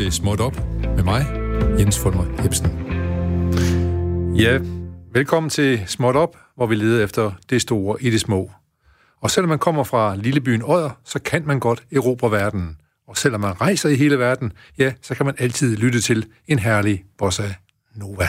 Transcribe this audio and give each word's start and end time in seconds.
til 0.00 0.12
Småt 0.12 0.40
Op 0.40 0.56
med 0.96 1.02
mig, 1.02 1.26
Jens 1.78 1.98
Fulmer 1.98 2.24
Jebsen. 2.42 2.66
Ja, 4.36 4.58
velkommen 5.12 5.50
til 5.50 5.82
Småt 5.86 6.16
Op, 6.16 6.36
hvor 6.56 6.66
vi 6.66 6.74
leder 6.74 7.04
efter 7.04 7.32
det 7.50 7.62
store 7.62 8.02
i 8.02 8.10
det 8.10 8.20
små. 8.20 8.50
Og 9.20 9.30
selvom 9.30 9.48
man 9.48 9.58
kommer 9.58 9.84
fra 9.84 10.16
lillebyen 10.16 10.62
Odder, 10.64 10.90
så 11.04 11.18
kan 11.18 11.42
man 11.46 11.60
godt 11.60 11.82
erobre 11.92 12.30
verden. 12.30 12.76
Og 13.08 13.16
selvom 13.16 13.40
man 13.40 13.60
rejser 13.60 13.88
i 13.88 13.94
hele 13.94 14.18
verden, 14.18 14.52
ja, 14.78 14.92
så 15.02 15.14
kan 15.14 15.26
man 15.26 15.34
altid 15.38 15.76
lytte 15.76 16.00
til 16.00 16.26
en 16.48 16.58
herlig 16.58 17.04
bossa 17.18 17.54
nova. 17.94 18.28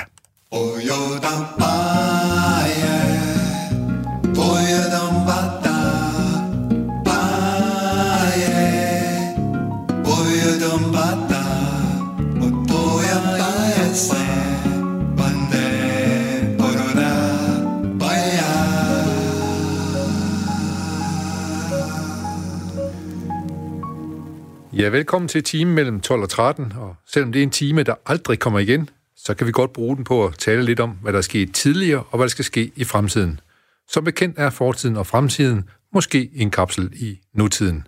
Ja, 24.73 24.89
velkommen 24.89 25.27
til 25.27 25.43
timen 25.43 25.75
mellem 25.75 26.01
12 26.01 26.21
og 26.21 26.29
13, 26.29 26.73
og 26.77 26.95
selvom 27.07 27.31
det 27.31 27.39
er 27.39 27.43
en 27.43 27.49
time, 27.49 27.83
der 27.83 27.95
aldrig 28.05 28.39
kommer 28.39 28.59
igen, 28.59 28.89
så 29.15 29.33
kan 29.33 29.47
vi 29.47 29.51
godt 29.51 29.73
bruge 29.73 29.95
den 29.95 30.03
på 30.03 30.25
at 30.25 30.37
tale 30.37 30.63
lidt 30.63 30.79
om, 30.79 30.89
hvad 30.89 31.13
der 31.13 31.17
er 31.17 31.21
sket 31.21 31.53
tidligere, 31.53 32.03
og 32.03 32.17
hvad 32.17 32.25
der 32.25 32.29
skal 32.29 32.45
ske 32.45 32.71
i 32.75 32.83
fremtiden. 32.83 33.39
Som 33.87 34.03
bekendt 34.03 34.39
er 34.39 34.49
fortiden 34.49 34.97
og 34.97 35.07
fremtiden 35.07 35.69
måske 35.93 36.29
en 36.33 36.51
kapsel 36.51 36.89
i 36.93 37.19
nutiden. 37.33 37.87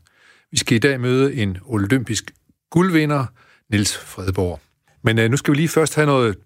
Vi 0.52 0.58
skal 0.58 0.76
i 0.76 0.80
dag 0.80 1.00
møde 1.00 1.34
en 1.34 1.58
olympisk 1.66 2.32
guldvinder, 2.72 3.26
Nils 3.70 3.98
Fredborg. 3.98 4.60
Men 5.04 5.20
uh, 5.20 5.26
nu 5.26 5.38
skal 5.38 5.52
vi 5.52 5.58
lige 5.58 5.70
først 5.70 5.96
have 5.96 6.06
noget 6.06 6.38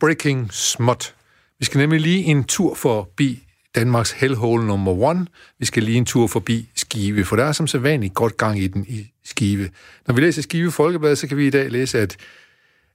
breaking 0.00 0.52
smut. 0.52 1.14
Vi 1.58 1.64
skal 1.64 1.78
nemlig 1.78 2.00
lige 2.00 2.24
en 2.24 2.44
tur 2.44 2.74
forbi 2.74 3.51
Danmarks 3.74 4.12
hellhole 4.12 4.66
nummer 4.66 4.92
one. 4.92 5.26
Vi 5.58 5.66
skal 5.66 5.82
lige 5.82 5.98
en 5.98 6.04
tur 6.04 6.26
forbi 6.26 6.68
Skive, 6.74 7.24
for 7.24 7.36
der 7.36 7.44
er 7.44 7.52
som 7.52 7.66
sædvanligt 7.66 8.14
godt 8.14 8.36
gang 8.36 8.58
i 8.58 8.66
den 8.66 8.86
i 8.88 9.06
Skive. 9.24 9.70
Når 10.06 10.14
vi 10.14 10.20
læser 10.20 10.42
Skive 10.42 10.72
Folkeblad, 10.72 11.16
så 11.16 11.28
kan 11.28 11.36
vi 11.36 11.46
i 11.46 11.50
dag 11.50 11.70
læse, 11.70 11.98
at, 11.98 12.16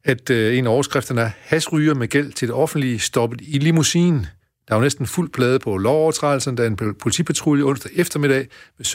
at 0.04 0.30
øh, 0.30 0.58
en 0.58 0.68
af 0.68 0.72
overskrifterne 0.72 1.22
er 1.22 1.30
hasryger 1.42 1.94
med 1.94 2.08
gæld 2.08 2.32
til 2.32 2.48
det 2.48 2.56
offentlige 2.56 3.00
stoppet 3.00 3.42
i 3.44 3.58
limousinen. 3.58 4.28
Der 4.68 4.76
var 4.76 4.82
næsten 4.82 5.08
fuld 5.08 5.30
plade 5.30 5.60
på 5.60 5.78
lovovertrædelsen, 5.78 6.56
da 6.56 6.66
en 6.66 6.78
politipatrulje 7.00 7.64
onsdag 7.64 7.92
eftermiddag 7.96 8.48
ved 8.78 8.86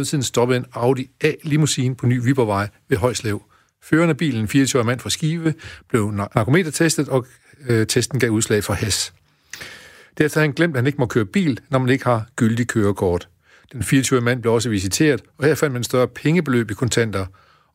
17.30 0.00 0.04
tiden 0.04 0.22
stoppede 0.22 0.58
en 0.58 0.64
Audi 0.72 1.10
A-limousine 1.20 1.94
på 1.94 2.06
Ny 2.06 2.24
Viborgvej 2.24 2.68
ved 2.88 2.96
Højslev. 2.96 3.42
Føreren 3.82 4.10
af 4.10 4.16
bilen, 4.16 4.48
24 4.48 4.84
mand 4.84 5.00
fra 5.00 5.10
Skive, 5.10 5.54
blev 5.88 6.10
narkometertestet, 6.10 7.08
og 7.08 7.26
øh, 7.68 7.86
testen 7.86 8.20
gav 8.20 8.30
udslag 8.30 8.64
for 8.64 8.72
has. 8.72 9.12
Derefter 10.18 10.22
har 10.22 10.24
altså, 10.24 10.40
han 10.40 10.52
glemt, 10.52 10.74
at 10.74 10.78
han 10.78 10.86
ikke 10.86 10.98
må 10.98 11.06
køre 11.06 11.24
bil, 11.24 11.60
når 11.70 11.78
man 11.78 11.88
ikke 11.88 12.04
har 12.04 12.26
gyldig 12.36 12.68
kørekort. 12.68 13.28
Den 13.72 13.82
24 13.82 14.20
mand 14.20 14.42
blev 14.42 14.54
også 14.54 14.68
visiteret, 14.68 15.22
og 15.38 15.44
her 15.44 15.54
fandt 15.54 15.72
man 15.72 15.80
en 15.80 15.84
større 15.84 16.08
pengebeløb 16.08 16.70
i 16.70 16.74
kontanter. 16.74 17.26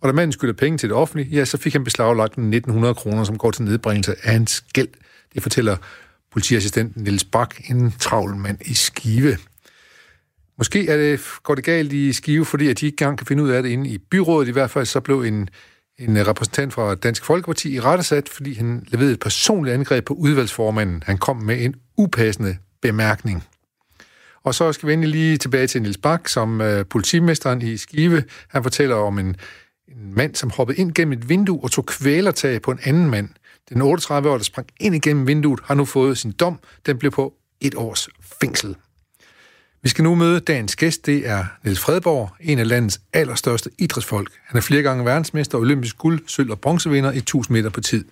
Og 0.02 0.10
da 0.10 0.14
manden 0.14 0.32
skulle 0.32 0.54
penge 0.54 0.78
til 0.78 0.90
det 0.90 0.98
offentlige, 0.98 1.30
ja, 1.30 1.46
så 1.46 1.58
fik 1.58 1.74
han 1.74 1.84
beslaglagt 1.84 2.32
1900 2.32 2.94
kroner, 2.94 3.24
som 3.24 3.38
går 3.38 3.52
til 3.52 3.64
nedbringelse 3.64 4.16
af 4.24 4.32
hans 4.32 4.64
gæld. 4.74 4.88
Det 5.34 5.44
fortæller 5.44 5.78
politiassistenten 6.32 7.04
Niels 7.04 7.24
Bak, 7.24 7.56
en 7.70 7.94
travl 8.00 8.36
mand 8.36 8.58
i 8.66 8.74
Skive. 8.74 9.38
Måske 10.58 10.90
er 10.90 10.98
det, 10.98 11.20
går 11.44 11.56
det 11.56 11.64
galt 11.64 11.94
i 11.94 12.14
Skive, 12.14 12.46
fordi 12.46 12.68
at 12.68 12.80
de 12.80 12.86
ikke 12.86 12.94
engang 12.94 13.18
kan 13.18 13.28
finde 13.28 13.44
ud 13.44 13.50
af 13.50 13.64
det 13.64 13.70
inde 13.70 13.90
i 13.90 13.98
byrådet. 13.98 14.48
I 14.48 14.52
hvert 14.52 14.70
fald 14.70 14.86
så 14.86 15.00
blev 15.00 15.22
en, 15.22 15.50
en 15.98 16.28
repræsentant 16.28 16.74
fra 16.74 16.96
Dansk 16.96 17.26
Folkeparti 17.26 17.76
i 17.76 17.80
rettesat, 17.80 18.30
fordi 18.30 18.54
han 18.54 18.86
leverede 18.88 19.14
et 19.14 19.20
personligt 19.20 19.74
angreb 19.74 20.06
på 20.06 20.14
udvalgsformanden. 20.14 21.04
Han 21.06 21.18
kom 21.18 21.38
med 21.38 21.66
en 21.66 21.76
upassende 21.98 22.58
bemærkning. 22.82 23.44
Og 24.44 24.56
så 24.56 24.74
skal 24.74 24.88
vi 24.88 24.94
endelig 24.94 25.12
lige 25.12 25.38
tilbage 25.38 25.68
til 25.68 25.82
Nils 25.82 25.98
Bak, 25.98 26.28
som 26.28 26.62
øh, 26.62 26.86
politimesteren 26.86 27.62
i 27.62 27.78
Skive. 27.78 28.24
Han 28.48 28.64
fortæller 28.64 28.96
om 28.96 29.20
en, 29.20 29.36
en 29.88 30.14
mand, 30.16 30.36
som 30.36 30.50
hoppede 30.50 30.78
ind 30.78 30.94
gennem 30.94 31.14
et 31.14 31.30
vindue 31.30 31.60
og 31.64 31.72
tog 31.72 31.86
kvælertag 31.86 32.62
på 32.62 32.72
en 32.72 32.80
anden 32.84 33.10
mand. 33.10 33.30
Den 33.70 33.82
38-årige, 33.82 34.38
der 34.38 34.44
sprang 34.44 34.68
ind 34.80 34.96
igennem 34.96 35.28
vinduet, 35.28 35.60
har 35.64 35.76
nu 35.76 35.86
fået 35.86 36.18
sin 36.18 36.32
dom. 36.32 36.60
Den 36.86 36.98
blev 36.98 37.12
på 37.12 37.34
et 37.62 37.76
års 37.76 38.10
fængsel. 38.42 38.76
Vi 39.84 39.90
skal 39.90 40.04
nu 40.04 40.16
møde 40.16 40.40
dagens 40.40 40.76
gæst. 40.76 41.06
Det 41.06 41.28
er 41.28 41.46
Niels 41.64 41.80
Fredborg, 41.80 42.30
en 42.40 42.60
af 42.60 42.68
landets 42.68 43.02
allerstørste 43.14 43.70
idrætsfolk. 43.78 44.32
Han 44.46 44.58
er 44.58 44.62
flere 44.62 44.82
gange 44.82 45.06
verdensmester, 45.06 45.58
olympisk 45.58 45.98
guld, 45.98 46.20
sølv 46.28 46.52
og 46.52 46.60
bronzevinder 46.60 47.12
i 47.12 47.18
1000 47.18 47.58
meter 47.58 47.70
på 47.70 47.82
tid. 47.82 48.06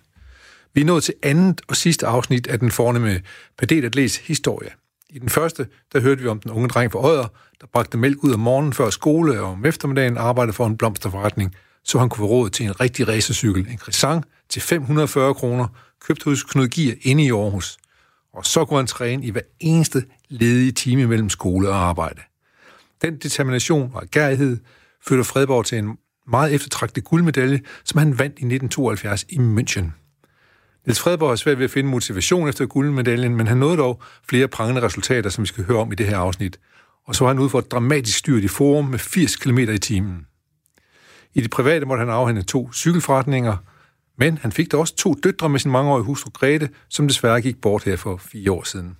Vi 0.76 0.82
er 0.82 0.86
nået 0.86 1.04
til 1.04 1.14
andet 1.24 1.62
og 1.68 1.76
sidste 1.76 2.08
afsnit 2.08 2.48
af 2.48 2.60
den 2.60 2.72
fornemme 2.72 3.22
padetatlets 3.58 4.18
historie. 4.18 4.70
I 5.10 5.20
den 5.20 5.30
første, 5.30 5.68
der 5.94 6.00
hørte 6.00 6.22
vi 6.22 6.28
om 6.28 6.40
den 6.40 6.52
unge 6.52 6.68
dreng 6.68 6.92
fra 6.92 7.06
Odder, 7.06 7.28
der 7.62 7.68
bragte 7.74 7.98
mælk 7.98 8.24
ud 8.24 8.34
om 8.34 8.40
morgenen 8.40 8.74
før 8.74 8.90
skole 8.90 9.42
og 9.42 9.52
om 9.52 9.66
eftermiddagen 9.66 10.18
arbejdede 10.18 10.54
for 10.54 10.68
en 10.68 10.78
blomsterforretning, 10.78 11.56
så 11.84 12.00
han 12.00 12.10
kunne 12.10 12.18
få 12.18 12.26
råd 12.26 12.50
til 12.50 12.66
en 12.66 12.80
rigtig 12.80 13.08
racercykel, 13.08 13.68
en 13.70 13.78
Crescent 13.78 14.26
til 14.50 14.62
540 14.62 15.34
kroner, 15.34 15.68
købt 16.08 16.24
hos 16.24 16.44
Knud 16.44 16.68
Gier 16.68 16.96
inde 17.02 17.24
i 17.24 17.32
Aarhus. 17.32 17.78
Og 18.34 18.46
så 18.46 18.66
kunne 18.66 18.80
han 18.80 18.88
træne 18.88 19.26
i 19.26 19.30
hver 19.30 19.42
eneste 19.60 20.04
ledige 20.30 20.72
time 20.72 21.08
mellem 21.08 21.30
skole 21.30 21.70
og 21.70 21.76
arbejde. 21.76 22.22
Den 23.02 23.18
determination 23.18 23.92
og 23.94 24.08
gærighed 24.12 24.58
førte 25.08 25.24
Fredborg 25.24 25.66
til 25.66 25.78
en 25.78 25.98
meget 26.28 26.54
eftertragtet 26.54 27.04
guldmedalje, 27.04 27.62
som 27.84 27.98
han 27.98 28.08
vandt 28.08 28.40
i 28.40 28.46
1972 28.46 29.26
i 29.30 29.38
München. 29.38 30.05
Niels 30.86 31.00
Fredborg 31.00 31.30
har 31.30 31.36
svært 31.36 31.58
ved 31.58 31.66
at 31.66 31.72
finde 31.72 31.90
motivation 31.90 32.50
efter 32.50 32.66
guldmedaljen, 32.66 33.36
men 33.36 33.48
han 33.48 33.58
nåede 33.58 33.78
dog 33.78 34.02
flere 34.30 34.48
prangende 34.48 34.82
resultater, 34.82 35.30
som 35.30 35.42
vi 35.42 35.48
skal 35.48 35.64
høre 35.64 35.78
om 35.78 35.92
i 35.92 35.96
det 35.96 36.06
her 36.06 36.18
afsnit. 36.18 36.60
Og 37.06 37.16
så 37.16 37.24
var 37.24 37.34
han 37.34 37.40
ude 37.40 37.50
for 37.50 37.60
et 37.60 37.72
dramatisk 37.72 38.18
styrt 38.18 38.44
i 38.44 38.48
forum 38.48 38.86
med 38.86 39.00
80 39.00 39.36
km 39.36 39.58
i 39.58 39.78
timen. 39.78 40.28
I 41.34 41.42
det 41.42 41.52
private 41.52 41.86
måtte 41.86 42.00
han 42.00 42.10
afhænde 42.10 42.44
to 42.44 42.74
cykelforretninger, 42.74 43.58
men 44.18 44.38
han 44.38 44.52
fik 44.52 44.72
da 44.72 44.78
også 44.78 44.96
to 44.96 45.14
døtre 45.14 45.50
med 45.50 45.60
sin 45.60 45.72
mangeårige 45.72 46.06
hustru 46.06 46.30
Grete, 46.30 46.70
som 46.90 47.08
desværre 47.08 47.42
gik 47.42 47.62
bort 47.62 47.84
her 47.84 47.96
for 47.96 48.18
fire 48.18 48.52
år 48.52 48.64
siden. 48.64 48.98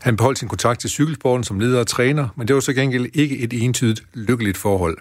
Han 0.00 0.16
beholdt 0.16 0.38
sin 0.38 0.48
kontakt 0.48 0.80
til 0.80 0.90
cykelsporten 0.90 1.44
som 1.44 1.60
leder 1.60 1.80
og 1.80 1.86
træner, 1.86 2.28
men 2.36 2.48
det 2.48 2.54
var 2.54 2.60
så 2.60 2.72
gengæld 2.72 3.06
ikke 3.14 3.38
et 3.38 3.52
entydigt 3.52 4.02
lykkeligt 4.14 4.56
forhold. 4.56 4.98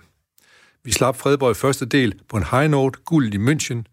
Vi 0.83 0.91
slap 0.91 1.15
Fredborg 1.15 1.51
i 1.51 1.53
første 1.53 1.85
del 1.85 2.13
på 2.29 2.37
en 2.37 2.45
high 2.51 2.71
note, 2.71 2.99
guld 3.05 3.33
i 3.33 3.37
München. 3.37 3.83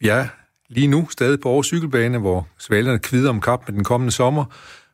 Vi 0.00 0.08
er 0.08 0.28
lige 0.68 0.86
nu 0.86 1.08
stadig 1.10 1.40
på 1.40 1.48
Aarhus 1.48 1.66
Cykelbane, 1.66 2.18
hvor 2.18 2.48
svalerne 2.58 2.98
kvider 2.98 3.30
om 3.30 3.40
kap 3.40 3.68
med 3.68 3.74
den 3.76 3.84
kommende 3.84 4.12
sommer, 4.12 4.44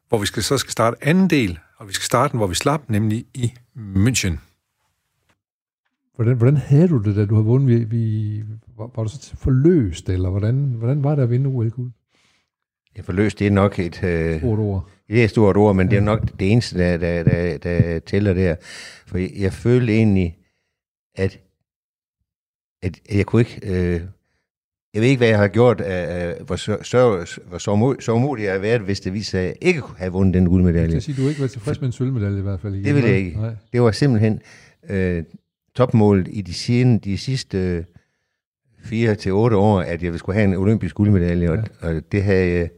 hvor 0.09 0.19
vi 0.19 0.27
skal, 0.27 0.43
så 0.43 0.59
skal 0.59 0.72
starte 0.72 0.97
anden 1.00 1.31
del, 1.31 1.59
og 1.77 1.88
vi 1.88 1.93
skal 1.93 2.05
starte 2.05 2.33
den, 2.33 2.38
hvor 2.38 2.47
vi 2.47 2.55
slap, 2.55 2.81
nemlig 2.88 3.25
i 3.34 3.53
München. 3.77 4.38
Hvordan, 6.15 6.37
hvordan 6.37 6.56
havde 6.56 6.88
du 6.88 6.99
det, 6.99 7.16
da 7.16 7.27
du 7.27 7.34
havde 7.34 7.47
vundet? 7.47 7.69
Vi, 7.69 7.84
vi, 7.84 8.43
var, 8.77 8.91
var 8.94 9.03
du 9.03 9.09
så 9.09 9.37
forløst, 9.37 10.09
eller 10.09 10.31
hvordan, 10.31 10.55
hvordan 10.55 11.05
var 11.05 11.15
det 11.15 11.22
at 11.22 11.31
vinde 11.31 11.47
OL-guld? 11.47 11.93
Ja, 12.97 13.03
forløst, 13.03 13.38
det 13.38 13.47
er 13.47 13.50
nok 13.50 13.78
et... 13.78 14.05
Øh, 14.05 14.38
stort 14.38 14.59
ord. 14.59 14.88
Det 15.09 15.21
er 15.21 15.25
et 15.25 15.31
stort 15.31 15.56
ord, 15.56 15.77
men 15.77 15.87
ja. 15.87 15.91
det 15.91 15.97
er 15.97 16.05
nok 16.05 16.21
det 16.41 16.53
eneste, 16.53 16.78
der, 16.78 16.97
der, 16.97 17.22
der, 17.22 17.59
der 17.59 17.99
tæller 17.99 18.34
der. 18.34 18.56
For 19.06 19.19
jeg, 19.19 19.31
jeg 19.37 19.53
følte 19.53 19.93
egentlig, 19.93 20.37
at, 21.15 21.41
at 22.82 23.00
jeg 23.15 23.27
kunne 23.27 23.41
ikke... 23.41 23.61
Øh, 23.65 24.00
jeg 24.95 25.03
ved 25.03 25.09
ikke, 25.09 25.19
hvad 25.19 25.29
jeg 25.29 25.39
har 25.39 25.49
gjort, 25.49 25.81
uh, 25.81 26.47
hvor, 26.47 26.57
så, 26.57 27.37
hvor 27.49 27.59
så, 27.59 27.95
så 28.01 28.19
modig 28.19 28.45
jeg 28.45 28.53
har 28.53 28.59
været, 28.59 28.81
hvis 28.81 29.01
det 29.01 29.13
viser, 29.13 29.39
at 29.39 29.45
jeg 29.45 29.55
ikke 29.61 29.83
have 29.97 30.13
vundet 30.13 30.35
den 30.35 30.49
guldmedalje. 30.49 30.95
Jeg 30.95 31.03
sige, 31.03 31.23
du 31.23 31.29
ikke 31.29 31.41
var 31.41 31.47
tilfreds 31.47 31.81
med 31.81 31.87
en 31.87 31.93
sølvmedalje 31.93 32.39
i 32.39 32.43
hvert 32.43 32.61
fald. 32.61 32.85
Det 32.85 32.95
ville 32.95 33.09
jeg 33.09 33.19
ikke. 33.19 33.41
Nej. 33.41 33.55
Det 33.73 33.83
var 33.83 33.91
simpelthen 33.91 34.41
uh, 34.91 35.25
topmålet 35.75 36.29
i 36.31 36.41
de, 36.41 36.55
siden, 36.55 36.99
de 36.99 37.19
sidste 37.19 37.79
uh, 37.79 37.85
fire 38.85 39.15
til 39.15 39.33
otte 39.33 39.56
år, 39.56 39.81
at 39.81 40.03
jeg 40.03 40.19
skulle 40.19 40.39
have 40.39 40.49
en 40.49 40.56
olympisk 40.56 40.95
guldmedalje, 40.95 41.53
ja. 41.53 41.53
og, 41.53 41.65
og 41.81 42.03
det 42.12 42.23
havde 42.23 42.50
jeg 42.50 42.69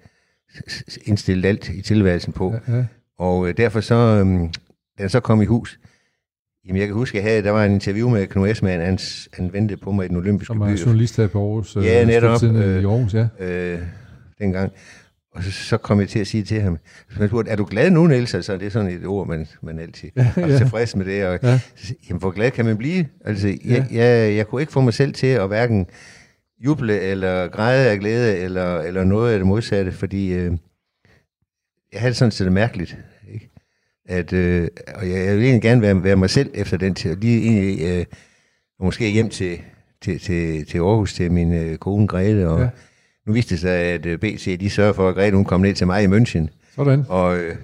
indstillet 1.05 1.49
alt 1.49 1.69
i 1.69 1.83
tilværelsen 1.83 2.33
på. 2.33 2.55
Ja, 2.69 2.77
ja. 2.77 2.85
Og 3.19 3.39
uh, 3.39 3.51
derfor 3.51 3.81
så, 3.81 4.25
da 4.99 5.03
jeg 5.03 5.11
så 5.11 5.21
kom 5.21 5.43
i 5.43 5.45
hus, 5.45 5.79
Jamen, 6.67 6.81
jeg 6.81 6.87
kan 6.89 6.95
huske, 6.95 7.23
at 7.23 7.35
jeg 7.35 7.45
der 7.45 7.51
var 7.51 7.65
en 7.65 7.73
interview 7.73 8.09
med 8.09 8.27
Knud 8.27 8.49
Esmann, 8.49 8.85
han, 8.85 8.99
han 9.33 9.53
ventede 9.53 9.81
på 9.81 9.93
mig 9.93 10.05
i 10.05 10.09
den 10.09 10.17
olympiske 10.17 10.55
by. 10.55 10.57
Som 10.57 10.63
er 10.63 10.77
journalist 10.87 11.17
her 11.17 11.27
på 11.27 11.39
Aarhus. 11.39 11.77
Ja, 11.77 12.01
øh, 12.01 12.07
netop. 12.07 12.43
Øh, 12.43 12.83
I 12.83 12.85
Aarhus, 12.85 13.15
ja. 13.15 13.27
Øh, 13.39 13.79
dengang. 14.39 14.73
Og 15.35 15.45
så, 15.45 15.51
så 15.53 15.77
kom 15.77 16.01
jeg 16.01 16.09
til 16.09 16.19
at 16.19 16.27
sige 16.27 16.43
til 16.43 16.61
ham, 16.61 16.79
er 17.47 17.57
du 17.57 17.65
glad 17.71 17.91
nu, 17.91 18.07
Niels? 18.07 18.35
Altså, 18.35 18.57
det 18.57 18.67
er 18.67 18.71
sådan 18.71 18.91
et 18.91 19.07
ord, 19.07 19.29
man, 19.29 19.47
man 19.63 19.79
altid 19.79 20.11
ja, 20.17 20.33
er 20.37 20.49
ja. 20.49 20.59
tilfreds 20.59 20.97
med 20.97 21.05
det. 21.05 21.27
Og, 21.27 21.39
ja. 21.43 21.61
Jamen, 22.09 22.21
hvor 22.21 22.31
glad 22.31 22.51
kan 22.51 22.65
man 22.65 22.77
blive? 22.77 23.07
Altså, 23.25 23.49
jeg, 23.49 23.59
ja. 23.65 24.05
jeg, 24.05 24.37
jeg 24.37 24.47
kunne 24.47 24.61
ikke 24.61 24.73
få 24.73 24.81
mig 24.81 24.95
selv 24.95 25.15
til 25.15 25.27
at 25.27 25.49
hverken 25.49 25.87
juble 26.65 27.01
eller 27.01 27.49
græde 27.49 27.91
af 27.91 27.99
glæde, 27.99 28.37
eller, 28.37 28.79
eller 28.79 29.05
noget 29.05 29.33
af 29.33 29.39
det 29.39 29.47
modsatte, 29.47 29.93
fordi 29.93 30.33
øh, 30.33 30.53
jeg 31.93 32.01
havde 32.01 32.15
sådan 32.15 32.33
set 32.33 32.53
mærkeligt 32.53 32.99
at, 34.07 34.33
øh, 34.33 34.69
og 34.95 35.11
jeg, 35.11 35.25
jeg 35.27 35.37
vil 35.37 35.43
egentlig 35.43 35.63
gerne 35.63 35.83
være, 35.83 36.05
være 36.05 36.17
mig 36.17 36.31
selv 36.31 36.51
efter 36.55 36.77
den 36.77 36.95
tid, 36.95 37.17
lige 37.17 37.43
egentlig, 37.43 37.87
øh, 37.87 38.05
måske 38.81 39.11
hjem 39.11 39.29
til, 39.29 39.59
til, 40.03 40.21
til, 40.21 40.67
til 40.67 40.79
Aarhus 40.79 41.15
til 41.15 41.33
min 41.33 41.53
øh, 41.53 41.77
kone 41.77 42.07
Grete, 42.07 42.49
og 42.49 42.61
ja. 42.61 42.69
nu 43.27 43.33
viste 43.33 43.51
det 43.51 43.61
sig, 43.61 43.71
at 43.71 44.07
øh, 44.07 44.19
BC, 44.19 44.59
de 44.59 44.71
sørger 44.71 44.93
for, 44.93 45.09
at 45.09 45.15
Grete 45.15 45.37
hun 45.37 45.45
kom 45.45 45.61
ned 45.61 45.75
til 45.75 45.87
mig 45.87 46.03
i 46.03 46.07
München. 46.07 46.47
Sådan. 46.75 47.05
Og 47.09 47.39
øh, 47.39 47.57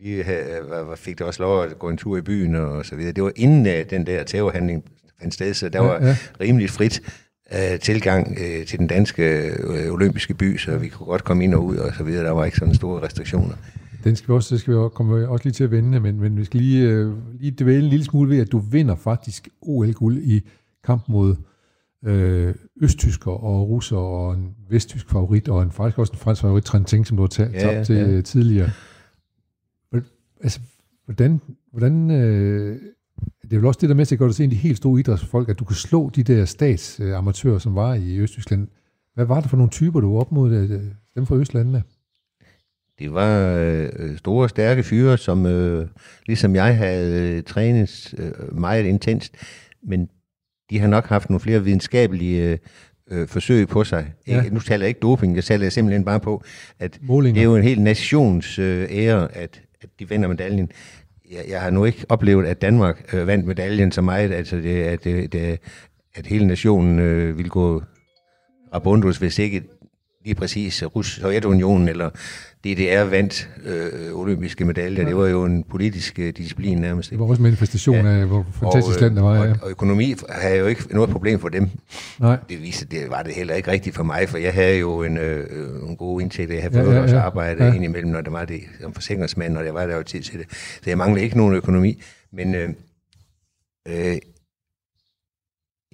vi 0.00 0.20
havde, 0.20 0.44
fik 0.96 1.18
da 1.18 1.24
også 1.24 1.42
lov 1.42 1.64
at 1.64 1.78
gå 1.78 1.88
en 1.88 1.96
tur 1.96 2.16
i 2.16 2.20
byen 2.20 2.54
og 2.54 2.86
så 2.86 2.96
videre. 2.96 3.12
Det 3.12 3.24
var 3.24 3.32
inden 3.36 3.66
uh, 3.66 3.90
den 3.90 4.06
der 4.06 4.22
terrorhandling 4.22 4.84
fandt 5.20 5.34
sted, 5.34 5.54
så 5.54 5.68
der 5.68 5.82
ja, 5.82 5.88
var 5.88 6.06
ja. 6.06 6.16
rimelig 6.40 6.70
frit 6.70 7.02
uh, 7.52 7.80
tilgang 7.80 8.30
uh, 8.30 8.66
til 8.66 8.78
den 8.78 8.86
danske 8.86 9.52
uh, 9.64 9.92
olympiske 9.92 10.34
by, 10.34 10.58
så 10.58 10.78
vi 10.78 10.88
kunne 10.88 11.06
godt 11.06 11.24
komme 11.24 11.44
ind 11.44 11.54
og 11.54 11.64
ud 11.64 11.76
og 11.76 11.94
så 11.94 12.04
videre. 12.04 12.24
Der 12.24 12.30
var 12.30 12.44
ikke 12.44 12.56
sådan 12.56 12.74
store 12.74 13.02
restriktioner. 13.02 13.54
Den 14.06 14.16
skal 14.16 14.28
vi 14.28 14.34
også, 14.34 14.58
skal 14.58 14.72
vi 14.72 14.78
også, 14.78 14.94
komme 14.94 15.28
også 15.28 15.44
lige 15.44 15.52
til 15.52 15.64
at 15.64 15.70
vende, 15.70 16.00
men, 16.00 16.20
men 16.20 16.36
vi 16.36 16.44
skal 16.44 16.60
lige, 16.60 17.06
uh, 17.06 17.14
lige 17.40 17.56
dvæle 17.58 17.84
en 17.84 17.90
lille 17.90 18.04
smule 18.04 18.30
ved, 18.30 18.40
at 18.40 18.52
du 18.52 18.58
vinder 18.58 18.94
faktisk 18.94 19.48
OL-guld 19.62 20.18
i 20.18 20.40
kamp 20.84 21.08
mod 21.08 21.36
øh, 22.04 22.54
østtysker 22.80 23.30
og 23.30 23.68
russer 23.68 23.96
og 23.96 24.34
en 24.34 24.54
vesttysk 24.70 25.10
favorit, 25.10 25.48
og 25.48 25.62
en 25.62 25.70
faktisk 25.70 25.98
også 25.98 26.12
en 26.12 26.18
fransk 26.18 26.42
favorit, 26.42 26.64
Trent 26.64 26.86
Ting, 26.86 27.06
som 27.06 27.16
du 27.16 27.22
har 27.22 27.28
tabt 27.28 27.54
ja, 27.54 27.70
ja, 27.70 27.84
til 27.84 27.96
ja. 27.96 28.20
tidligere. 28.20 28.70
Altså, 30.40 30.60
hvordan, 31.04 31.40
hvordan 31.70 32.10
øh, 32.10 32.80
det 33.42 33.52
er 33.52 33.56
vel 33.56 33.66
også 33.66 33.78
det 33.80 33.88
der 33.88 33.94
med, 33.94 34.02
at 34.02 34.10
det 34.10 34.18
gør 34.18 34.26
det 34.26 34.36
til 34.36 34.44
en 34.44 34.50
de 34.50 34.56
helt 34.56 34.76
store 34.76 35.00
idrætsfolk, 35.00 35.48
at 35.48 35.58
du 35.58 35.64
kan 35.64 35.76
slå 35.76 36.10
de 36.10 36.22
der 36.22 36.44
statsamatører, 36.44 37.58
som 37.58 37.74
var 37.74 37.94
i 37.94 38.18
Østtyskland. 38.18 38.68
Hvad 39.14 39.24
var 39.24 39.40
det 39.40 39.50
for 39.50 39.56
nogle 39.56 39.70
typer, 39.70 40.00
du 40.00 40.12
var 40.12 40.20
op 40.20 40.32
mod 40.32 40.52
øh, 40.52 40.80
dem 41.14 41.26
fra 41.26 41.36
Østlandene? 41.36 41.82
Det 42.98 43.14
var 43.14 43.56
øh, 43.58 44.18
store, 44.18 44.48
stærke 44.48 44.82
fyre, 44.82 45.18
som 45.18 45.46
øh, 45.46 45.88
ligesom 46.26 46.54
jeg 46.54 46.76
havde 46.76 47.36
øh, 47.36 47.42
trænet 47.42 48.14
øh, 48.18 48.58
meget 48.58 48.84
intenst, 48.84 49.34
men 49.82 50.08
de 50.70 50.78
har 50.78 50.88
nok 50.88 51.06
haft 51.06 51.30
nogle 51.30 51.40
flere 51.40 51.64
videnskabelige 51.64 52.58
øh, 53.10 53.28
forsøg 53.28 53.68
på 53.68 53.84
sig. 53.84 54.12
Ja. 54.26 54.42
nu 54.52 54.60
taler 54.60 54.84
jeg 54.84 54.88
ikke 54.88 55.00
doping, 55.00 55.36
jeg 55.36 55.44
taler 55.44 55.68
simpelthen 55.68 56.04
bare 56.04 56.20
på, 56.20 56.42
at 56.78 56.98
Målinger. 57.02 57.34
det 57.34 57.40
er 57.40 57.44
jo 57.50 57.56
en 57.56 57.62
helt 57.62 57.82
nations 57.82 58.58
øh, 58.58 58.88
ære, 58.90 59.36
at, 59.36 59.62
at 59.80 59.88
de 59.98 60.08
vinder 60.08 60.28
medaljen. 60.28 60.70
Jeg, 61.30 61.44
jeg 61.48 61.60
har 61.60 61.70
nu 61.70 61.84
ikke 61.84 62.06
oplevet, 62.08 62.46
at 62.46 62.62
Danmark 62.62 63.14
øh, 63.14 63.26
vandt 63.26 63.46
medaljen 63.46 63.92
så 63.92 64.02
meget, 64.02 64.32
altså 64.32 64.56
det, 64.56 64.82
at, 64.82 65.04
det, 65.04 65.32
det, 65.32 65.58
at 66.14 66.26
hele 66.26 66.46
nationen 66.46 66.98
øh, 66.98 67.36
ville 67.36 67.50
gå 67.50 67.82
rabundus, 68.74 69.18
hvis 69.18 69.38
ikke 69.38 69.62
lige 70.26 70.34
præcis 70.34 70.84
Rus 70.96 71.06
Sovjetunionen 71.20 71.88
eller 71.88 72.10
DDR 72.64 73.04
vandt 73.04 73.50
øh, 73.64 74.12
olympiske 74.12 74.64
medaljer. 74.64 75.02
Ja. 75.02 75.08
Det 75.08 75.16
var 75.16 75.26
jo 75.26 75.44
en 75.44 75.62
politisk 75.62 76.18
øh, 76.18 76.32
disciplin 76.36 76.78
nærmest. 76.78 77.10
Det 77.10 77.18
var 77.18 77.24
også 77.24 77.40
en 77.40 77.42
manifestation 77.42 78.06
ja. 78.06 78.20
af, 78.20 78.26
hvor 78.26 78.46
fantastisk 78.60 79.00
land 79.00 79.14
det 79.14 79.22
var. 79.22 79.34
Ja. 79.34 79.50
Og, 79.50 79.56
og 79.62 79.70
økonomi 79.70 80.14
havde 80.28 80.58
jo 80.58 80.66
ikke 80.66 80.94
noget 80.94 81.10
problem 81.10 81.40
for 81.40 81.48
dem. 81.48 81.70
Nej. 82.20 82.38
Det 82.48 82.62
viste, 82.62 82.86
det 82.86 83.10
var 83.10 83.22
det 83.22 83.34
heller 83.34 83.54
ikke 83.54 83.70
rigtigt 83.70 83.96
for 83.96 84.02
mig, 84.02 84.28
for 84.28 84.38
jeg 84.38 84.54
havde 84.54 84.78
jo 84.78 85.02
en, 85.02 85.16
øh, 85.16 85.46
en 85.88 85.96
god 85.96 86.20
indtægt. 86.20 86.50
Jeg 86.50 86.62
havde 86.62 86.78
ja, 86.78 86.92
ja, 86.92 87.10
ja. 87.10 87.20
arbejde 87.20 87.64
ja. 87.64 87.72
indimellem, 87.72 88.10
når 88.10 88.20
der 88.20 88.30
var 88.30 88.44
det 88.44 88.60
som 88.80 88.92
forsikringsmand, 88.92 89.56
og 89.56 89.64
jeg 89.64 89.74
var 89.74 89.86
der 89.86 89.96
jo 89.96 90.02
tid 90.02 90.22
til 90.22 90.38
det. 90.38 90.46
Så 90.50 90.90
jeg 90.90 90.98
manglede 90.98 91.24
ikke 91.24 91.36
nogen 91.36 91.54
økonomi. 91.54 92.02
Men 92.32 92.54
øh, 92.54 92.68
øh, 93.88 94.16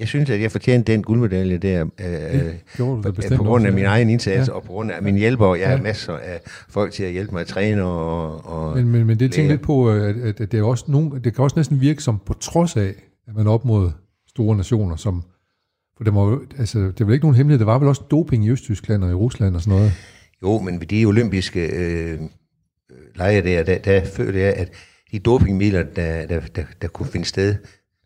jeg 0.03 0.09
synes, 0.09 0.31
at 0.31 0.41
jeg 0.41 0.53
fortjente 0.53 0.93
den 0.93 1.03
guldmedalje 1.03 1.59
der, 1.59 1.85
øh, 2.01 2.55
på, 2.77 3.03
på 3.37 3.43
grund 3.43 3.67
af 3.67 3.73
min 3.73 3.85
egen 3.85 4.11
indsats, 4.11 4.49
ja. 4.49 4.55
og 4.55 4.63
på 4.63 4.73
grund 4.73 4.91
af 4.91 5.03
min 5.03 5.17
hjælper. 5.17 5.55
Jeg 5.55 5.65
ja. 5.65 5.77
har 5.77 5.83
masser 5.83 6.13
af 6.13 6.41
folk 6.69 6.93
til 6.93 7.05
at 7.05 7.13
hjælpe 7.13 7.33
mig 7.33 7.41
at 7.41 7.47
træne 7.47 7.85
og, 7.85 8.47
og 8.47 8.77
Men, 8.77 8.89
men, 8.89 9.07
men 9.07 9.19
det 9.19 9.33
tænker 9.33 9.51
lidt 9.51 9.63
på, 9.63 9.91
at, 9.91 10.17
at 10.17 10.39
det, 10.39 10.55
er 10.55 10.63
også 10.63 10.85
nogen, 10.89 11.25
det 11.25 11.35
kan 11.35 11.45
også 11.45 11.57
næsten 11.57 11.81
virke 11.81 12.03
som 12.03 12.21
på 12.27 12.33
trods 12.33 12.77
af, 12.77 12.95
at 13.29 13.37
man 13.37 13.47
er 13.47 13.51
op 13.51 13.65
mod 13.65 13.91
store 14.29 14.57
nationer, 14.57 14.97
som, 14.97 15.23
for 15.97 16.05
det, 16.05 16.13
må, 16.13 16.41
altså, 16.59 16.79
det 16.79 17.01
er 17.01 17.05
vel 17.05 17.15
ikke 17.15 17.25
nogen 17.25 17.37
hemmelighed, 17.37 17.67
der 17.67 17.73
var 17.73 17.79
vel 17.79 17.89
også 17.89 18.03
doping 18.11 18.45
i 18.45 18.51
Østtyskland 18.51 19.05
og 19.05 19.11
i 19.11 19.15
Rusland 19.15 19.55
og 19.55 19.63
sådan 19.63 19.79
noget? 19.79 19.93
Jo, 20.43 20.59
men 20.59 20.81
ved 20.81 20.87
de 20.87 21.05
olympiske 21.05 21.67
øh, 21.67 22.19
lege 23.15 23.43
der, 23.43 23.63
der, 23.63 23.79
der 23.79 24.05
følte 24.05 24.41
jeg, 24.41 24.55
at 24.55 24.73
de 25.13 25.19
dopingmidler, 25.19 25.83
der, 25.83 26.27
der, 26.27 26.41
der, 26.41 26.65
der 26.83 26.89
kunne 26.89 27.09
finde 27.09 27.27
sted, 27.27 27.55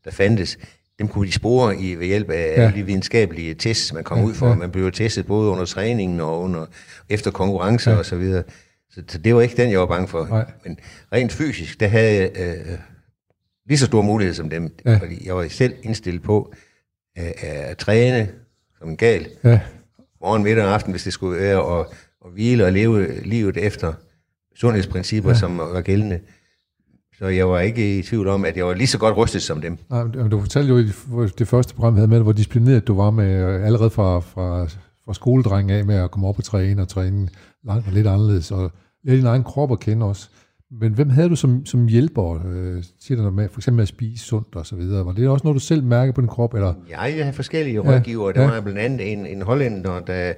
der 0.04 0.10
fandtes, 0.10 0.58
dem 0.98 1.08
kunne 1.08 1.26
de 1.26 1.32
spore 1.32 1.76
i, 1.76 1.94
ved 1.94 2.06
hjælp 2.06 2.30
af 2.30 2.54
ja. 2.56 2.70
de 2.70 2.82
videnskabelige 2.82 3.54
tests, 3.54 3.92
man 3.92 4.04
kom 4.04 4.18
ja, 4.18 4.24
ud 4.24 4.34
for. 4.34 4.48
Ja. 4.48 4.54
Man 4.54 4.70
blev 4.70 4.92
testet 4.92 5.26
både 5.26 5.50
under 5.50 5.64
træningen 5.64 6.20
og 6.20 6.40
under, 6.40 6.66
efter 7.08 7.30
konkurrencer 7.30 7.90
ja. 7.92 7.98
og 7.98 8.04
så 8.04 8.16
videre. 8.16 8.42
Så, 8.90 9.02
så 9.08 9.18
det 9.18 9.34
var 9.34 9.40
ikke 9.40 9.56
den, 9.56 9.70
jeg 9.70 9.80
var 9.80 9.86
bange 9.86 10.08
for. 10.08 10.26
Nej. 10.26 10.44
Men 10.64 10.78
rent 11.12 11.32
fysisk, 11.32 11.80
der 11.80 11.86
havde 11.86 12.14
jeg 12.14 12.30
øh, 12.36 12.78
lige 13.68 13.78
så 13.78 13.86
stor 13.86 14.02
mulighed 14.02 14.34
som 14.34 14.50
dem. 14.50 14.74
Ja. 14.84 14.96
Fordi 14.96 15.26
jeg 15.26 15.36
var 15.36 15.48
selv 15.48 15.74
indstillet 15.82 16.22
på 16.22 16.52
øh, 17.18 17.30
at 17.42 17.78
træne 17.78 18.28
som 18.78 18.88
en 18.88 18.96
gal. 18.96 19.28
Ja. 19.44 19.60
Morgen, 20.20 20.42
middag 20.42 20.64
og 20.64 20.74
aften, 20.74 20.92
hvis 20.92 21.04
det 21.04 21.12
skulle 21.12 21.40
være, 21.40 21.62
og, 21.62 21.92
og 22.20 22.30
hvile 22.30 22.64
og 22.64 22.72
leve 22.72 23.20
livet 23.24 23.56
efter 23.56 23.92
sundhedsprincipper, 24.56 25.30
ja. 25.30 25.36
som 25.36 25.58
var 25.58 25.80
gældende. 25.80 26.20
Så 27.18 27.26
jeg 27.26 27.48
var 27.48 27.60
ikke 27.60 27.98
i 27.98 28.02
tvivl 28.02 28.28
om, 28.28 28.44
at 28.44 28.56
jeg 28.56 28.66
var 28.66 28.74
lige 28.74 28.86
så 28.86 28.98
godt 28.98 29.16
rustet 29.16 29.42
som 29.42 29.60
dem. 29.60 29.78
Nej, 29.90 30.04
men 30.04 30.30
du 30.30 30.40
fortalte 30.40 30.68
jo 30.68 30.78
i 30.78 30.86
det 31.38 31.48
første 31.48 31.74
program, 31.74 31.94
vi 31.94 31.98
havde 31.98 32.10
med, 32.10 32.20
hvor 32.20 32.32
disciplineret 32.32 32.86
du 32.86 32.96
var 32.96 33.10
med 33.10 33.44
øh, 33.44 33.66
allerede 33.66 33.90
fra, 33.90 34.20
fra, 34.20 34.64
fra 35.04 35.14
skoledreng 35.14 35.70
af 35.70 35.84
med 35.84 35.94
at 35.94 36.10
komme 36.10 36.28
op 36.28 36.38
og 36.38 36.44
træne 36.44 36.82
og 36.82 36.88
træne 36.88 37.28
langt 37.64 37.86
og 37.86 37.92
lidt 37.92 38.06
anderledes, 38.06 38.50
og 38.50 38.72
lære 39.04 39.16
din 39.16 39.26
egen 39.26 39.44
krop 39.44 39.72
at 39.72 39.80
kende 39.80 40.06
også. 40.06 40.28
Men 40.70 40.92
hvem 40.92 41.10
havde 41.10 41.28
du 41.28 41.36
som, 41.36 41.66
som 41.66 41.86
hjælper, 41.86 42.46
øh, 42.46 42.84
siger 43.00 43.22
du 43.22 43.30
med, 43.30 43.48
for 43.48 43.60
eksempel 43.60 43.76
med 43.76 43.82
at 43.82 43.88
spise 43.88 44.24
sundt 44.24 44.56
og 44.56 44.66
så 44.66 44.76
videre? 44.76 45.06
Var 45.06 45.12
det 45.12 45.28
også 45.28 45.44
noget, 45.44 45.54
du 45.54 45.60
selv 45.60 45.82
mærker 45.82 46.12
på 46.12 46.20
din 46.20 46.28
krop? 46.28 46.54
Eller? 46.54 46.74
Ja, 46.88 47.02
jeg 47.02 47.24
havde 47.24 47.32
forskellige 47.32 47.74
ja, 47.74 47.80
rådgiver. 47.80 48.32
Der 48.32 48.42
ja. 48.42 48.50
var 48.50 48.60
blandt 48.60 48.78
andet 48.78 49.12
en, 49.12 49.26
en 49.26 49.42
hollænder, 49.42 50.00
der, 50.00 50.32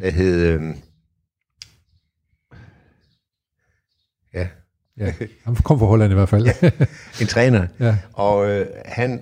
der 0.00 0.10
hed... 0.10 0.46
Øh, 0.46 0.62
ja, 4.34 4.48
Ja, 4.98 5.12
han 5.44 5.54
kom 5.54 5.78
fra 5.78 5.86
Holland 5.86 6.12
i 6.12 6.14
hvert 6.14 6.28
fald. 6.28 6.44
ja, 6.44 6.70
en 7.20 7.26
træner. 7.26 7.66
Ja. 7.80 7.96
Og 8.12 8.50
øh, 8.50 8.66
han 8.84 9.20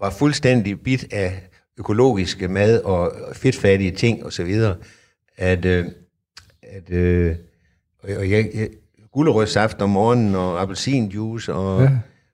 var 0.00 0.10
fuldstændig 0.10 0.80
bit 0.80 1.12
af 1.12 1.42
økologiske 1.78 2.48
mad 2.48 2.80
og 2.80 3.12
fedtfattige 3.32 3.90
ting 3.90 4.24
og 4.24 4.32
så 4.32 4.44
videre, 4.44 4.76
at, 5.36 5.64
øh, 5.64 5.86
at 6.62 6.90
øh, 6.90 7.36
og 8.02 8.30
jeg, 8.30 8.50
jeg, 8.54 8.68
gulerødssaft 9.12 9.82
om 9.82 9.90
morgenen 9.90 10.34
og 10.34 10.62
appelsinjuice 10.62 11.54
og, 11.54 11.82
ja. 11.82 11.90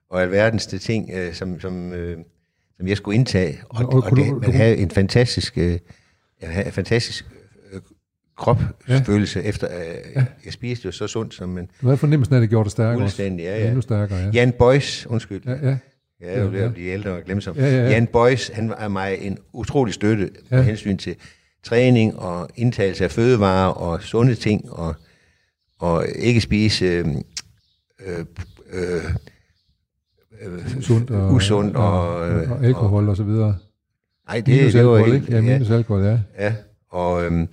og 0.09 0.21
alverdens 0.21 0.67
det 0.67 0.81
ting, 0.81 1.09
øh, 1.13 1.33
som, 1.33 1.59
som, 1.59 1.93
øh, 1.93 2.17
som 2.77 2.87
jeg 2.87 2.97
skulle 2.97 3.15
indtage. 3.15 3.59
Og, 3.69 3.85
og, 3.85 4.03
og 4.03 4.17
det, 4.17 4.41
man 4.41 4.53
havde 4.53 4.77
en 4.77 4.91
fantastisk, 4.91 5.57
øh, 5.57 5.79
en 6.65 6.71
fantastisk 6.71 7.25
kropsfølelse 8.39 9.39
ja. 9.39 9.49
efter, 9.49 9.67
øh, 9.79 9.95
ja. 10.15 10.25
jeg 10.45 10.53
spiste 10.53 10.85
jo 10.85 10.91
så 10.91 11.07
sundt 11.07 11.33
som 11.33 11.57
en... 11.57 11.69
Du 11.81 11.87
havde 11.87 11.97
fornemmelsen 11.97 12.35
af, 12.35 12.37
at 12.37 12.41
det 12.41 12.49
gjorde 12.49 12.63
dig 12.63 12.71
stærkere 12.71 13.01
Fuldstændig, 13.01 13.43
ja, 13.43 13.59
ja. 13.59 13.67
Endnu 13.67 13.81
stærkere, 13.81 14.19
ja. 14.19 14.29
Jan 14.33 14.51
Boys, 14.51 15.07
undskyld. 15.07 15.41
Ja, 15.45 15.69
ja. 15.69 15.77
Ja, 16.21 16.27
jeg 16.27 16.39
er 16.39 16.43
jo 16.43 16.49
ved 16.49 16.59
at 16.59 16.73
blive 16.73 16.91
ældre 16.91 17.11
og 17.11 17.21
glemsom. 17.25 17.55
Ja, 17.55 17.65
ja, 17.65 17.83
ja. 17.83 17.89
Jan 17.89 18.07
Boys, 18.07 18.47
han 18.47 18.73
er 18.77 18.87
mig 18.87 19.17
en 19.21 19.37
utrolig 19.53 19.93
støtte 19.93 20.29
ja. 20.51 20.55
med 20.55 20.63
hensyn 20.63 20.97
til 20.97 21.15
træning 21.63 22.19
og 22.19 22.49
indtagelse 22.55 23.03
af 23.03 23.11
fødevarer 23.11 23.69
og 23.69 24.01
sunde 24.01 24.35
ting, 24.35 24.71
og, 24.71 24.95
og 25.79 26.05
ikke 26.15 26.41
spise 26.41 26.85
øh, 26.85 27.05
øh, 28.05 28.25
øh, 28.71 29.03
og, 31.09 31.33
usundt 31.33 31.75
og, 31.75 31.83
og, 31.83 32.15
og, 32.15 32.41
og 32.49 32.63
alkohol 32.65 33.03
og, 33.03 33.09
og 33.09 33.17
så 33.17 33.23
videre. 33.23 33.55
Nej, 34.27 34.39
det, 34.39 34.57
minus 34.57 34.73
det 34.73 34.85
var 34.85 34.95
alkohol, 34.95 35.19
helt... 35.19 35.29
Ja, 35.29 35.41
minus 35.41 35.69
ja, 35.69 35.75
alkohol, 35.75 36.03
ja. 36.03 36.19
Ja, 36.39 36.53
og... 36.91 37.25
Øh, 37.25 37.47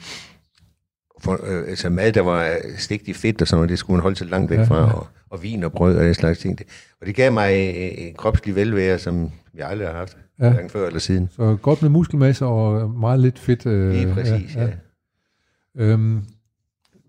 for, 1.26 1.40
øh, 1.46 1.68
altså 1.68 1.88
mad, 1.90 2.12
der 2.12 2.20
var 2.20 2.56
stigt 2.78 3.08
i 3.08 3.12
fedt 3.12 3.42
og 3.42 3.48
sådan 3.48 3.58
noget, 3.58 3.70
det 3.70 3.78
skulle 3.78 3.96
man 3.96 4.02
holde 4.02 4.16
sig 4.16 4.26
langt 4.26 4.50
væk 4.50 4.66
fra. 4.66 4.94
Og, 4.94 5.06
og 5.30 5.42
vin 5.42 5.64
og 5.64 5.72
brød 5.72 5.96
og 5.96 6.04
den 6.04 6.14
slags 6.14 6.38
ting. 6.38 6.58
Og 7.00 7.06
det 7.06 7.14
gav 7.14 7.32
mig 7.32 7.76
en 8.08 8.14
kropslig 8.14 8.54
velvære, 8.54 8.98
som 8.98 9.30
jeg 9.54 9.68
aldrig 9.68 9.88
har 9.88 9.94
haft, 9.94 10.16
ja. 10.40 10.50
hverken 10.50 10.70
før 10.70 10.86
eller 10.86 11.00
siden. 11.00 11.28
Så 11.36 11.56
godt 11.62 11.82
med 11.82 11.90
muskelmasse 11.90 12.46
og 12.46 12.90
meget 12.90 13.20
lidt 13.20 13.38
fedt. 13.38 13.66
Øh, 13.66 13.92
Lige 13.92 14.14
præcis, 14.14 14.56
ja. 14.56 14.62
ja. 14.62 14.66
ja. 14.66 14.72
Øhm, 15.84 16.22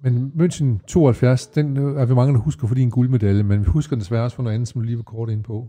men 0.04 0.32
München 0.36 0.86
72, 0.88 1.48
den 1.48 1.78
er 1.78 2.06
vi 2.06 2.14
mange, 2.14 2.34
der 2.34 2.40
husker 2.40 2.68
for 2.68 2.76
din 2.76 2.90
guldmedalje, 2.90 3.44
men 3.44 3.60
vi 3.60 3.66
husker 3.66 3.96
den 3.96 4.00
desværre 4.00 4.24
også 4.24 4.36
for 4.36 4.44
noget 4.44 4.56
andet, 4.56 4.68
som 4.68 4.82
du 4.82 4.86
lige 4.86 4.98
var 4.98 5.04
kort 5.04 5.30
ind 5.30 5.44
på. 5.44 5.68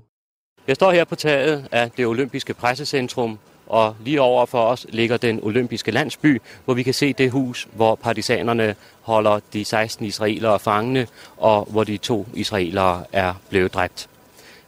Jeg 0.66 0.76
står 0.76 0.92
her 0.92 1.04
på 1.04 1.14
taget 1.14 1.68
af 1.72 1.90
det 1.90 2.06
olympiske 2.06 2.54
pressecentrum, 2.54 3.38
og 3.68 3.96
lige 4.04 4.20
over 4.20 4.46
for 4.46 4.62
os 4.62 4.86
ligger 4.88 5.16
den 5.16 5.40
olympiske 5.42 5.90
landsby, 5.90 6.40
hvor 6.64 6.74
vi 6.74 6.82
kan 6.82 6.94
se 6.94 7.12
det 7.12 7.30
hus, 7.30 7.68
hvor 7.72 7.94
partisanerne 7.94 8.74
holder 9.00 9.40
de 9.52 9.64
16 9.64 10.06
israelere 10.06 10.58
fangne, 10.58 11.06
og 11.36 11.68
hvor 11.70 11.84
de 11.84 11.96
to 11.96 12.26
israelere 12.34 13.04
er 13.12 13.34
blevet 13.48 13.74
dræbt. 13.74 14.08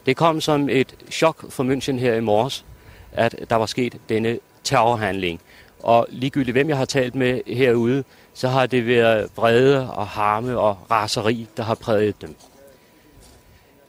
Det 0.05 0.17
kom 0.17 0.41
som 0.41 0.69
et 0.69 0.95
chok 1.11 1.51
for 1.51 1.63
München 1.63 1.99
her 1.99 2.13
i 2.13 2.19
morges, 2.19 2.65
at 3.13 3.35
der 3.49 3.55
var 3.55 3.65
sket 3.65 3.97
denne 4.09 4.39
terrorhandling. 4.63 5.41
Og 5.83 6.07
ligegyldigt 6.09 6.55
hvem 6.55 6.69
jeg 6.69 6.77
har 6.77 6.85
talt 6.85 7.15
med 7.15 7.41
herude, 7.47 8.03
så 8.33 8.47
har 8.47 8.65
det 8.65 8.87
været 8.87 9.29
vrede 9.35 9.91
og 9.91 10.07
harme 10.07 10.59
og 10.59 10.77
raseri, 10.91 11.47
der 11.57 11.63
har 11.63 11.75
præget 11.75 12.21
dem. 12.21 12.35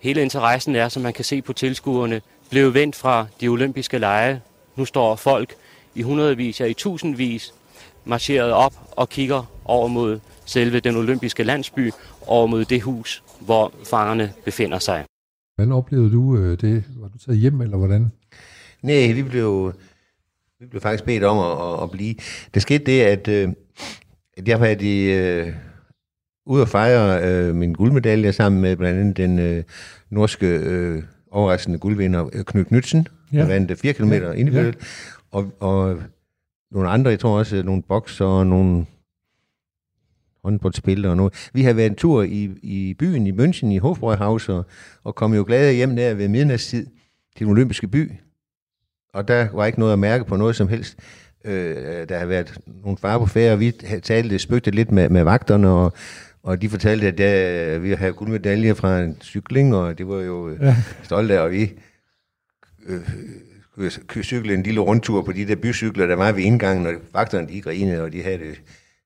Hele 0.01 0.23
interessen 0.23 0.77
er, 0.77 0.89
som 0.89 1.03
man 1.03 1.13
kan 1.13 1.25
se 1.25 1.43
på 1.43 1.53
tilskuerne, 1.53 2.23
blevet 2.51 2.75
vendt 2.75 2.97
fra 2.97 3.27
de 3.41 3.49
olympiske 3.49 3.99
lege 3.99 4.41
nu 4.77 4.85
står 4.85 5.17
folk 5.17 5.55
i 5.95 6.03
hundredvis, 6.03 6.61
ja 6.61 6.67
i 6.67 6.75
tusindvis, 6.75 7.55
marcheret 8.05 8.53
op 8.53 8.75
og 8.91 9.09
kigger 9.09 9.53
over 9.65 9.89
mod 9.89 10.21
selve 10.45 10.81
den 10.81 10.97
olympiske 10.97 11.43
landsby, 11.43 11.91
over 12.27 12.47
mod 12.47 12.65
det 12.65 12.83
hus, 12.83 13.23
hvor 13.41 13.73
fangerne 13.91 14.33
befinder 14.45 14.79
sig. 14.79 15.05
Hvordan 15.55 15.73
oplevede 15.73 16.13
du 16.13 16.37
øh, 16.37 16.61
det? 16.61 16.85
Var 16.97 17.09
du 17.09 17.19
taget 17.19 17.39
hjem, 17.39 17.61
eller 17.61 17.77
hvordan? 17.77 18.13
Nej, 18.83 19.13
vi 19.13 19.23
blev, 19.23 19.73
vi 20.61 20.67
blev 20.67 20.83
faktisk 20.83 21.05
bedt 21.05 21.25
om 21.25 21.39
at, 21.39 21.73
at, 21.75 21.83
at 21.83 21.91
blive. 21.91 22.15
Det 22.55 22.63
skete 22.63 22.85
det, 22.85 23.01
at, 23.01 23.29
øh, 23.29 23.49
at 24.37 24.49
jeg 24.49 24.61
var 24.61 24.75
de, 24.75 25.03
øh, 25.03 25.53
ude 26.47 26.63
at 26.63 26.69
fejre 26.69 27.23
øh, 27.25 27.55
min 27.55 27.73
guldmedalje 27.73 28.33
sammen 28.33 28.61
med 28.61 28.77
blandt 28.77 29.01
andet 29.01 29.17
den 29.17 29.39
øh, 29.39 29.65
norske 30.11 30.47
øh, 30.47 31.03
overraskende 31.33 31.79
guldvinder 31.79 32.31
øh, 32.33 32.45
Knud 32.45 32.65
Knudsen, 32.65 33.07
ja. 33.33 33.39
der 33.39 33.47
vandt 33.47 33.79
4 33.79 33.93
km 33.93 34.13
ja. 34.13 34.33
individuelt, 34.33 34.77
ja. 34.81 34.87
og, 35.31 35.53
og 35.61 36.03
nogle 36.71 36.89
andre, 36.89 37.11
jeg 37.11 37.21
tror 37.21 37.39
også 37.39 37.63
nogle 37.63 37.83
bokser 37.83 38.25
og 38.25 38.47
nogle 38.47 38.87
håndboldspillere 40.45 41.13
og 41.13 41.17
noget. 41.17 41.51
Vi 41.53 41.63
har 41.63 41.73
været 41.73 41.91
en 41.91 41.97
tur 41.97 42.23
i, 42.23 42.51
i 42.63 42.95
byen 42.95 43.27
i 43.27 43.33
München, 43.33 43.67
i 43.67 43.79
Hofbräuhaus, 43.79 44.49
og, 44.49 44.67
og 45.05 45.15
kom 45.15 45.35
jo 45.35 45.45
glade 45.47 45.73
hjem 45.73 45.97
der 45.97 46.15
ved 46.15 46.29
midnatstid 46.29 46.87
til 47.37 47.47
den 47.47 47.53
olympiske 47.53 47.89
by. 47.89 48.13
Og 49.15 49.29
der 49.29 49.49
var 49.53 49.67
ikke 49.67 49.79
noget 49.79 49.93
at 49.93 49.99
mærke 49.99 50.25
på 50.25 50.37
noget 50.37 50.57
som 50.57 50.69
helst. 50.69 50.99
Øh, 51.45 52.09
der 52.09 52.19
har 52.19 52.27
været 52.27 52.59
nogle 52.85 52.99
far 52.99 53.19
på 53.19 53.27
færre, 53.27 53.53
og 53.53 53.61
vi 53.61 53.71
talte 54.03 54.39
spøgte 54.39 54.71
lidt 54.71 54.93
med, 54.93 55.09
med 55.09 55.25
vagterne, 55.25 55.69
og, 55.69 55.93
og 56.43 56.63
de 56.63 56.69
fortalte, 56.69 57.07
at 57.07 57.21
ja, 57.21 57.77
vi 57.79 57.93
har 57.93 58.11
guldmedaljer 58.11 58.75
fra 58.75 59.01
en 59.01 59.17
cykling, 59.23 59.75
og 59.75 59.99
det 59.99 60.09
var 60.09 60.21
jo 60.21 60.49
øh, 60.49 60.61
ja. 60.61 60.77
stolte 61.03 61.39
af, 61.39 61.41
og 61.41 61.51
vi 61.51 61.73
øh, 62.87 63.91
cykle 64.23 64.55
en 64.55 64.63
lille 64.63 64.81
rundtur 64.81 65.23
på 65.23 65.33
de 65.33 65.47
der 65.47 65.57
bycykler, 65.57 66.07
der 66.07 66.15
var 66.15 66.33
ved 66.33 66.43
indgangen, 66.43 66.87
og 66.87 66.93
vagterne 67.13 67.49
de 67.49 67.61
grinede, 67.61 68.03
og 68.03 68.13
de 68.13 68.23
havde 68.23 68.39
det, 68.39 68.63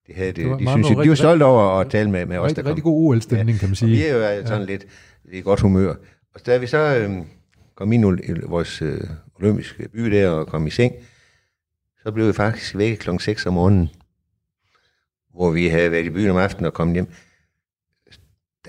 de, 0.07 0.13
havde 0.15 0.33
det, 0.33 0.37
det 0.37 0.59
de, 0.59 0.69
synes, 0.69 0.89
de 0.89 1.09
var 1.09 1.15
stolte 1.15 1.45
over 1.45 1.81
at 1.81 1.91
tale 1.91 2.11
med, 2.11 2.27
med 2.27 2.39
os, 2.39 2.53
der 2.53 2.63
kom. 2.63 2.69
Rigtig 2.69 2.85
god 2.85 3.09
OL-stemning, 3.09 3.57
ja, 3.57 3.59
kan 3.59 3.69
man 3.69 3.77
sige. 3.77 3.91
vi 3.91 4.07
er 4.07 4.35
jo 4.35 4.47
sådan 4.47 4.61
ja. 4.61 4.67
lidt 4.67 4.87
i 5.33 5.41
godt 5.41 5.61
humør. 5.61 5.95
Og 6.35 6.47
da 6.47 6.57
vi 6.57 6.67
så 6.67 6.79
øh, 6.79 7.11
kom 7.75 7.93
ind 7.93 8.21
i 8.25 8.33
vores 8.47 8.83
øh, 8.83 9.01
olympiske 9.41 9.89
by 9.89 10.01
der 10.01 10.29
og 10.29 10.47
kom 10.47 10.67
i 10.67 10.71
seng, 10.71 10.93
så 12.03 12.13
blev 12.13 12.27
vi 12.27 12.33
faktisk 12.33 12.77
væk 12.77 12.97
kl. 12.97 13.11
6 13.19 13.47
om 13.47 13.55
morgenen, 13.55 13.91
hvor 15.35 15.51
vi 15.51 15.67
havde 15.67 15.91
været 15.91 16.05
i 16.05 16.11
byen 16.11 16.31
om 16.31 16.37
aftenen 16.37 16.67
og 16.67 16.75
kommet 16.75 16.95
hjem, 16.95 17.09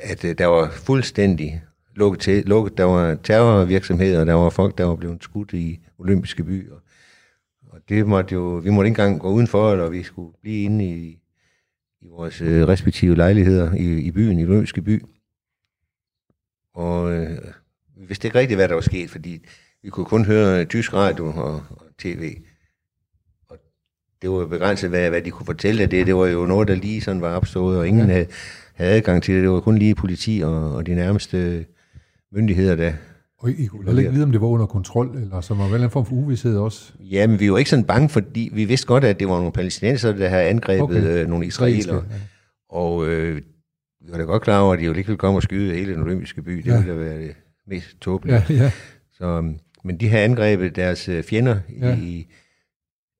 at 0.01 0.25
øh, 0.25 0.38
der 0.38 0.46
var 0.46 0.70
fuldstændig 0.72 1.63
lukket 1.96 2.22
til. 2.22 2.46
Lukket. 2.46 2.77
Der 2.77 2.84
var 2.84 3.18
terrorvirksomheder, 3.24 4.20
og 4.20 4.25
der 4.25 4.34
var 4.34 4.50
folk, 4.50 4.77
der 4.77 4.86
var 4.86 4.96
blevet 4.96 5.24
skudt 5.24 5.54
i 5.54 5.80
olympiske 5.98 6.44
byer. 6.44 6.75
Og 7.70 7.80
det 7.89 8.08
måtte 8.08 8.34
jo, 8.34 8.42
vi 8.42 8.70
måtte 8.70 8.88
ikke 8.88 9.01
engang 9.01 9.20
gå 9.20 9.32
udenfor, 9.32 9.72
og 9.72 9.92
vi 9.92 10.04
skulle 10.04 10.34
blive 10.42 10.63
inde 10.63 10.86
i, 10.86 11.20
i 12.01 12.08
vores 12.08 12.42
øh, 12.42 12.68
respektive 12.68 13.16
lejligheder 13.16 13.74
i, 13.74 14.00
i 14.00 14.12
byen, 14.12 14.39
i 14.39 14.46
olympiske 14.46 14.82
by. 14.82 15.04
Og 16.74 17.13
øh, 17.13 17.38
vi 17.98 18.06
vidste 18.06 18.27
ikke 18.27 18.39
rigtigt, 18.39 18.58
hvad 18.58 18.68
der 18.68 18.74
var 18.74 18.82
sket, 18.82 19.10
fordi 19.10 19.46
vi 19.84 19.89
kunne 19.89 20.06
kun 20.06 20.25
høre 20.25 20.66
tysk 20.66 20.94
radio 20.94 21.25
og, 21.27 21.63
og 21.70 21.86
tv. 21.98 22.38
Og 23.50 23.58
det 24.22 24.30
var 24.30 24.46
begrænset, 24.46 24.89
hvad, 24.89 25.10
hvad 25.10 25.22
de 25.22 25.32
kunne 25.32 25.46
fortælle 25.46 25.84
af 25.84 25.89
det. 25.89 26.08
Det 26.08 26.16
var 26.16 26.27
jo 26.27 26.46
noget, 26.46 26.68
der 26.68 26.75
lige 26.75 27.01
sådan 27.01 27.22
var 27.22 27.36
opstået, 27.36 27.80
og 27.80 27.88
ingen 27.88 28.08
ja. 28.08 28.13
havde, 28.13 28.27
havde 28.77 28.91
adgang 28.91 29.24
til 29.24 29.36
det. 29.36 29.43
Det 29.43 29.51
var 29.51 29.60
kun 29.60 29.77
lige 29.77 29.96
politi 29.96 30.41
og, 30.46 30.75
og 30.75 30.86
de 30.86 30.96
nærmeste 30.96 31.65
myndigheder, 32.31 32.75
der... 32.75 32.93
Og 33.39 33.50
I 33.50 33.65
kunne 33.65 33.86
heller 33.86 34.00
ikke 34.01 34.12
vide, 34.12 34.24
om 34.24 34.31
det 34.31 34.41
var 34.41 34.48
under 34.48 34.65
kontrol, 34.65 35.17
eller 35.17 35.41
som 35.41 35.60
var 35.60 35.75
en 35.75 35.89
form 35.89 36.05
for 36.05 36.15
uvidshed 36.15 36.57
også? 36.57 36.93
Ja, 37.00 37.27
men 37.27 37.39
vi 37.39 37.51
var 37.51 37.57
ikke 37.57 37.69
sådan 37.69 37.86
bange, 37.86 38.10
fordi 38.10 38.50
vi 38.53 38.65
vidste 38.65 38.88
godt, 38.88 39.03
at 39.03 39.19
det 39.19 39.27
var 39.27 39.38
nogle 39.38 39.51
palæstinenser, 39.51 40.12
der 40.12 40.27
havde 40.27 40.43
angrebet 40.43 40.84
okay. 40.84 41.22
øh, 41.22 41.27
nogle 41.27 41.46
israelere. 41.46 41.96
Ja. 41.96 42.01
Og 42.69 43.07
øh, 43.07 43.36
vi 44.05 44.12
var 44.12 44.17
da 44.17 44.24
godt 44.24 44.43
klar 44.43 44.60
over, 44.60 44.74
at 44.74 44.79
de 44.79 44.86
jo 44.86 44.93
ikke 44.93 45.07
ville 45.07 45.17
komme 45.17 45.38
og 45.38 45.43
skyde 45.43 45.75
hele 45.75 45.93
den 45.93 46.01
olympiske 46.01 46.41
by. 46.41 46.57
Det 46.57 46.65
ja. 46.65 46.77
ville 46.77 46.93
da 46.93 46.98
være 46.98 47.19
det 47.19 47.36
mest 47.67 48.01
tåbelige. 48.01 48.43
Ja, 48.50 48.53
ja. 48.55 48.72
Så, 49.17 49.53
men 49.84 50.00
de 50.00 50.10
havde 50.10 50.24
angrebet 50.24 50.75
deres 50.75 51.10
øh, 51.10 51.24
fjender 51.24 51.60
ja. 51.81 51.98
i, 51.98 52.27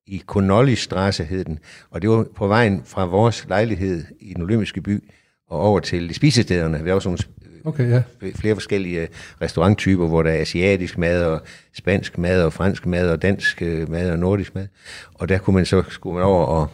i 0.06 0.22
Konolli-strasse, 0.26 1.24
hed 1.24 1.44
den. 1.44 1.58
Og 1.90 2.02
det 2.02 2.10
var 2.10 2.26
på 2.36 2.46
vejen 2.46 2.82
fra 2.84 3.04
vores 3.04 3.46
lejlighed 3.48 4.04
i 4.20 4.34
den 4.34 4.42
olympiske 4.42 4.80
by 4.80 5.04
og 5.48 5.60
over 5.60 5.80
til 5.80 6.14
spisestederne. 6.14 6.82
Vi 6.82 6.88
har 6.88 6.94
også 6.94 7.08
nogle 7.08 7.18
Okay, 7.64 7.90
ja. 7.90 8.02
Flere 8.34 8.54
forskellige 8.54 9.08
restauranttyper, 9.42 10.06
hvor 10.06 10.22
der 10.22 10.30
er 10.30 10.40
asiatisk 10.40 10.98
mad, 10.98 11.24
og 11.24 11.42
spansk 11.74 12.18
mad, 12.18 12.42
og 12.42 12.52
fransk 12.52 12.86
mad, 12.86 13.10
og 13.10 13.22
dansk 13.22 13.62
øh, 13.62 13.90
mad, 13.90 14.10
og 14.10 14.18
nordisk 14.18 14.54
mad. 14.54 14.66
Og 15.14 15.28
der 15.28 15.38
kunne 15.38 15.54
man 15.54 15.66
så 15.66 15.82
skulle 15.88 16.14
man 16.14 16.24
over 16.24 16.44
og, 16.44 16.70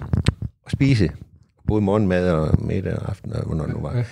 og 0.64 0.70
spise, 0.70 1.10
både 1.66 1.80
morgenmad 1.80 2.30
og 2.30 2.64
middag 2.64 2.96
og 2.96 3.08
aften, 3.08 3.32
og 3.32 3.46
hvornår 3.46 3.64
det 3.64 3.74
nu 3.74 3.80
var. 3.80 3.96
Ja. 3.96 4.04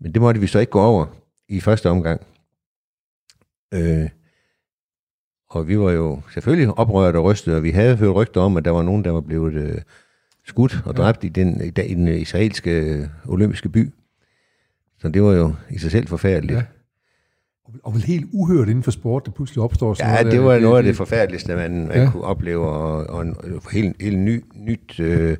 Men 0.00 0.12
det 0.12 0.22
måtte 0.22 0.40
vi 0.40 0.46
så 0.46 0.58
ikke 0.58 0.70
gå 0.70 0.80
over 0.80 1.06
i 1.48 1.60
første 1.60 1.90
omgang. 1.90 2.20
Øh, 3.74 4.08
og 5.50 5.68
vi 5.68 5.78
var 5.78 5.90
jo 5.90 6.20
selvfølgelig 6.34 6.78
oprørt 6.78 7.16
og 7.16 7.24
rystet, 7.24 7.54
og 7.54 7.62
vi 7.62 7.70
havde 7.70 7.96
hørt 7.96 8.14
rygter 8.14 8.40
om, 8.40 8.56
at 8.56 8.64
der 8.64 8.70
var 8.70 8.82
nogen, 8.82 9.04
der 9.04 9.10
var 9.10 9.20
blevet 9.20 9.54
øh, 9.54 9.78
skudt 10.46 10.82
og 10.84 10.96
dræbt 10.96 11.22
ja. 11.22 11.28
i, 11.28 11.30
den, 11.30 11.60
i, 11.64 11.82
i 11.82 11.94
den 11.94 12.08
israelske 12.08 12.70
øh, 12.70 13.06
olympiske 13.28 13.68
by. 13.68 13.92
Så 15.00 15.08
det 15.08 15.22
var 15.22 15.32
jo 15.32 15.54
i 15.70 15.78
sig 15.78 15.90
selv 15.90 16.06
forfærdeligt. 16.06 16.56
Ja. 16.56 16.62
Og 17.82 17.94
vel 17.94 18.02
helt 18.02 18.26
uhørt 18.32 18.68
inden 18.68 18.82
for 18.82 18.90
sport, 18.90 19.26
der 19.26 19.32
pludselig 19.32 19.62
opstår 19.62 19.94
sådan 19.94 20.10
Ja, 20.10 20.16
noget, 20.16 20.32
det 20.32 20.42
var 20.44 20.52
det, 20.52 20.62
noget 20.62 20.78
af 20.78 20.82
det 20.82 20.96
forfærdeligste, 20.96 21.56
man, 21.56 21.86
man 21.86 21.96
ja. 21.96 22.10
kunne 22.10 22.24
opleve, 22.24 22.66
og, 22.66 23.06
og 23.06 23.22
en, 23.22 23.36
helt, 23.72 24.02
helt 24.02 24.18
ny, 24.18 24.44
nyt, 24.54 25.00
øh, 25.00 25.36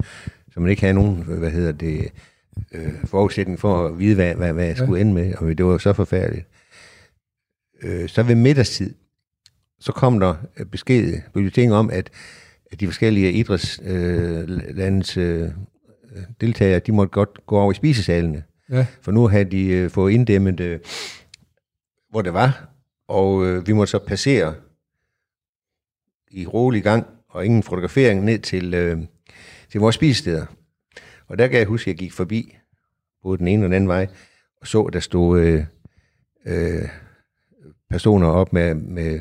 som 0.52 0.62
man 0.62 0.70
ikke 0.70 0.82
havde 0.82 0.94
nogen, 0.94 1.22
hvad 1.22 1.50
hedder 1.50 1.72
det, 1.72 2.12
øh, 2.72 2.92
forudsætning 3.04 3.58
for 3.58 3.86
at 3.86 3.98
vide, 3.98 4.14
hvad, 4.14 4.34
hvad, 4.34 4.52
hvad 4.52 4.66
jeg 4.66 4.76
skulle 4.76 4.96
ja. 4.96 5.00
ende 5.00 5.14
med, 5.14 5.34
og 5.34 5.48
det 5.48 5.66
var 5.66 5.72
jo 5.72 5.78
så 5.78 5.92
forfærdeligt. 5.92 6.46
Øh, 7.82 8.08
så 8.08 8.22
ved 8.22 8.34
middagstid, 8.34 8.94
så 9.80 9.92
kom 9.92 10.20
der 10.20 10.34
besked, 10.72 11.20
bulletin 11.32 11.72
om, 11.72 11.90
at, 11.90 12.10
at 12.72 12.80
de 12.80 12.86
forskellige 12.86 13.32
idrætslandets 13.32 15.16
øh, 15.16 15.42
øh, 15.42 15.50
deltagere, 16.40 16.78
de 16.78 16.92
måtte 16.92 17.10
godt 17.10 17.46
gå 17.46 17.58
over 17.58 17.72
i 17.72 17.74
spisesalene. 17.74 18.42
Ja. 18.70 18.86
For 19.02 19.12
nu 19.12 19.28
havde 19.28 19.44
de 19.44 19.66
øh, 19.66 19.90
fået 19.90 20.12
inddæmmet, 20.12 20.60
øh, 20.60 20.80
hvor 22.10 22.22
det 22.22 22.34
var, 22.34 22.68
og 23.08 23.46
øh, 23.46 23.66
vi 23.66 23.72
måtte 23.72 23.90
så 23.90 23.98
passere 23.98 24.54
i 26.30 26.46
rolig 26.46 26.82
gang, 26.82 27.06
og 27.28 27.44
ingen 27.44 27.62
fotografering 27.62 28.24
ned 28.24 28.38
til, 28.38 28.74
øh, 28.74 28.98
til 29.70 29.80
vores 29.80 29.94
spisesteder. 29.94 30.46
Og 31.28 31.38
der 31.38 31.46
kan 31.48 31.58
jeg 31.58 31.66
huske, 31.66 31.90
at 31.90 31.94
jeg 31.94 31.98
gik 31.98 32.12
forbi, 32.12 32.56
både 33.22 33.38
den 33.38 33.48
ene 33.48 33.64
og 33.64 33.64
den 33.64 33.72
anden 33.72 33.88
vej, 33.88 34.06
og 34.60 34.66
så, 34.66 34.82
at 34.82 34.92
der 34.92 35.00
stod 35.00 35.40
øh, 35.40 35.64
øh, 36.46 36.88
personer 37.90 38.28
op 38.28 38.52
med, 38.52 38.74
med 38.74 39.20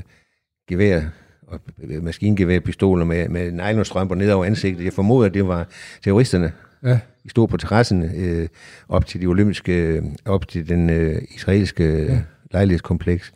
gevær 0.68 1.02
og 1.48 1.60
maskingevær, 1.78 2.60
pistoler 2.60 3.06
med, 3.06 3.30
med 3.30 3.52
nylonstrømper 3.52 4.16
ned 4.16 4.32
over 4.32 4.46
ansigtet. 4.46 4.84
Jeg 4.84 4.94
formoder, 4.94 5.28
at 5.28 5.34
det 5.34 5.48
var 5.48 5.68
terroristerne, 6.04 6.54
Ja. 6.84 7.00
Stod 7.30 7.48
på 7.48 7.58
terrassen 7.58 8.04
øh, 8.16 8.48
op 8.90 9.06
til 9.06 9.22
de 9.22 9.26
olympiske, 9.26 10.04
op 10.26 10.48
til 10.48 10.70
den 10.70 10.90
øh, 10.90 11.22
israelske 11.36 11.84
ja. 11.84 12.22
lejlighedskompleks, 12.52 13.34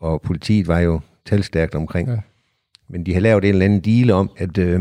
og 0.00 0.22
politiet 0.22 0.68
var 0.68 0.80
jo 0.80 1.00
talstærkt 1.26 1.74
omkring. 1.74 2.08
Ja. 2.08 2.16
Men 2.88 3.06
de 3.06 3.12
havde 3.12 3.22
lavet 3.22 3.44
en 3.44 3.50
eller 3.50 3.64
anden 3.64 3.80
deal 3.80 4.10
om, 4.10 4.30
at, 4.36 4.58
øh, 4.58 4.80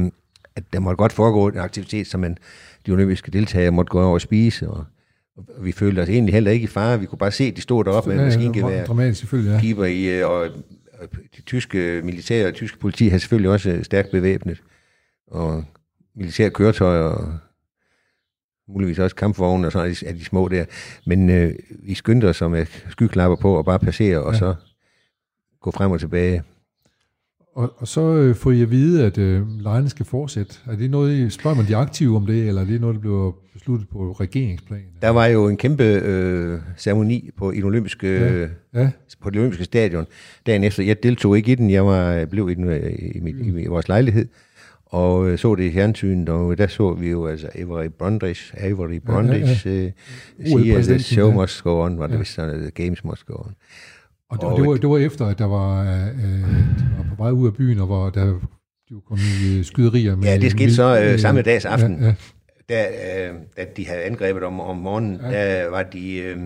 at 0.55 0.63
der 0.73 0.79
måtte 0.79 0.97
godt 0.97 1.13
foregå 1.13 1.47
en 1.47 1.57
aktivitet, 1.57 2.07
så 2.07 2.17
man, 2.17 2.37
de 2.85 2.91
olympiske 2.91 3.31
deltagere 3.31 3.71
måtte 3.71 3.89
gå 3.89 4.01
over 4.01 4.13
og 4.13 4.21
spise, 4.21 4.69
og, 4.69 4.85
og 5.37 5.65
vi 5.65 5.71
følte 5.71 5.99
os 5.99 6.09
egentlig 6.09 6.33
heller 6.33 6.51
ikke 6.51 6.63
i 6.63 6.67
fare. 6.67 6.99
Vi 6.99 7.05
kunne 7.05 7.19
bare 7.19 7.31
se, 7.31 7.43
at 7.43 7.55
de 7.55 7.61
stod 7.61 7.83
deroppe 7.83 8.09
med 8.09 8.17
ja, 8.17 8.25
maskingevær. 8.25 8.85
Dramatisk 8.85 9.19
selvfølgelig, 9.19 9.53
ja. 9.53 9.59
Keeper 9.61 9.85
i, 9.85 10.19
øh, 10.19 10.29
og, 10.29 10.39
og 10.99 11.09
de 11.37 11.41
tyske 11.41 12.01
militære 12.03 12.47
og 12.47 12.53
tyske 12.53 12.79
politi 12.79 13.07
havde 13.07 13.19
selvfølgelig 13.19 13.51
også 13.51 13.79
stærkt 13.83 14.11
bevæbnet. 14.11 14.63
Og 15.27 15.63
militære 16.15 16.49
køretøjer 16.49 17.03
og 17.03 17.33
muligvis 18.67 18.99
også 18.99 19.15
kampvogne 19.15 19.67
og 19.67 19.71
sådan 19.71 19.95
af 20.05 20.13
de 20.15 20.25
små 20.25 20.47
der. 20.47 20.65
Men 21.05 21.29
øh, 21.29 21.53
vi 21.85 21.93
skyndte 21.93 22.25
os 22.25 22.41
med 22.41 22.65
skyklapper 22.89 23.35
på 23.35 23.57
og 23.57 23.65
bare 23.65 23.79
passere, 23.79 24.23
og 24.23 24.33
ja. 24.33 24.39
så 24.39 24.55
gå 25.61 25.71
frem 25.71 25.91
og 25.91 25.99
tilbage. 25.99 26.43
Og, 27.55 27.73
og 27.77 27.87
så 27.87 28.15
øh, 28.15 28.35
får 28.35 28.51
I 28.51 28.61
at 28.61 28.71
vide, 28.71 29.05
at 29.05 29.17
øh, 29.17 29.59
lejene 29.59 29.89
skal 29.89 30.05
fortsætte. 30.05 30.55
Er 30.67 30.75
det 30.75 30.91
noget, 30.91 31.13
I, 31.13 31.29
spørger 31.29 31.57
man 31.57 31.67
de 31.67 31.75
aktive 31.75 32.15
om 32.15 32.25
det, 32.25 32.47
eller 32.47 32.61
er 32.61 32.65
det 32.65 32.81
noget, 32.81 32.93
der 32.93 32.99
bliver 32.99 33.31
besluttet 33.53 33.89
på 33.89 34.11
regeringsplan? 34.11 34.81
Der 35.01 35.09
var 35.09 35.25
jo 35.25 35.47
en 35.47 35.57
kæmpe 35.57 35.83
øh, 35.83 36.59
ceremoni 36.77 37.29
på, 37.37 37.51
i 37.51 37.55
den 37.55 37.63
olympiske, 37.63 38.07
ja. 38.07 38.81
Ja. 38.81 38.91
på 39.21 39.29
det 39.29 39.39
olympiske 39.39 39.63
stadion 39.63 40.05
dagen 40.45 40.63
efter. 40.63 40.83
Jeg 40.83 41.03
deltog 41.03 41.37
ikke 41.37 41.51
i 41.51 41.55
den, 41.55 41.69
jeg 41.69 41.85
var, 41.85 42.25
blev 42.25 42.49
i, 42.49 42.53
den, 42.53 42.63
øh, 42.63 42.93
i, 43.15 43.19
mit, 43.19 43.35
i, 43.35 43.61
i 43.61 43.67
vores 43.67 43.87
lejlighed 43.87 44.27
og 44.93 45.29
øh, 45.29 45.37
så 45.37 45.55
det 45.55 45.63
i 45.63 45.71
fjernsynet, 45.71 46.29
og 46.29 46.57
der 46.57 46.67
så 46.67 46.93
vi 46.93 47.09
jo 47.09 47.27
altså 47.27 47.49
Avery 47.55 47.87
Brundage, 47.99 48.57
Avery 48.57 48.99
Brundage 49.05 49.61
ja, 49.65 49.71
ja, 49.71 49.91
ja. 50.39 50.55
Uh, 50.55 50.61
sige, 50.61 50.77
at 50.77 50.85
the 50.85 50.99
show 50.99 51.31
must 51.31 51.63
go 51.63 51.83
on, 51.85 51.99
var 51.99 52.07
det 52.07 52.13
ja. 52.13 52.19
vist 52.19 52.33
sådan, 52.33 52.59
the 52.61 52.71
games 52.71 53.03
must 53.03 53.25
go 53.25 53.33
on. 53.33 53.55
Og, 54.29 54.43
og 54.43 54.59
det, 54.59 54.67
var, 54.67 54.73
det 54.73 54.89
var 54.89 54.97
efter, 54.97 55.25
at 55.25 55.39
der 55.39 55.45
var, 55.45 55.81
øh, 55.81 56.41
var 56.97 57.05
på 57.09 57.23
vej 57.23 57.31
ud 57.31 57.47
af 57.47 57.53
byen, 57.53 57.79
og 57.79 57.85
hvor 57.85 58.09
der, 58.09 58.25
de 58.25 58.39
de 58.89 59.01
kommet 59.07 59.25
i 59.45 59.57
øh, 59.57 59.65
skyderier. 59.65 60.15
Med, 60.15 60.23
Ja, 60.23 60.37
det 60.37 60.51
skete 60.51 60.73
så 60.73 61.01
øh, 61.03 61.19
samme 61.19 61.41
dags 61.41 61.65
aften. 61.65 61.99
Ja, 61.99 62.05
ja. 62.05 62.13
Da, 62.69 62.87
øh, 63.29 63.35
da 63.57 63.65
de 63.77 63.87
havde 63.87 64.01
angrebet 64.01 64.43
om, 64.43 64.59
om 64.59 64.77
morgenen, 64.77 65.19
ja. 65.23 65.61
der 65.61 65.69
var 65.69 65.83
de... 65.83 66.17
Øh, 66.17 66.37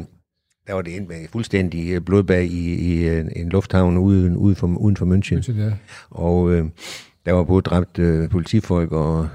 der 0.67 0.73
var 0.73 0.81
det 0.81 0.95
endt 0.95 1.09
med 1.09 1.27
fuldstændig 1.31 1.93
øh, 1.93 2.01
blodbag 2.01 2.45
i, 2.45 2.73
i 2.73 3.07
en 3.35 3.49
lufthavn 3.49 3.97
uden, 3.97 4.37
uden, 4.37 4.55
for, 4.55 4.67
uden 4.67 4.97
for 4.97 5.05
München. 5.05 5.37
München, 5.37 5.59
ja. 5.61 5.71
Og 6.09 6.51
øh, 6.51 6.65
der 7.27 7.33
var 7.33 7.43
både 7.43 7.61
dræbt 7.61 7.99
øh, 7.99 8.29
politifolk 8.29 8.91
og, 8.91 9.29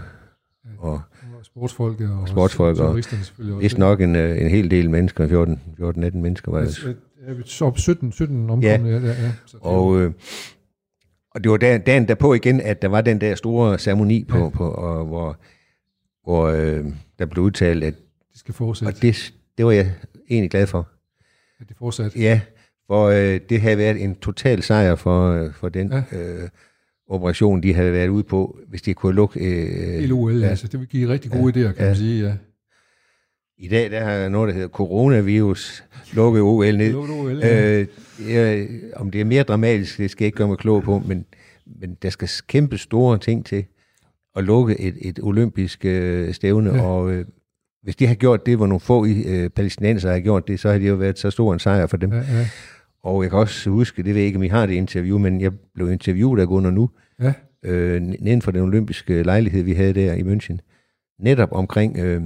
og 0.78 0.92
Og 0.92 1.44
sportsfolk 1.44 2.00
og 2.00 2.28
Sportsfolk 2.28 2.70
og 2.70 2.76
terroristerne 2.86 3.24
selvfølgelig 3.24 3.64
også. 3.64 3.78
nok 3.78 4.00
en, 4.00 4.16
øh, 4.16 4.40
en 4.42 4.48
hel 4.50 4.70
del 4.70 4.90
mennesker, 4.90 5.28
14, 5.28 5.60
14-18 5.80 6.16
mennesker 6.18 6.52
var 6.52 6.60
det. 6.60 6.84
Ja, 7.28 7.32
Så 7.44 7.64
op 7.64 7.78
17, 7.78 8.12
17 8.12 8.50
omkomne, 8.50 8.66
ja. 8.88 8.98
ja, 8.98 9.06
ja. 9.06 9.32
Så 9.46 9.56
det, 9.56 9.62
Og, 9.62 10.00
øh, 10.00 10.12
og 11.30 11.44
det 11.44 11.50
var 11.50 11.56
dagen, 11.56 11.80
dagen 11.80 12.08
derpå 12.08 12.34
igen, 12.34 12.60
at 12.60 12.82
der 12.82 12.88
var 12.88 13.00
den 13.00 13.20
der 13.20 13.34
store 13.34 13.78
ceremoni 13.78 14.24
på, 14.24 14.36
Ja. 14.38 14.42
ja. 14.44 14.48
på 14.50 14.68
og, 14.70 15.06
hvor, 15.06 15.36
hvor 16.24 16.46
øh, 16.46 16.84
der 17.18 17.26
blev 17.26 17.44
udtalt, 17.44 17.84
at 17.84 17.94
det 18.32 18.38
skal 18.38 18.54
fortsætte. 18.54 18.90
og 18.96 19.02
det, 19.02 19.34
det 19.58 19.66
var 19.66 19.72
jeg 19.72 19.92
egentlig 20.30 20.50
glad 20.50 20.66
for. 20.66 20.88
At 21.60 21.68
det 21.68 21.76
fortsat. 21.76 22.16
Ja, 22.16 22.40
for 22.86 23.06
øh, 23.06 23.40
det 23.48 23.60
havde 23.60 23.78
været 23.78 24.02
en 24.04 24.14
total 24.14 24.62
sejr 24.62 24.94
for, 24.94 25.30
øh, 25.32 25.52
for 25.52 25.68
den 25.68 25.92
Ja. 25.92 26.02
ja. 26.12 26.18
øh, 26.42 26.48
operation, 27.12 27.62
de 27.62 27.74
havde 27.74 27.92
været 27.92 28.08
ude 28.08 28.22
på, 28.24 28.58
hvis 28.68 28.82
de 28.82 28.94
kunne 28.94 29.14
lukke... 29.14 29.40
Øh, 29.40 30.00
Hele 30.00 30.12
OL, 30.14 30.32
ja. 30.34 30.38
ja. 30.44 30.48
altså. 30.50 30.68
Det 30.68 30.80
vil 30.80 30.88
give 30.88 31.08
rigtig 31.08 31.30
gode 31.30 31.52
idéer, 31.52 31.72
kan 31.72 31.82
Ja. 31.84 31.86
man 31.86 31.96
sige, 31.96 32.24
ja. 32.26 32.32
I 33.58 33.68
dag 33.68 33.90
der 33.90 34.04
har 34.04 34.28
noget, 34.28 34.48
der 34.48 34.54
hedder 34.54 34.68
coronavirus 34.68 35.84
lukket 36.12 36.42
OL 36.42 36.76
ned. 36.76 36.92
Lukket 36.92 37.16
OL, 37.16 37.38
ja. 37.38 37.80
Øh, 37.80 37.86
ja, 38.28 38.66
om 38.96 39.10
det 39.10 39.20
er 39.20 39.24
mere 39.24 39.42
dramatisk, 39.42 39.98
det 39.98 40.10
skal 40.10 40.24
jeg 40.24 40.26
ikke 40.26 40.36
gøre 40.36 40.48
mig 40.48 40.58
klog 40.58 40.82
på, 40.82 41.02
men, 41.06 41.24
men 41.80 41.94
der 42.02 42.10
skal 42.10 42.28
kæmpe 42.48 42.78
store 42.78 43.18
ting 43.18 43.46
til 43.46 43.64
at 44.36 44.44
lukke 44.44 44.80
et, 44.80 44.94
et 45.00 45.18
olympisk 45.22 45.84
øh, 45.84 46.34
stævne, 46.34 46.70
Ja. 46.70 46.76
ja. 46.76 46.82
og 46.82 47.12
øh, 47.12 47.24
hvis 47.82 47.96
de 47.96 48.06
har 48.06 48.14
gjort 48.14 48.46
det, 48.46 48.56
hvor 48.56 48.66
nogle 48.66 48.80
få 48.80 49.06
øh, 49.06 49.50
palæstinenser 49.50 50.12
har 50.12 50.20
gjort 50.20 50.48
det, 50.48 50.60
så 50.60 50.70
har 50.70 50.78
det 50.78 50.88
jo 50.88 50.94
været 50.94 51.18
så 51.18 51.30
stor 51.30 51.52
en 51.52 51.58
sejr 51.58 51.86
for 51.86 51.96
dem. 51.96 52.12
Ja, 52.12 52.18
ja, 52.18 52.46
Og 53.04 53.22
jeg 53.22 53.30
kan 53.30 53.38
også 53.38 53.70
huske, 53.70 53.96
det 54.02 54.14
ved 54.14 54.20
jeg 54.20 54.26
ikke, 54.26 54.36
om 54.36 54.42
I 54.42 54.48
har 54.48 54.66
det 54.66 54.74
interview, 54.74 55.18
men 55.18 55.40
jeg 55.40 55.52
blev 55.74 55.90
interviewet 55.92 56.40
af 56.40 56.46
Gunnar 56.46 56.70
nu, 56.70 56.90
ja. 57.20 57.32
øh, 57.62 58.02
neden 58.02 58.42
for 58.42 58.50
den 58.50 58.60
olympiske 58.62 59.22
lejlighed, 59.22 59.62
vi 59.62 59.72
havde 59.72 59.92
der 59.92 60.12
i 60.14 60.20
München, 60.22 60.56
netop 61.18 61.48
omkring 61.52 61.98
øh, 61.98 62.22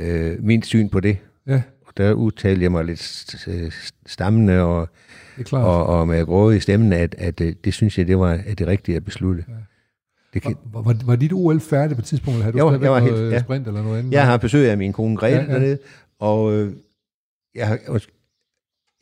øh, 0.00 0.42
min 0.44 0.62
syn 0.62 0.88
på 0.88 1.00
det. 1.00 1.18
ja. 1.46 1.62
Og 1.86 1.92
der 1.96 2.12
udtalte 2.12 2.62
jeg 2.62 2.72
mig 2.72 2.84
lidt 2.84 3.00
st- 3.00 3.50
øh, 3.50 3.72
stammende 4.06 4.60
og, 4.62 4.88
og, 5.52 5.86
og 5.86 6.08
med 6.08 6.26
gråde 6.26 6.56
i 6.56 6.60
stemmen, 6.60 6.92
at, 6.92 7.14
at 7.18 7.40
øh, 7.40 7.54
det 7.64 7.74
synes 7.74 7.98
jeg, 7.98 8.06
det 8.06 8.18
var 8.18 8.40
at 8.46 8.58
det 8.58 8.66
rigtige 8.66 8.96
at 8.96 9.04
beslutte. 9.04 9.44
Ja. 9.48 9.54
Det 10.34 10.42
kan, 10.42 10.56
Var, 10.72 10.82
var, 10.82 10.96
var 11.04 11.16
dit 11.16 11.32
OL 11.32 11.60
færdigt 11.60 11.96
på 11.96 12.00
et 12.00 12.04
tidspunkt, 12.06 12.34
eller 12.34 12.44
havde 12.44 12.52
du 12.52 12.58
Jeg 12.58 12.66
var- 12.66 12.78
var 12.90 13.00
noget 13.00 13.18
helt- 13.20 13.32
ja. 13.32 13.40
sprint 13.40 13.66
eller 13.66 13.82
noget 13.82 13.98
andet? 13.98 14.12
jeg 14.12 14.26
har 14.26 14.36
besøg 14.36 14.70
af 14.70 14.78
min 14.78 14.92
kone 14.92 15.16
Grete 15.16 15.36
ja. 15.36 15.42
ja. 15.42 15.52
dernede, 15.52 15.78
og 16.18 16.52
øh, 16.52 16.72
jeg 17.54 17.68
har, 17.68 17.78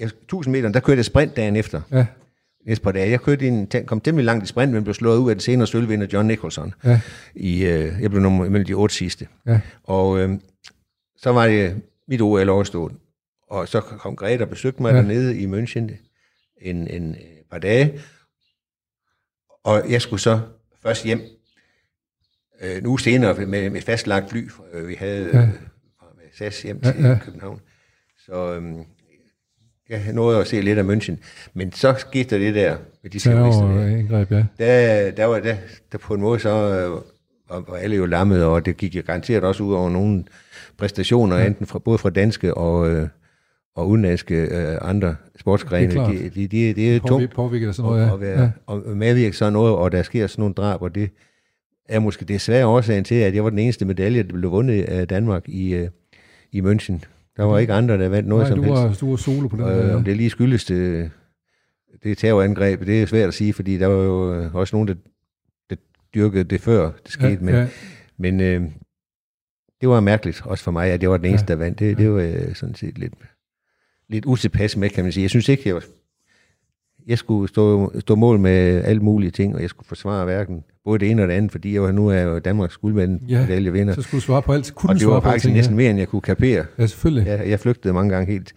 jeg, 0.02 0.10
1000 0.22 0.52
meter, 0.52 0.68
der 0.68 0.80
kørte 0.80 0.96
jeg 0.98 1.04
sprint 1.04 1.36
dagen 1.36 1.56
efter. 1.56 1.80
Ja, 1.90 2.06
Næste 2.66 2.82
par 2.84 2.92
dage. 2.92 3.10
Jeg 3.10 3.20
kørte 3.20 3.48
en, 3.48 3.68
kom 3.86 4.00
temmelig 4.00 4.24
langt 4.24 4.44
i 4.44 4.46
sprint, 4.46 4.72
men 4.72 4.84
blev 4.84 4.94
slået 4.94 5.18
ud 5.18 5.30
af 5.30 5.34
den 5.36 5.40
senere 5.40 5.66
sølvvinder 5.66 6.06
John 6.12 6.28
Nicholson. 6.28 6.74
ja, 6.84 7.00
I, 7.34 7.64
øh, 7.64 7.94
jeg 8.00 8.10
blev 8.10 8.22
nummer 8.22 8.48
mellem 8.48 8.66
de 8.66 8.72
otte 8.74 8.94
sidste. 8.94 9.28
ja. 9.46 9.60
Og 9.84 10.18
øh, 10.18 10.30
så 11.16 11.30
var 11.32 11.46
det 11.46 11.82
mit 12.08 12.20
OL 12.20 12.48
overstået. 12.48 12.92
Og 13.50 13.68
så 13.68 13.80
kom 13.80 14.16
Grete 14.16 14.42
og 14.42 14.48
besøgte 14.48 14.82
mig 14.82 14.90
Ja. 14.90 14.96
dernede 14.96 15.38
i 15.38 15.46
München 15.46 15.90
en, 16.60 16.88
en 16.88 17.10
øh, 17.10 17.16
par 17.50 17.58
dage. 17.58 18.00
Og 19.64 19.90
jeg 19.90 20.02
skulle 20.02 20.20
så 20.20 20.40
først 20.82 21.04
hjem 21.04 21.20
øh, 22.62 22.76
en 22.76 22.86
uge 22.86 23.00
senere 23.00 23.46
med, 23.46 23.70
med 23.70 23.80
fastlagt 23.80 24.30
fly. 24.30 24.48
Øh, 24.72 24.88
vi 24.88 24.94
havde 24.94 25.30
Ja. 25.32 25.40
øh, 25.42 25.48
med 26.16 26.24
SAS 26.38 26.62
hjem 26.62 26.80
til 26.80 26.94
Ja, 27.00 27.08
ja. 27.08 27.18
København. 27.24 27.60
Så 28.26 28.54
øh, 28.54 28.62
jeg 29.92 30.12
nåede 30.12 30.40
at 30.40 30.46
se 30.46 30.60
lidt 30.60 30.78
af 30.78 30.82
München. 30.82 31.16
Men 31.54 31.72
så 31.72 31.94
skete 31.98 32.38
det 32.38 32.54
der 32.54 32.76
med 33.02 33.10
de 33.10 33.18
der 33.18 33.34
Terrorangreb, 33.34 34.30
ja. 34.30 34.44
der, 34.58 35.10
der 35.10 35.24
var 35.24 35.40
der, 35.40 35.56
der 35.92 35.98
på 35.98 36.14
en 36.14 36.20
måde 36.20 36.40
så 36.40 36.48
øh, 36.48 36.90
var, 37.50 37.64
var 37.68 37.76
alle 37.76 37.96
jo 37.96 38.06
lammet, 38.06 38.44
og 38.44 38.66
det 38.66 38.76
gik 38.76 38.96
jo 38.96 39.02
garanteret 39.06 39.44
også 39.44 39.62
ud 39.62 39.74
over 39.74 39.90
nogle 39.90 40.24
præstationer, 40.78 41.36
ja. 41.36 41.46
enten 41.46 41.66
fra, 41.66 41.78
både 41.78 41.98
fra 41.98 42.10
danske 42.10 42.54
og, 42.54 42.90
øh, 42.90 43.08
og 43.76 43.88
udenlandske 43.88 44.34
øh, 44.34 44.78
andre 44.80 45.16
sportsgrene. 45.40 45.90
Det 45.90 45.96
er 45.96 46.06
de, 46.06 46.30
de, 46.30 46.48
de, 46.48 46.74
det 46.74 46.96
er 46.96 47.00
Påvirker, 47.00 47.08
tungt 47.08 47.34
påvirker 47.34 47.72
sådan 47.72 47.90
noget, 47.90 48.02
at, 48.02 48.08
at, 48.08 48.12
ja. 48.12 48.16
være, 48.16 48.42
ja. 48.42 48.50
og 48.66 48.96
medvirke 48.96 49.36
sådan 49.36 49.52
noget, 49.52 49.74
og 49.74 49.92
der 49.92 50.02
sker 50.02 50.26
sådan 50.26 50.42
nogle 50.42 50.54
drab, 50.54 50.82
og 50.82 50.94
det 50.94 51.10
er 51.88 51.98
måske 51.98 52.24
desværre 52.24 52.66
årsagen 52.66 53.04
til, 53.04 53.14
at 53.14 53.34
jeg 53.34 53.44
var 53.44 53.50
den 53.50 53.58
eneste 53.58 53.84
medalje, 53.84 54.22
der 54.22 54.32
blev 54.32 54.50
vundet 54.50 54.82
af 54.82 55.08
Danmark 55.08 55.48
i, 55.48 55.74
øh, 55.74 55.88
i 56.52 56.60
München. 56.60 56.98
Der 57.36 57.44
var 57.44 57.58
ikke 57.58 57.72
andre, 57.72 57.98
der 57.98 58.08
vandt 58.08 58.28
noget 58.28 58.42
Nej, 58.42 58.48
som 58.50 58.58
du 58.58 58.62
helst. 58.64 58.82
var, 58.82 58.94
du 59.00 59.10
var 59.10 59.16
solo 59.16 59.48
på 59.48 59.56
den 59.56 59.64
der. 59.64 59.82
øh, 59.82 59.88
ja. 59.88 59.94
om 59.94 60.04
det 60.04 60.16
lige 60.16 60.30
skyldes 60.30 60.64
det, 60.64 61.10
det 62.02 62.18
terrorangreb, 62.18 62.80
det 62.80 63.02
er 63.02 63.06
svært 63.06 63.28
at 63.28 63.34
sige, 63.34 63.52
fordi 63.52 63.78
der 63.78 63.86
var 63.86 64.04
jo 64.04 64.34
øh, 64.34 64.54
også 64.54 64.76
nogen, 64.76 64.88
der, 64.88 64.94
der 65.70 65.76
dyrkede 66.14 66.44
det 66.44 66.60
før 66.60 66.90
det 67.02 67.12
skete. 67.12 67.28
ja, 67.28 67.38
men 67.40 67.54
ja. 67.54 67.68
men 68.16 68.40
øh, 68.40 68.62
det 69.80 69.88
var 69.88 70.00
mærkeligt, 70.00 70.42
også 70.44 70.64
for 70.64 70.70
mig, 70.70 70.90
at 70.90 71.02
jeg 71.02 71.10
var 71.10 71.16
den 71.16 71.26
eneste, 71.26 71.46
Ja. 71.48 71.52
der 71.54 71.64
vandt. 71.64 71.78
Det, 71.78 71.98
det 71.98 72.10
var 72.10 72.20
øh, 72.20 72.54
sådan 72.54 72.74
set 72.74 72.98
lidt, 72.98 73.14
lidt 74.08 74.24
utilpas 74.24 74.76
med, 74.76 74.90
kan 74.90 75.04
man 75.04 75.12
sige. 75.12 75.22
Jeg 75.22 75.30
synes 75.30 75.48
ikke, 75.48 75.62
jeg 75.66 75.74
var, 75.74 75.84
jeg 77.06 77.18
skulle 77.18 77.48
stå, 77.48 77.92
stå 78.00 78.14
mål 78.14 78.38
med 78.38 78.84
alle 78.84 79.02
mulige 79.02 79.30
ting, 79.30 79.54
og 79.54 79.60
jeg 79.62 79.70
skulle 79.70 79.88
forsvare 79.88 80.24
hverken 80.24 80.64
både 80.84 80.98
det 80.98 81.10
ene 81.10 81.22
og 81.22 81.28
det 81.28 81.34
andet, 81.34 81.52
fordi 81.52 81.74
jeg 81.74 81.82
var, 81.82 81.92
nu 81.92 82.08
er 82.08 82.12
jeg 82.14 82.24
jo 82.26 82.38
Danmarks 82.38 82.76
guldmand, 82.76 83.20
Ja. 83.28 83.92
Så 83.94 84.02
skulle 84.02 84.18
du 84.20 84.24
svare 84.24 84.42
på 84.42 84.52
alt. 84.52 84.74
Kunne 84.74 84.90
Og 84.90 84.98
det 84.98 85.06
var 85.08 85.20
faktisk 85.20 85.44
alting, 85.44 85.56
næsten 85.56 85.76
mere, 85.76 85.90
end 85.90 85.98
jeg 85.98 86.08
kunne 86.08 86.22
kapere. 86.22 86.64
Ja, 86.78 86.86
selvfølgelig. 86.86 87.26
Jeg, 87.26 87.48
jeg 87.48 87.60
flygtede 87.60 87.94
mange 87.94 88.10
gange 88.14 88.32
helt 88.32 88.52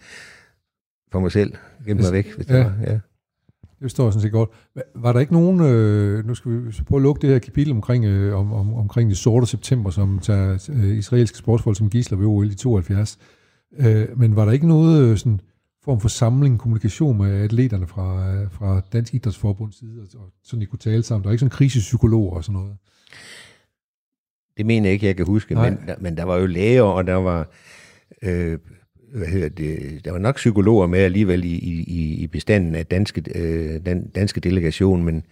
for 1.12 1.20
mig 1.20 1.32
selv, 1.32 1.52
gemte 1.86 2.02
mig 2.04 2.12
væk, 2.12 2.34
hvis 2.36 2.46
det 2.46 2.54
Ja. 2.54 2.62
var. 2.62 2.72
Ja. 2.86 2.92
Det 3.60 3.82
forstår 3.82 4.04
jeg 4.04 4.12
sådan 4.12 4.22
set 4.22 4.32
godt. 4.32 4.50
Var 4.94 5.12
der 5.12 5.20
ikke 5.20 5.32
nogen, 5.32 5.60
øh, 5.60 6.26
nu 6.26 6.34
skal 6.34 6.52
vi 6.66 6.72
så 6.72 6.84
prøve 6.84 6.98
at 6.98 7.02
lukke 7.02 7.22
det 7.22 7.30
her 7.30 7.38
kapitel 7.38 7.72
omkring, 7.72 8.04
øh, 8.04 8.38
om, 8.38 8.52
om, 8.52 8.74
omkring 8.74 9.10
det 9.10 9.18
sorte 9.18 9.46
september, 9.46 9.90
som 9.90 10.18
tager 10.18 10.68
øh, 10.72 10.96
israelske 10.98 11.38
sportsfolk 11.38 11.76
som 11.76 11.90
gisler 11.90 12.18
ved 12.18 12.26
OL 12.26 12.50
i 12.50 12.54
72. 12.54 13.18
Øh, 13.78 14.06
men 14.16 14.36
var 14.36 14.44
der 14.44 14.52
ikke 14.52 14.68
noget 14.68 15.02
øh, 15.10 15.16
sådan 15.16 15.40
form 15.86 16.00
for 16.00 16.08
samling, 16.08 16.58
kommunikation 16.58 17.18
med 17.18 17.42
atleterne 17.44 17.86
fra, 17.86 18.34
fra 18.50 18.80
Dansk 18.92 19.14
Idrætsforbunds 19.14 19.78
side, 19.78 20.00
og, 20.14 20.20
og 20.20 20.32
sådan 20.44 20.60
de 20.60 20.66
kunne 20.66 20.78
tale 20.78 21.02
sammen? 21.02 21.22
Der 21.22 21.28
var 21.28 21.32
ikke 21.32 21.40
sådan 21.40 21.50
krisepsykologer 21.50 22.36
og 22.36 22.44
sådan 22.44 22.60
noget? 22.60 22.76
Det 24.56 24.66
mener 24.66 24.86
jeg 24.86 24.92
ikke, 24.92 25.06
jeg 25.06 25.16
kan 25.16 25.26
huske, 25.26 25.54
Nej. 25.54 25.70
men, 25.70 25.78
men 25.98 26.16
der 26.16 26.24
var 26.24 26.36
jo 26.36 26.46
læger, 26.46 26.82
og 26.82 27.06
der 27.06 27.14
var, 27.14 27.48
øh, 28.22 28.58
hvad 29.14 29.28
hedder 29.28 29.48
det, 29.48 30.04
der 30.04 30.12
var 30.12 30.18
nok 30.18 30.36
psykologer 30.36 30.86
med 30.86 30.98
alligevel 30.98 31.44
i, 31.44 31.54
i, 31.86 32.14
i 32.14 32.26
bestanden 32.26 32.74
af 32.74 32.86
danske, 32.86 33.22
øh, 33.34 33.80
den 33.86 34.08
danske 34.08 34.40
delegation, 34.40 35.04
men 35.04 35.22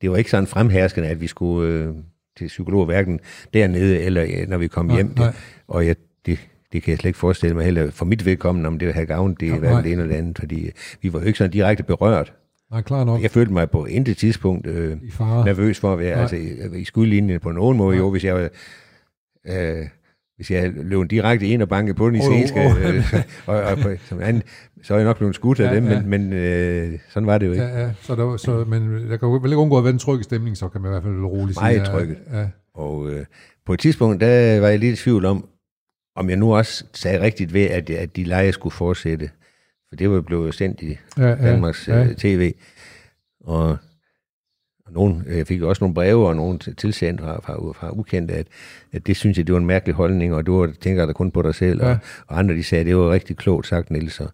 det 0.00 0.10
var 0.10 0.16
ikke 0.16 0.30
sådan 0.30 0.46
fremherskende, 0.46 1.08
at 1.08 1.20
vi 1.20 1.26
skulle 1.26 1.72
øh, 1.72 1.94
til 2.36 2.46
psykologer 2.46 2.84
hverken 2.84 3.20
dernede, 3.54 4.00
eller 4.00 4.22
øh, 4.22 4.48
når 4.48 4.58
vi 4.58 4.68
kom 4.68 4.86
Nej, 4.86 4.96
hjem. 4.96 5.12
nej. 5.16 5.34
Og 5.68 5.86
jeg, 5.86 5.96
det, 6.26 6.48
det 6.72 6.82
kan 6.82 6.90
jeg 6.90 6.98
slet 6.98 7.08
ikke 7.08 7.18
forestille 7.18 7.56
mig 7.56 7.64
heller, 7.64 7.90
for 7.90 8.04
mit 8.04 8.24
vedkommende, 8.26 8.66
om 8.66 8.78
det 8.78 8.94
havde 8.94 9.06
gavn, 9.06 9.36
det 9.40 9.48
er 9.48 9.58
hverken 9.58 9.74
nej. 9.76 9.82
det 9.82 9.92
ene 9.92 10.02
eller 10.02 10.14
det 10.14 10.18
andet, 10.22 10.38
fordi 10.38 10.70
vi 11.02 11.12
var 11.12 11.20
jo 11.20 11.24
ikke 11.26 11.38
sådan 11.38 11.50
direkte 11.50 11.82
berørt. 11.82 12.32
Nej, 12.70 12.82
klar 12.82 13.04
nok. 13.04 13.22
Jeg 13.22 13.30
følte 13.30 13.52
mig 13.52 13.70
på 13.70 13.84
intet 13.84 14.16
tidspunkt 14.16 14.66
øh, 14.66 14.92
I 14.92 15.10
nervøs 15.20 15.80
for 15.80 15.92
at 15.92 15.98
være 15.98 16.12
Nej. 16.14 16.20
altså, 16.22 16.36
i, 16.36 16.80
i 16.80 16.84
skudlinjen 16.84 17.40
på 17.40 17.50
nogen 17.52 17.76
måde. 17.76 17.96
Nej. 17.96 18.04
Jo, 18.04 18.10
hvis 18.10 18.24
jeg 18.24 18.34
var, 18.34 18.48
øh, 19.48 19.86
hvis 20.36 20.50
jeg 20.50 20.72
løb 20.76 21.10
direkte 21.10 21.46
ind 21.46 21.62
og 21.62 21.68
bankede 21.68 21.94
på 21.96 22.06
den 22.10 22.14
Åh, 22.16 22.20
israelske, 22.20 22.60
åh. 22.60 22.94
øh, 22.94 23.14
og, 23.46 23.62
og, 23.62 23.78
på, 23.78 23.88
som 24.04 24.20
anden, 24.20 24.42
så 24.82 24.94
er 24.94 24.98
jeg 24.98 25.04
nok 25.06 25.16
blevet 25.18 25.34
skudt 25.34 25.60
af 25.60 25.70
Ja, 25.70 25.76
dem, 25.76 25.86
ja. 25.88 26.00
men, 26.02 26.08
men 26.10 26.32
øh, 26.32 26.98
sådan 27.08 27.26
var 27.26 27.38
det 27.38 27.46
jo 27.46 27.52
ikke. 27.52 27.64
Ja, 27.64 27.80
ja, 27.80 27.90
så 28.00 28.14
der, 28.14 28.22
var- 28.22 28.36
så, 28.36 28.64
men 28.68 28.82
der 29.10 29.16
kan 29.16 29.28
jo 29.28 29.32
vel 29.34 29.50
ikke 29.50 29.56
undgå 29.56 29.78
at 29.78 29.84
være 29.84 29.92
en 29.92 29.98
tryg 29.98 30.24
stemning, 30.24 30.56
så 30.56 30.68
kan 30.68 30.80
man 30.80 30.90
i 30.90 30.92
hvert 30.92 31.02
fald 31.02 31.14
roligt 31.24 31.58
Meget 31.60 31.74
sige. 31.76 31.90
ja, 31.92 31.98
trykket. 31.98 32.16
Ja, 32.32 32.46
Og 32.74 33.10
øh, 33.10 33.24
på 33.66 33.72
et 33.72 33.80
tidspunkt, 33.80 34.20
der 34.20 34.60
var 34.60 34.68
jeg 34.68 34.78
lidt 34.78 34.98
i 35.00 35.02
tvivl 35.02 35.24
om, 35.24 35.48
om 36.16 36.28
jeg 36.30 36.36
nu 36.36 36.56
også 36.56 36.84
sagde 36.92 37.20
rigtigt 37.20 37.52
ved, 37.54 37.64
at, 37.64 37.90
at 37.90 38.16
de 38.16 38.24
lege 38.24 38.52
skulle 38.52 38.72
fortsætte. 38.72 39.30
For 39.88 39.96
det 39.96 40.10
var 40.10 40.20
blevet 40.20 40.54
sendt 40.54 40.82
i 40.82 40.98
ja, 41.18 41.28
ja, 41.28 41.34
Danmarks 41.34 41.88
ja, 41.88 41.98
ja. 41.98 42.08
tv. 42.18 42.52
Og, 43.40 43.68
og 44.86 44.92
nogen, 44.92 45.24
jeg 45.28 45.46
fik 45.46 45.62
også 45.62 45.84
nogle 45.84 45.94
breve 45.94 46.28
og 46.28 46.36
nogle 46.36 46.58
tilsendt 46.58 47.20
fra, 47.20 47.40
fra, 47.40 47.72
fra 47.72 47.90
ukendte, 47.98 48.34
at, 48.34 48.46
at 48.92 49.06
det 49.06 49.16
synes 49.16 49.38
jeg, 49.38 49.46
det 49.46 49.52
var 49.52 49.58
en 49.60 49.66
mærkelig 49.66 49.94
holdning, 49.94 50.34
og 50.34 50.46
du 50.46 50.60
var, 50.60 50.72
tænker 50.80 51.06
der 51.06 51.12
kun 51.12 51.30
på 51.30 51.42
dig 51.42 51.54
selv. 51.54 51.82
Ja. 51.82 51.88
Og, 51.90 51.96
og 52.26 52.38
andre, 52.38 52.54
de 52.54 52.62
sagde, 52.64 52.80
at 52.80 52.86
det 52.86 52.96
var 52.96 53.10
rigtig 53.12 53.36
klogt 53.36 53.66
sagt, 53.66 53.90
Niels. 53.90 54.12
Så, 54.14 54.28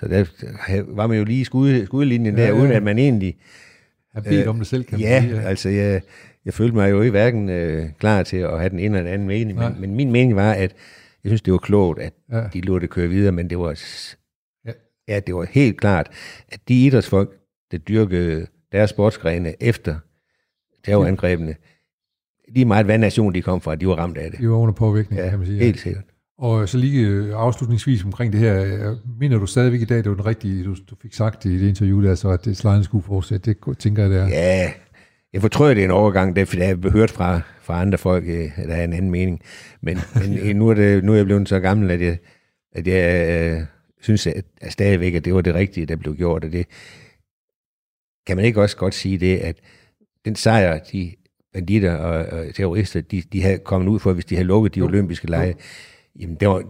så 0.00 0.08
der 0.08 0.24
var 0.94 1.06
man 1.06 1.18
jo 1.18 1.24
lige 1.24 1.40
i 1.40 1.44
skud, 1.44 1.86
skudlinjen 1.86 2.36
Ja, 2.36 2.42
der, 2.42 2.48
ja. 2.48 2.54
uden 2.60 2.72
at 2.72 2.82
man 2.82 2.98
egentlig... 2.98 3.36
Har 4.14 4.20
bedt 4.20 4.42
Øh, 4.42 4.48
om 4.50 4.58
det 4.58 4.66
selv, 4.66 4.84
kan 4.84 4.98
man 4.98 5.00
Ja, 5.08 5.22
sige. 5.22 5.40
altså 5.40 5.68
jeg, 5.68 6.00
jeg 6.44 6.54
følte 6.54 6.74
mig 6.74 6.90
jo 6.90 7.00
ikke 7.00 7.10
hverken 7.10 7.48
øh, 7.48 7.86
klar 7.98 8.22
til 8.22 8.36
at 8.36 8.58
have 8.58 8.68
den 8.70 8.78
ene 8.78 8.86
eller 8.98 9.02
den 9.02 9.12
anden 9.12 9.28
mening, 9.28 9.58
men, 9.58 9.80
men 9.80 9.94
min 9.94 10.12
mening 10.12 10.36
var, 10.36 10.52
at 10.52 10.72
jeg 11.24 11.30
synes, 11.30 11.42
det 11.42 11.52
var 11.52 11.58
klogt, 11.58 12.00
at 12.00 12.12
Ja. 12.32 12.42
de 12.52 12.60
lod 12.60 12.80
det 12.80 12.90
køre 12.90 13.08
videre, 13.08 13.32
men 13.32 13.50
det 13.50 13.58
var, 13.58 13.80
Ja. 14.66 14.72
ja, 15.08 15.20
det 15.20 15.34
var 15.34 15.46
helt 15.50 15.80
klart, 15.80 16.10
at 16.48 16.60
de 16.68 16.86
idrætsfolk, 16.86 17.30
der 17.72 17.78
dyrkede 17.78 18.46
deres 18.72 18.90
sportsgrene 18.90 19.62
efter 19.62 19.96
terrorangrebene. 20.84 21.54
Lige 22.48 22.64
meget, 22.64 22.86
hvad 22.86 22.98
nation 22.98 23.34
de 23.34 23.42
kom 23.42 23.60
fra, 23.60 23.74
de 23.74 23.86
var 23.88 23.94
ramt 23.94 24.18
af 24.18 24.30
det. 24.30 24.40
De 24.40 24.48
var 24.48 24.56
under 24.56 24.74
påvirkning, 24.74 25.20
Ja, 25.22 25.28
kan 25.30 25.38
man 25.38 25.46
sige. 25.46 25.58
helt 25.58 25.80
sikkert. 25.80 26.04
Og 26.38 26.68
så 26.68 26.78
lige 26.78 27.06
øh, 27.08 27.30
afslutningsvis 27.34 28.04
omkring 28.04 28.32
det 28.32 28.40
her. 28.40 28.64
øh, 28.90 28.96
Mener 29.20 29.38
du 29.38 29.46
stadigvæk 29.46 29.80
i 29.80 29.84
dag, 29.84 29.96
det 29.98 30.08
var 30.08 30.14
den 30.14 30.26
rigtige, 30.26 30.64
du, 30.64 30.76
du 30.90 30.96
fik 31.02 31.12
sagt 31.14 31.44
i 31.44 31.58
det 31.58 31.68
interview 31.68 32.02
der, 32.02 32.14
så 32.14 32.28
at 32.28 32.44
det 32.44 32.56
slejende 32.56 32.84
skulle 32.84 33.04
fortsætte? 33.04 33.54
Det 33.66 33.78
tænker 33.78 34.02
jeg, 34.02 34.10
det 34.10 34.18
er. 34.20 34.28
Ja, 34.28 34.72
jeg 35.34 35.42
fortrød 35.42 35.74
det 35.74 35.80
er 35.80 35.84
en 35.84 35.90
overgang, 35.90 36.36
det 36.36 36.48
fordi 36.48 36.62
jeg 36.62 36.68
har 36.68 36.90
hørt 36.90 37.10
fra, 37.10 37.40
fra 37.60 37.80
andre 37.80 37.98
folk, 37.98 38.24
øh, 38.24 38.56
der 38.56 38.74
er 38.74 38.84
en 38.84 38.92
anden 38.92 39.10
mening. 39.10 39.40
Men, 39.80 39.98
men 40.20 40.38
øh, 40.38 40.56
nu, 40.56 40.68
er 40.68 40.74
det, 40.74 41.04
nu 41.04 41.12
er 41.12 41.16
jeg 41.16 41.24
blevet 41.24 41.48
så 41.48 41.60
gammel, 41.60 41.90
at 41.90 42.00
jeg, 42.00 42.18
at 42.72 42.86
jeg 42.86 43.28
øh, 43.28 43.66
synes 44.00 44.26
at, 44.26 44.44
at 44.60 44.72
stadigvæk, 44.72 45.14
at 45.14 45.24
det 45.24 45.34
var 45.34 45.40
det 45.40 45.54
rigtige, 45.54 45.86
der 45.86 45.96
blev 45.96 46.16
gjort. 46.16 46.44
Og 46.44 46.52
det 46.52 46.66
kan 48.26 48.36
man 48.36 48.44
ikke 48.44 48.60
også 48.60 48.76
godt 48.76 48.94
sige 48.94 49.18
det, 49.18 49.38
at 49.38 49.56
den 50.24 50.36
sejr, 50.36 50.78
de 50.92 51.12
banditter 51.52 51.94
og, 51.94 52.26
og 52.38 52.54
terrorister, 52.54 53.00
de, 53.00 53.22
de 53.32 53.42
havde 53.42 53.58
kommet 53.58 53.88
ud 53.88 54.00
for, 54.00 54.12
hvis 54.12 54.24
de 54.24 54.34
havde 54.34 54.46
lukket 54.46 54.74
de 54.74 54.82
olympiske 54.82 55.30
lege, 55.30 55.54
jamen 56.20 56.36
det 56.36 56.48
var, 56.48 56.64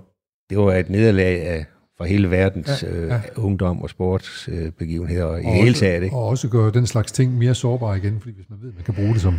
det 0.50 0.59
var 0.59 0.74
et 0.74 0.90
nederlag 0.90 1.46
af, 1.46 1.64
for 1.96 2.04
hele 2.04 2.30
verdens 2.30 2.83
Ja, 2.83 2.88
ja, 2.94 3.00
ja. 3.00 3.07
ja. 3.07 3.14
Øh, 3.16 3.44
ungdom 3.44 3.83
og 3.83 3.90
sportsbegivenheder, 3.90 5.24
og 5.24 5.42
i 5.42 5.44
Og 5.44 5.52
hele 5.52 5.74
taget. 5.74 6.02
Ikke? 6.02 6.16
Og 6.16 6.26
også 6.26 6.48
gøre 6.48 6.70
den 6.72 6.87
slags 6.87 7.12
ting 7.12 7.38
mere 7.38 7.54
sårbare 7.54 7.96
igen, 7.98 8.20
fordi 8.20 8.35
hvis 8.35 8.50
man 8.50 8.59
ved, 8.62 8.68
at 8.68 8.74
man 8.74 8.85
kan 8.85 8.94
bruge 8.94 9.12
det 9.12 9.20
som 9.20 9.35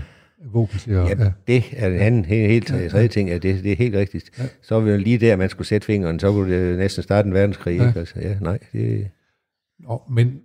våben 0.53 0.79
til 0.79 0.91
at... 0.91 0.97
Ja, 1.09 1.23
ja. 1.23 1.31
det 1.47 1.63
er 1.71 1.87
en 1.87 1.93
anden 1.99 2.25
helt, 2.25 2.51
helt 2.51 2.69
ja, 2.83 2.87
tredje 2.89 3.07
ting, 3.07 3.29
at 3.29 3.43
det, 3.43 3.63
det 3.63 3.71
er 3.71 3.75
helt 3.75 3.95
rigtigt. 3.95 4.31
Ja. 4.37 4.43
Ja. 4.43 4.49
Så 4.61 4.79
var 4.79 4.91
det 4.91 5.01
lige 5.01 5.17
der, 5.17 5.35
man 5.35 5.49
skulle 5.49 5.67
sætte 5.67 5.85
fingeren, 5.85 6.19
så 6.19 6.31
kunne 6.31 6.57
det 6.69 6.77
næsten 6.77 7.03
starte 7.03 7.27
en 7.27 7.33
verdenskrig. 7.33 7.77
Ja. 7.77 7.81
Ja. 7.83 7.87
Ikke? 7.89 7.99
Altså, 7.99 8.19
ja, 8.19 8.37
nej, 8.41 8.59
det, 8.73 9.07
Og, 9.85 10.03
men, 10.09 10.39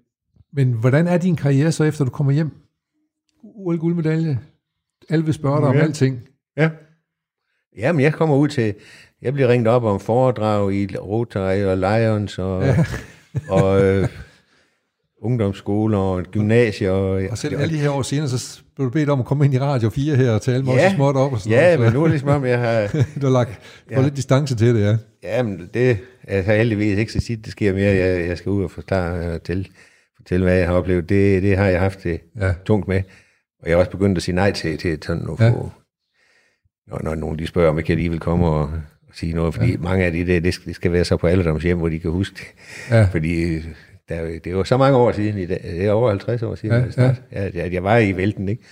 men 0.52 0.72
hvordan 0.72 1.06
er 1.06 1.18
din 1.18 1.36
karriere 1.36 1.72
så, 1.72 1.84
efter 1.84 2.04
du 2.04 2.10
kommer 2.10 2.32
hjem? 2.32 2.50
OL 3.44 3.78
guldmedalje. 3.78 4.38
Alle 5.08 5.24
vil 5.24 5.34
spørge 5.34 5.60
dig 5.60 5.68
om 5.68 5.74
Ja. 5.76 5.80
alting. 5.82 6.20
ja. 6.56 6.70
Jamen, 7.76 8.00
jeg 8.02 8.12
kommer 8.12 8.36
ud 8.36 8.48
til, 8.48 8.74
jeg 9.22 9.32
bliver 9.32 9.48
ringet 9.48 9.68
op 9.68 9.84
om 9.84 10.00
foredrag 10.00 10.72
i 10.74 10.96
Rotary 10.96 11.62
og 11.62 11.76
Lions 11.78 12.38
og, 12.38 12.62
ja. 12.64 12.84
og 13.56 13.82
øh, 13.84 14.08
ungdomsskoler 15.22 15.98
og 15.98 16.22
gymnasier. 16.22 16.90
Og, 16.90 17.22
Og 17.30 17.38
selv 17.38 17.60
alle 17.60 17.74
de 17.74 17.80
her 17.80 17.90
år 17.90 18.02
senere, 18.02 18.28
så 18.28 18.60
blev 18.76 18.86
du 18.86 18.92
bedt 18.92 19.08
om 19.10 19.20
at 19.20 19.26
komme 19.26 19.44
ind 19.44 19.54
i 19.54 19.58
Radio 19.58 19.90
4 19.90 20.16
her 20.16 20.30
og 20.32 20.42
tale 20.42 20.62
mig 20.62 20.74
Ja. 20.74 20.94
småt 20.94 21.16
op 21.16 21.32
og 21.32 21.40
sådan 21.40 21.58
Ja, 21.58 21.76
noget. 21.76 21.80
men 21.80 21.92
nu 21.92 21.98
er 22.00 22.04
det 22.04 22.10
ligesom 22.10 22.28
om, 22.28 22.44
jeg 22.44 22.58
har... 22.58 22.80
Du 23.20 23.26
har 23.26 23.30
lagt 23.32 23.60
ja. 23.90 23.96
Ja. 23.96 24.02
lidt 24.04 24.16
distance 24.16 24.56
til 24.56 24.74
det, 24.74 24.80
ja. 24.82 24.96
Jamen, 25.22 25.70
det 25.74 25.98
er 26.24 26.42
heldigvis 26.42 26.98
ikke 26.98 27.12
så 27.12 27.20
tit, 27.20 27.44
det 27.44 27.52
sker 27.52 27.72
mere. 27.72 27.94
Jeg, 27.96 28.28
jeg 28.28 28.38
skal 28.38 28.50
ud 28.50 28.64
og 28.64 28.70
forklare 28.70 29.32
og 29.34 29.42
til, 29.42 29.68
fortælle, 30.16 30.44
hvad 30.44 30.56
jeg 30.56 30.66
har 30.68 30.74
oplevet. 30.74 31.08
Det, 31.08 31.42
det 31.42 31.56
har 31.56 31.66
jeg 31.66 31.80
haft 31.80 32.02
det 32.02 32.20
Ja. 32.40 32.52
tungt 32.64 32.88
med. 32.88 33.02
Og 33.62 33.68
jeg 33.68 33.74
har 33.76 33.78
også 33.78 33.90
begyndt 33.90 34.16
at 34.18 34.22
sige 34.22 34.34
nej 34.34 34.52
til, 34.52 34.78
til 34.78 34.98
sådan 35.02 35.22
noget, 35.22 35.40
Ja. 35.40 35.44
ja. 35.46 35.52
når, 36.88 37.00
når 37.02 37.14
nogen 37.14 37.38
de 37.38 37.46
spørger, 37.46 37.70
om 37.70 37.76
jeg 37.76 37.84
kan 37.84 37.92
alligevel 37.92 38.20
komme 38.20 38.46
og 38.46 38.70
sige 39.12 39.32
noget. 39.32 39.54
Fordi 39.54 39.70
ja. 39.70 39.78
mange 39.78 40.04
af 40.04 40.12
de 40.12 40.26
der, 40.26 40.40
det 40.40 40.54
skal, 40.54 40.66
det 40.66 40.76
skal 40.76 40.92
være 40.92 41.04
så 41.04 41.16
på 41.16 41.26
alderdomshjem, 41.26 41.78
hvor 41.78 41.88
de 41.88 41.98
kan 41.98 42.10
huske 42.10 42.34
det. 42.34 42.46
Ja. 42.90 43.04
Fordi 43.04 43.42
øh, 43.42 43.64
der, 44.08 44.14
er 44.14 44.38
det 44.38 44.50
jo 44.52 44.64
så 44.64 44.76
mange 44.76 44.96
år 44.96 45.12
siden 45.12 45.38
i 45.38 45.46
dag. 45.46 45.60
Det 45.62 45.86
er 45.86 45.92
over 45.92 46.08
50 46.08 46.42
år 46.42 46.54
siden, 46.54 46.74
Ja, 46.74 46.78
ja, 46.78 46.84
jeg, 46.84 46.92
start, 46.92 47.22
ja. 47.32 47.44
at, 47.44 47.56
at 47.56 47.72
jeg 47.72 47.84
var 47.84 47.98
i 47.98 48.16
vælten. 48.16 48.48
Ikke? 48.48 48.62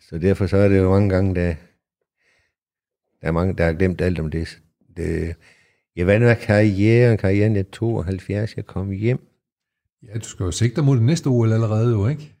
Så 0.00 0.18
derfor 0.18 0.46
så 0.46 0.56
er 0.56 0.68
det 0.68 0.78
jo 0.78 0.90
mange 0.90 1.10
gange, 1.10 1.34
der, 1.34 1.54
der 3.20 3.28
er 3.28 3.32
mange, 3.32 3.54
der 3.54 3.64
har 3.64 3.72
glemt 3.72 4.00
alt 4.00 4.18
om 4.18 4.30
det. 4.30 4.58
det 4.96 5.34
jeg 5.96 6.06
vandrer 6.06 6.34
karrieren, 6.34 7.18
karrieren 7.18 7.56
er 7.56 7.62
72, 7.62 8.56
jeg 8.56 8.66
kom 8.66 8.90
hjem. 8.90 9.20
Ja, 10.08 10.18
du 10.18 10.28
skal 10.28 10.44
jo 10.44 10.50
sigte 10.50 10.82
mod 10.82 10.96
det 10.96 11.04
næste 11.04 11.26
OL 11.26 11.52
allerede 11.52 11.90
jo, 11.90 12.08
ikke? 12.08 12.34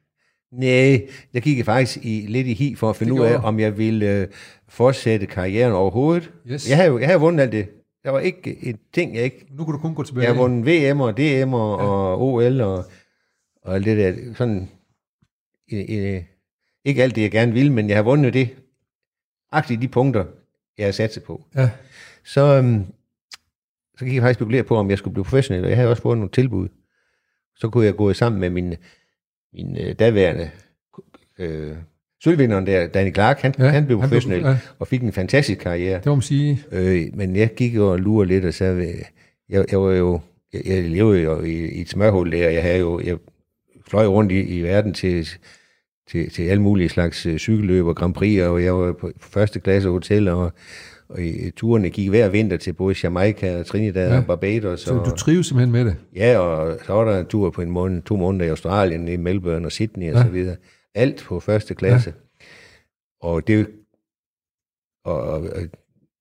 Nej, 0.52 1.08
jeg 1.34 1.42
gik 1.42 1.64
faktisk 1.64 2.04
i, 2.04 2.26
lidt 2.28 2.46
i 2.46 2.52
hi 2.52 2.74
for 2.74 2.90
at 2.90 2.96
finde 2.96 3.12
ud 3.12 3.20
af, 3.20 3.38
om 3.44 3.60
jeg 3.60 3.78
ville 3.78 4.20
øh, 4.20 4.28
fortsætte 4.68 5.26
karrieren 5.26 5.72
overhovedet. 5.72 6.32
Yes. 6.50 6.70
Jeg 6.70 6.76
havde 6.76 6.92
jeg 6.92 7.06
havde 7.06 7.20
vundet 7.20 7.42
alt 7.42 7.52
det. 7.52 7.68
Der 8.04 8.10
var 8.10 8.20
ikke 8.20 8.58
et 8.62 8.76
ting, 8.92 9.14
jeg 9.14 9.24
ikke... 9.24 9.46
Nu 9.50 9.64
kan 9.64 9.72
du 9.72 9.78
kun 9.78 9.94
gå 9.94 10.02
tilbage. 10.02 10.26
Jeg 10.26 10.34
har 10.34 10.42
vundet 10.42 10.66
VM 10.66 11.00
og 11.00 11.16
DM 11.16 11.54
og, 11.54 11.80
ja. 11.80 11.86
og 11.86 12.22
OL 12.22 12.60
og, 12.60 12.84
og 13.62 13.74
alt 13.74 13.84
det 13.84 13.96
der. 13.98 14.34
Sådan, 14.34 14.68
i, 15.68 16.20
ikke 16.84 17.02
alt 17.02 17.14
det, 17.14 17.22
jeg 17.22 17.30
gerne 17.30 17.52
ville, 17.52 17.72
men 17.72 17.88
jeg 17.88 17.96
har 17.96 18.02
vundet 18.02 18.34
det. 18.34 18.48
Agtigt 19.52 19.82
de 19.82 19.88
punkter, 19.88 20.24
jeg 20.78 20.86
har 20.86 20.92
sat 20.92 21.18
på. 21.26 21.44
Ja. 21.56 21.70
Så, 22.24 22.40
øhm, 22.40 22.86
så 23.98 24.04
gik 24.04 24.14
jeg 24.14 24.22
faktisk 24.22 24.38
spekulere 24.38 24.62
på, 24.62 24.76
om 24.76 24.90
jeg 24.90 24.98
skulle 24.98 25.14
blive 25.14 25.24
professionel, 25.24 25.64
og 25.64 25.70
jeg 25.70 25.76
havde 25.76 25.90
også 25.90 26.02
fået 26.02 26.18
nogle 26.18 26.30
tilbud. 26.30 26.68
Så 27.56 27.68
kunne 27.68 27.86
jeg 27.86 27.96
gå 27.96 28.12
sammen 28.12 28.40
med 28.40 28.50
min, 28.50 28.74
min 29.54 29.76
øh, 29.80 29.92
daværende 29.98 30.50
øh, 31.38 31.72
sølvvinderen 32.24 32.66
der, 32.66 32.86
Danny 32.86 33.14
Clark, 33.14 33.40
han, 33.40 33.54
Ja, 33.58 33.64
han 33.64 33.86
blev 33.86 34.00
han 34.00 34.08
blev- 34.08 34.20
professionel 34.20 34.42
ja. 34.42 34.56
og 34.78 34.86
fik 34.88 35.02
en 35.02 35.12
fantastisk 35.12 35.60
karriere. 35.60 35.96
Det 35.96 36.06
må 36.06 36.14
man 36.14 36.22
sige. 36.22 36.60
Øh, 36.72 37.06
men 37.14 37.36
jeg 37.36 37.54
gik 37.54 37.74
jo 37.76 37.92
og 37.92 37.98
lurede 37.98 38.28
lidt 38.28 38.44
og 38.44 38.76
øh, 38.76 38.94
jeg, 39.48 39.64
jeg 39.70 39.80
var 39.80 39.92
jo, 39.92 40.20
jeg, 40.52 40.62
jeg 40.66 40.82
levede 40.82 41.20
jo 41.22 41.42
i, 41.42 41.52
i 41.68 41.80
et 41.80 41.88
smørhul 41.88 42.32
der, 42.32 42.50
jeg 42.50 42.62
havde 42.62 42.78
jo, 42.78 43.00
jeg 43.00 43.16
fløj 43.88 44.06
rundt 44.06 44.32
i, 44.32 44.40
i 44.40 44.62
verden 44.62 44.94
til, 44.94 45.28
til, 46.10 46.30
til 46.30 46.42
alle 46.42 46.62
mulige 46.62 46.88
slags 46.88 47.26
øh, 47.26 47.38
cykelløb 47.38 47.84
og 47.86 47.96
Grand 47.96 48.14
Prix, 48.14 48.42
og 48.42 48.64
jeg 48.64 48.74
var 48.76 48.92
på, 48.92 49.10
første 49.20 49.60
klasse 49.60 49.88
hotel, 49.88 50.28
og, 50.28 50.52
og 51.10 51.18
turene 51.56 51.90
gik 51.90 52.08
hver 52.08 52.28
vinter 52.28 52.56
til 52.56 52.72
både 52.72 52.94
Jamaica 53.02 53.58
og 53.60 53.66
Trinidad 53.66 54.10
Ja. 54.10 54.18
og 54.18 54.26
Barbados. 54.26 54.80
Så 54.80 54.94
og, 54.94 55.06
du 55.06 55.10
trives 55.16 55.46
simpelthen 55.46 55.72
med 55.72 55.84
det. 55.84 55.96
Ja, 56.16 56.38
og 56.38 56.78
så 56.86 56.92
var 56.92 57.04
der 57.12 57.20
en 57.20 57.26
tur 57.26 57.50
på 57.50 57.62
en 57.62 57.70
måned, 57.70 58.02
to 58.02 58.16
måneder 58.16 58.44
i 58.44 58.48
Australien, 58.48 59.08
i 59.08 59.16
Melbourne 59.16 59.66
og 59.66 59.72
Sydney 59.72 60.10
og 60.12 60.16
Ja. 60.18 60.22
så 60.24 60.28
videre. 60.30 60.56
Alt 60.94 61.24
på 61.28 61.40
første 61.40 61.74
klasse. 61.74 62.14
Ja. 62.40 62.46
Og 63.28 63.46
det 63.46 63.66
og, 65.04 65.20
og, 65.22 65.40
og 65.40 65.62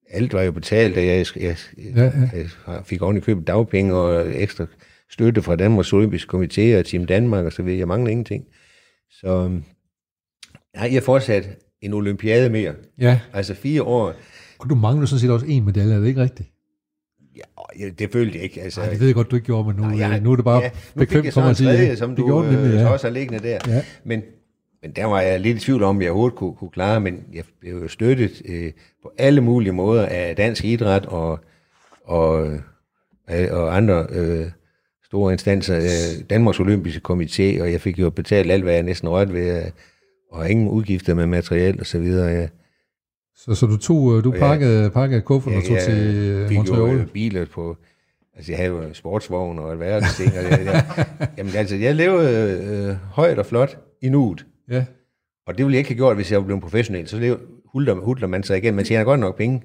alt 0.09 0.33
var 0.33 0.41
jo 0.41 0.51
betalt, 0.51 0.97
og 0.97 1.05
jeg, 1.05 1.25
jeg, 1.35 1.57
Ja, 1.95 2.03
ja, 2.03 2.11
jeg 2.67 2.81
fik 2.85 3.01
oven 3.01 3.17
i 3.17 3.19
købet 3.19 3.47
dagpenge 3.47 3.93
og 3.95 4.25
ekstra 4.41 4.65
støtte 5.11 5.41
fra 5.41 5.55
Danmarks 5.55 5.93
Olympiske 5.93 6.37
Komité 6.37 6.77
og 6.79 6.85
Team 6.85 7.05
Danmark 7.05 7.45
og 7.45 7.51
så 7.51 7.63
videre. 7.63 7.79
Jeg 7.79 7.87
manglede 7.87 8.11
ingenting. 8.11 8.45
Så 9.11 9.27
øhm, 9.45 9.63
ja, 10.75 10.93
jeg 10.93 11.03
fortsat 11.03 11.49
en 11.81 11.93
olympiade 11.93 12.49
mere. 12.49 12.73
Ja. 12.99 13.19
Altså 13.33 13.53
fire 13.53 13.83
år. 13.83 14.13
Og 14.59 14.69
du 14.69 14.75
mangler 14.75 15.05
sådan 15.05 15.19
set 15.19 15.29
også 15.31 15.45
en 15.45 15.65
medalje, 15.65 15.93
er 15.95 15.99
det 15.99 16.07
ikke 16.07 16.21
rigtigt? 16.21 16.49
Ja, 17.79 17.89
det 17.99 18.11
følte 18.11 18.35
jeg 18.35 18.43
ikke. 18.43 18.61
Altså, 18.61 18.81
Nej, 18.81 18.89
det 18.89 18.99
ved 18.99 19.07
jeg 19.07 19.15
godt, 19.15 19.31
du 19.31 19.35
ikke 19.35 19.45
gjorde, 19.45 19.67
men 19.67 19.75
nu, 19.75 19.81
Nej, 19.83 19.99
jeg, 19.99 20.11
jeg- 20.11 20.19
nu 20.21 20.31
er 20.31 20.35
det 20.35 20.45
bare 20.45 20.61
ja, 20.63 20.69
bekvemt 20.95 21.33
for 21.33 21.41
mig 21.41 21.49
at 21.49 21.57
sige 21.57 21.67
tredje, 21.69 21.95
som 21.95 22.09
det 22.09 22.17
du 22.17 22.25
gjorde 22.25 22.51
nemlig, 22.51 22.67
øh, 22.67 22.73
ja. 22.75 22.81
så 22.83 22.87
også 22.89 23.07
har 23.07 23.13
liggende 23.13 23.43
der. 23.47 23.57
Ja. 23.67 23.83
Men, 24.03 24.21
men 24.81 24.91
der 24.91 25.05
var 25.05 25.21
jeg 25.21 25.39
lidt 25.39 25.57
i 25.57 25.59
tvivl 25.59 25.83
om, 25.83 25.95
om 25.95 26.01
jeg 26.01 26.09
overhovedet 26.11 26.37
kunne, 26.37 26.53
kunne 26.55 26.69
klare, 26.69 26.99
men 27.01 27.23
jeg 27.33 27.43
blev 27.59 27.73
jo 27.81 27.87
støttet 27.87 28.41
øh, 28.45 28.71
på 29.03 29.11
alle 29.17 29.41
mulige 29.41 29.71
måder 29.73 30.05
af 30.05 30.35
dansk 30.35 30.65
idræt 30.65 31.05
og, 31.05 31.39
og, 32.05 32.51
øh, 33.31 33.47
og 33.51 33.77
andre 33.77 34.07
øh, 34.11 34.45
store 35.05 35.31
instanser. 35.31 35.77
Øh, 35.77 36.23
Danmarks 36.29 36.59
Olympiske 36.59 37.01
Komité, 37.09 37.61
og 37.61 37.71
jeg 37.71 37.81
fik 37.81 37.99
jo 37.99 38.09
betalt 38.09 38.51
alt, 38.51 38.63
hvad 38.63 38.73
jeg 38.73 38.83
næsten 38.83 39.09
rørte 39.09 39.33
ved, 39.33 39.57
øh, 39.65 39.71
og 40.31 40.49
ingen 40.49 40.67
udgifter 40.67 41.13
med 41.13 41.25
materiel 41.25 41.79
og 41.79 41.85
så 41.85 41.99
videre. 41.99 42.27
Jeg, 42.27 42.49
Så, 43.45 43.55
så 43.55 43.65
du 43.65 43.77
tog, 43.77 44.17
øh, 44.17 44.23
du 44.23 44.31
jeg- 44.31 44.39
pakkede, 44.39 44.89
pakkede 44.89 45.21
kufferten 45.21 45.57
og 45.59 45.65
tog 45.67 45.75
jeg, 45.75 45.83
til 45.83 46.15
øh, 46.17 46.47
fik 46.47 46.57
Montreal. 46.57 46.95
øh, 46.95 47.07
biler 47.07 47.45
på... 47.45 47.77
Altså, 48.35 48.51
jeg 48.51 48.57
havde 48.59 48.71
jo 48.71 48.93
sportsvogn 48.93 49.59
og 49.59 49.71
alverdens 49.71 50.15
ting. 50.17 50.31
Og 50.37 50.43
jeg, 50.43 50.65
jeg, 50.65 51.05
jamen, 51.37 51.55
altså, 51.55 51.75
jeg 51.75 51.95
levede 51.95 52.63
øh, 52.89 52.95
højt 53.13 53.39
og 53.39 53.45
flot 53.45 53.77
i 54.01 54.09
nuet. 54.09 54.45
Ja. 54.71 54.85
Og 55.47 55.57
det 55.57 55.65
ville 55.65 55.73
jeg 55.75 55.79
ikke 55.79 55.89
have 55.89 55.97
gjort, 55.97 56.15
hvis 56.15 56.31
jeg 56.31 56.39
var 56.39 56.45
blevet 56.45 56.61
professionel. 56.63 57.07
Så 57.07 57.17
lev, 57.19 57.39
hudler, 57.65 57.93
hudler 57.93 58.27
man 58.27 58.43
sig 58.43 58.57
igen. 58.57 58.75
Man 58.75 58.85
tjener 58.85 59.03
godt 59.03 59.19
nok 59.19 59.37
penge. 59.37 59.61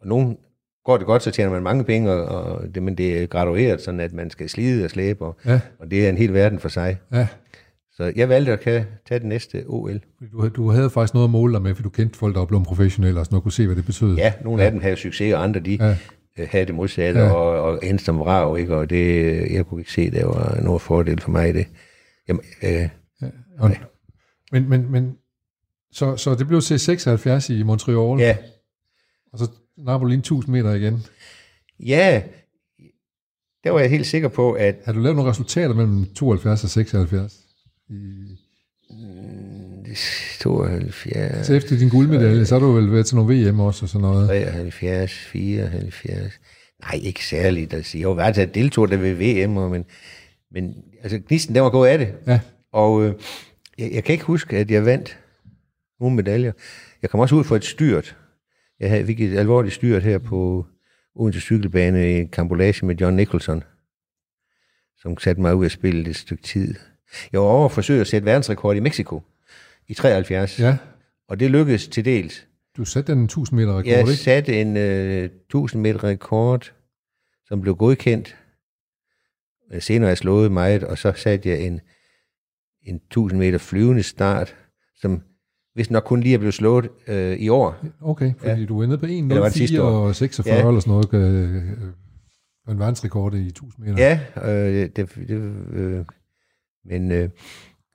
Og 0.00 0.06
nogen 0.08 0.36
går 0.84 0.96
det 0.96 1.06
godt, 1.06 1.22
så 1.22 1.30
tjener 1.30 1.52
man 1.52 1.62
mange 1.62 1.84
penge, 1.84 2.10
og, 2.12 2.42
og 2.52 2.74
det, 2.74 2.82
men 2.82 2.94
det 2.98 3.22
er 3.22 3.26
gradueret, 3.26 3.80
sådan 3.80 4.00
at 4.00 4.12
man 4.12 4.30
skal 4.30 4.48
slide 4.48 4.84
og 4.84 4.90
slæbe, 4.90 5.24
og, 5.24 5.36
Ja. 5.46 5.60
og 5.78 5.90
det 5.90 6.04
er 6.06 6.08
en 6.10 6.16
hel 6.18 6.34
verden 6.34 6.58
for 6.58 6.68
sig. 6.68 6.96
Ja. 7.12 7.26
Så 7.98 8.12
jeg 8.16 8.28
valgte 8.28 8.52
at 8.52 8.60
tage 8.60 9.18
det 9.18 9.24
næste 9.24 9.64
OL. 9.66 10.00
Du, 10.32 10.48
du 10.48 10.70
havde 10.70 10.90
faktisk 10.90 11.14
noget 11.14 11.26
at 11.26 11.30
måle 11.30 11.52
dig 11.54 11.62
med, 11.62 11.74
for 11.74 11.82
du 11.82 11.88
kendte 11.88 12.18
folk, 12.18 12.34
der 12.34 12.40
var 12.40 12.46
blevet 12.46 12.66
professionelle, 12.66 13.20
og 13.20 13.26
sådan 13.26 13.34
noget, 13.34 13.42
kunne 13.42 13.52
se, 13.52 13.66
hvad 13.66 13.76
det 13.76 13.84
betød. 13.86 14.16
Ja, 14.16 14.32
nogle 14.44 14.62
af 14.62 14.70
dem 14.70 14.80
havde 14.80 14.96
succes, 14.96 15.34
og 15.34 15.42
andre 15.42 15.60
de 15.60 15.74
Ja. 15.80 15.96
ja. 16.38 16.46
havde 16.46 16.66
det 16.66 16.74
modsatte, 16.74 17.20
Ja. 17.20 17.26
ja. 17.26 17.32
og, 17.32 17.62
og 17.62 17.80
endte 17.82 18.04
som 18.04 18.18
vrag, 18.18 18.58
ikke? 18.58 18.76
og 18.76 18.90
det, 18.90 19.26
jeg 19.52 19.66
kunne 19.66 19.80
ikke 19.80 19.92
se, 19.92 20.00
at 20.02 20.12
der 20.12 20.26
var 20.26 20.60
noget 20.62 20.82
fordel 20.82 21.20
for 21.20 21.30
mig 21.30 21.48
i 21.48 21.52
det. 21.52 21.66
Jamen, 22.28 22.42
øh, 22.62 22.88
Og, 23.58 23.70
men, 24.52 24.68
men, 24.68 24.92
men 24.92 25.16
så, 25.92 26.16
så 26.16 26.34
det 26.34 26.46
blev 26.48 26.60
til 26.60 26.78
76 26.78 27.50
i 27.50 27.62
Montreal, 27.62 28.20
ja, 28.20 28.36
og 29.32 29.38
så 29.38 29.50
napper 29.78 30.04
du 30.04 30.08
lige 30.08 30.14
en 30.16 30.20
1000 30.20 30.52
meter 30.52 30.74
igen. 30.74 31.02
ja, 31.86 32.22
der 33.64 33.70
var 33.70 33.80
jeg 33.80 33.90
helt 33.90 34.06
sikker 34.06 34.28
på, 34.28 34.52
at 34.52 34.76
Har 34.84 34.92
du 34.92 35.00
lavet 35.00 35.16
nogle 35.16 35.30
resultater 35.30 35.74
mellem 35.74 36.06
72 36.14 36.64
og 36.64 36.70
76? 36.70 37.44
I, 37.90 38.38
72, 40.40 41.46
så 41.46 41.54
efter 41.54 41.78
din 41.78 41.88
guldmedalje, 41.88 42.46
så 42.46 42.54
har 42.54 42.66
du 42.66 42.72
vel 42.72 42.92
været 42.92 43.06
til 43.06 43.16
nogle 43.16 43.50
VM 43.50 43.60
også 43.60 43.84
og 43.84 43.88
sådan 43.88 44.02
noget. 44.02 44.28
73, 44.28 45.18
74. 45.18 46.40
Nej, 46.80 47.00
ikke 47.02 47.26
særligt. 47.26 47.74
Altså, 47.74 47.98
jeg 47.98 48.08
var 48.08 48.14
været 48.14 48.34
til 48.34 48.42
at 48.42 48.54
deltog 48.54 48.88
der 48.88 48.96
ved 48.96 49.14
VM, 49.14 49.50
men, 49.70 49.84
men 50.50 50.74
altså, 51.02 51.20
gnisten, 51.28 51.54
den 51.54 51.62
var 51.62 51.70
gået 51.70 51.88
af 51.88 51.98
det. 51.98 52.14
Ja, 52.26 52.40
Og 52.72 53.04
øh, 53.04 53.14
jeg, 53.78 53.92
jeg 53.92 54.04
kan 54.04 54.12
ikke 54.12 54.24
huske, 54.24 54.56
at 54.56 54.70
jeg 54.70 54.84
vandt 54.84 55.18
nogle 56.00 56.16
medaljer. 56.16 56.52
Jeg 57.02 57.10
kom 57.10 57.20
også 57.20 57.34
ud 57.34 57.44
for 57.44 57.56
et 57.56 57.64
styrt. 57.64 58.16
Jeg 58.80 58.90
havde, 58.90 59.06
fik 59.06 59.20
et 59.20 59.38
alvorligt 59.38 59.74
styrt 59.74 60.02
her 60.02 60.18
på 60.18 60.66
Odense 61.14 61.40
Cykelbane 61.40 62.18
i 62.18 62.26
kambolage 62.26 62.86
med 62.86 62.94
John 62.96 63.16
Nicholson, 63.16 63.62
som 64.98 65.18
satte 65.18 65.40
mig 65.42 65.54
ud 65.54 65.64
at 65.64 65.72
spille 65.72 66.10
et 66.10 66.16
stykke 66.16 66.42
tid. 66.42 66.74
Jeg 67.32 67.40
var 67.40 67.46
over 67.46 67.64
at 67.64 67.72
forsøge 67.72 68.00
at 68.00 68.06
sætte 68.06 68.26
verdensrekord 68.26 68.76
i 68.76 68.80
Mexico 68.80 69.22
i 69.88 69.94
73, 69.94 70.58
Ja, 70.60 70.76
og 71.28 71.40
det 71.40 71.50
lykkedes 71.50 71.88
til 71.88 72.04
dels. 72.04 72.46
du 72.76 72.84
satte 72.84 73.12
den 73.12 73.24
1000 73.24 73.56
meter 73.60 73.70
rekord, 73.72 73.86
Jeg 73.86 74.00
ikke? 74.00 74.16
satte 74.16 74.60
en 74.60 74.76
øh, 74.76 75.24
1000 75.24 75.82
meter 75.82 76.04
rekord, 76.04 76.72
som 77.46 77.60
blev 77.60 77.76
godkendt. 77.76 78.36
Øh, 79.72 79.82
Senere 79.82 80.06
har 80.06 80.10
jeg 80.10 80.18
slået 80.18 80.52
meget, 80.52 80.84
og 80.84 80.98
så 80.98 81.12
satte 81.16 81.48
jeg 81.48 81.60
en, 81.60 81.80
en 82.86 82.96
1000 82.96 83.38
meter 83.38 83.58
flyvende 83.58 84.02
start, 84.02 84.56
som 84.96 85.22
hvis 85.74 85.90
nok 85.90 86.02
kun 86.04 86.20
lige 86.20 86.34
er 86.34 86.38
blevet 86.38 86.54
slået 86.54 86.88
øh, 87.08 87.36
i 87.38 87.48
år. 87.48 87.76
Okay, 88.00 88.32
fordi 88.38 88.60
ja. 88.60 88.66
du 88.66 88.80
er 88.82 88.86
nede 88.86 88.98
på 88.98 89.06
Eller 89.06 89.38
var 89.38 89.44
det 89.48 89.54
1.04 89.54 89.58
sidste 89.58 89.82
år? 89.82 90.06
og 90.06 90.14
46 90.16 90.54
Ja. 90.54 90.60
ja. 90.62 90.68
eller 90.68 90.80
sådan 90.80 90.90
noget. 90.90 91.14
Øh, 91.14 91.54
øh, 91.56 91.72
en 92.68 92.78
verdensrekord 92.78 93.34
i 93.34 93.46
1000 93.46 93.84
meter. 93.84 94.02
Ja, 94.02 94.20
øh, 94.52 94.88
det, 94.96 95.14
det, 95.28 95.30
øh, 95.70 96.04
men 96.84 97.12
øh, 97.12 97.28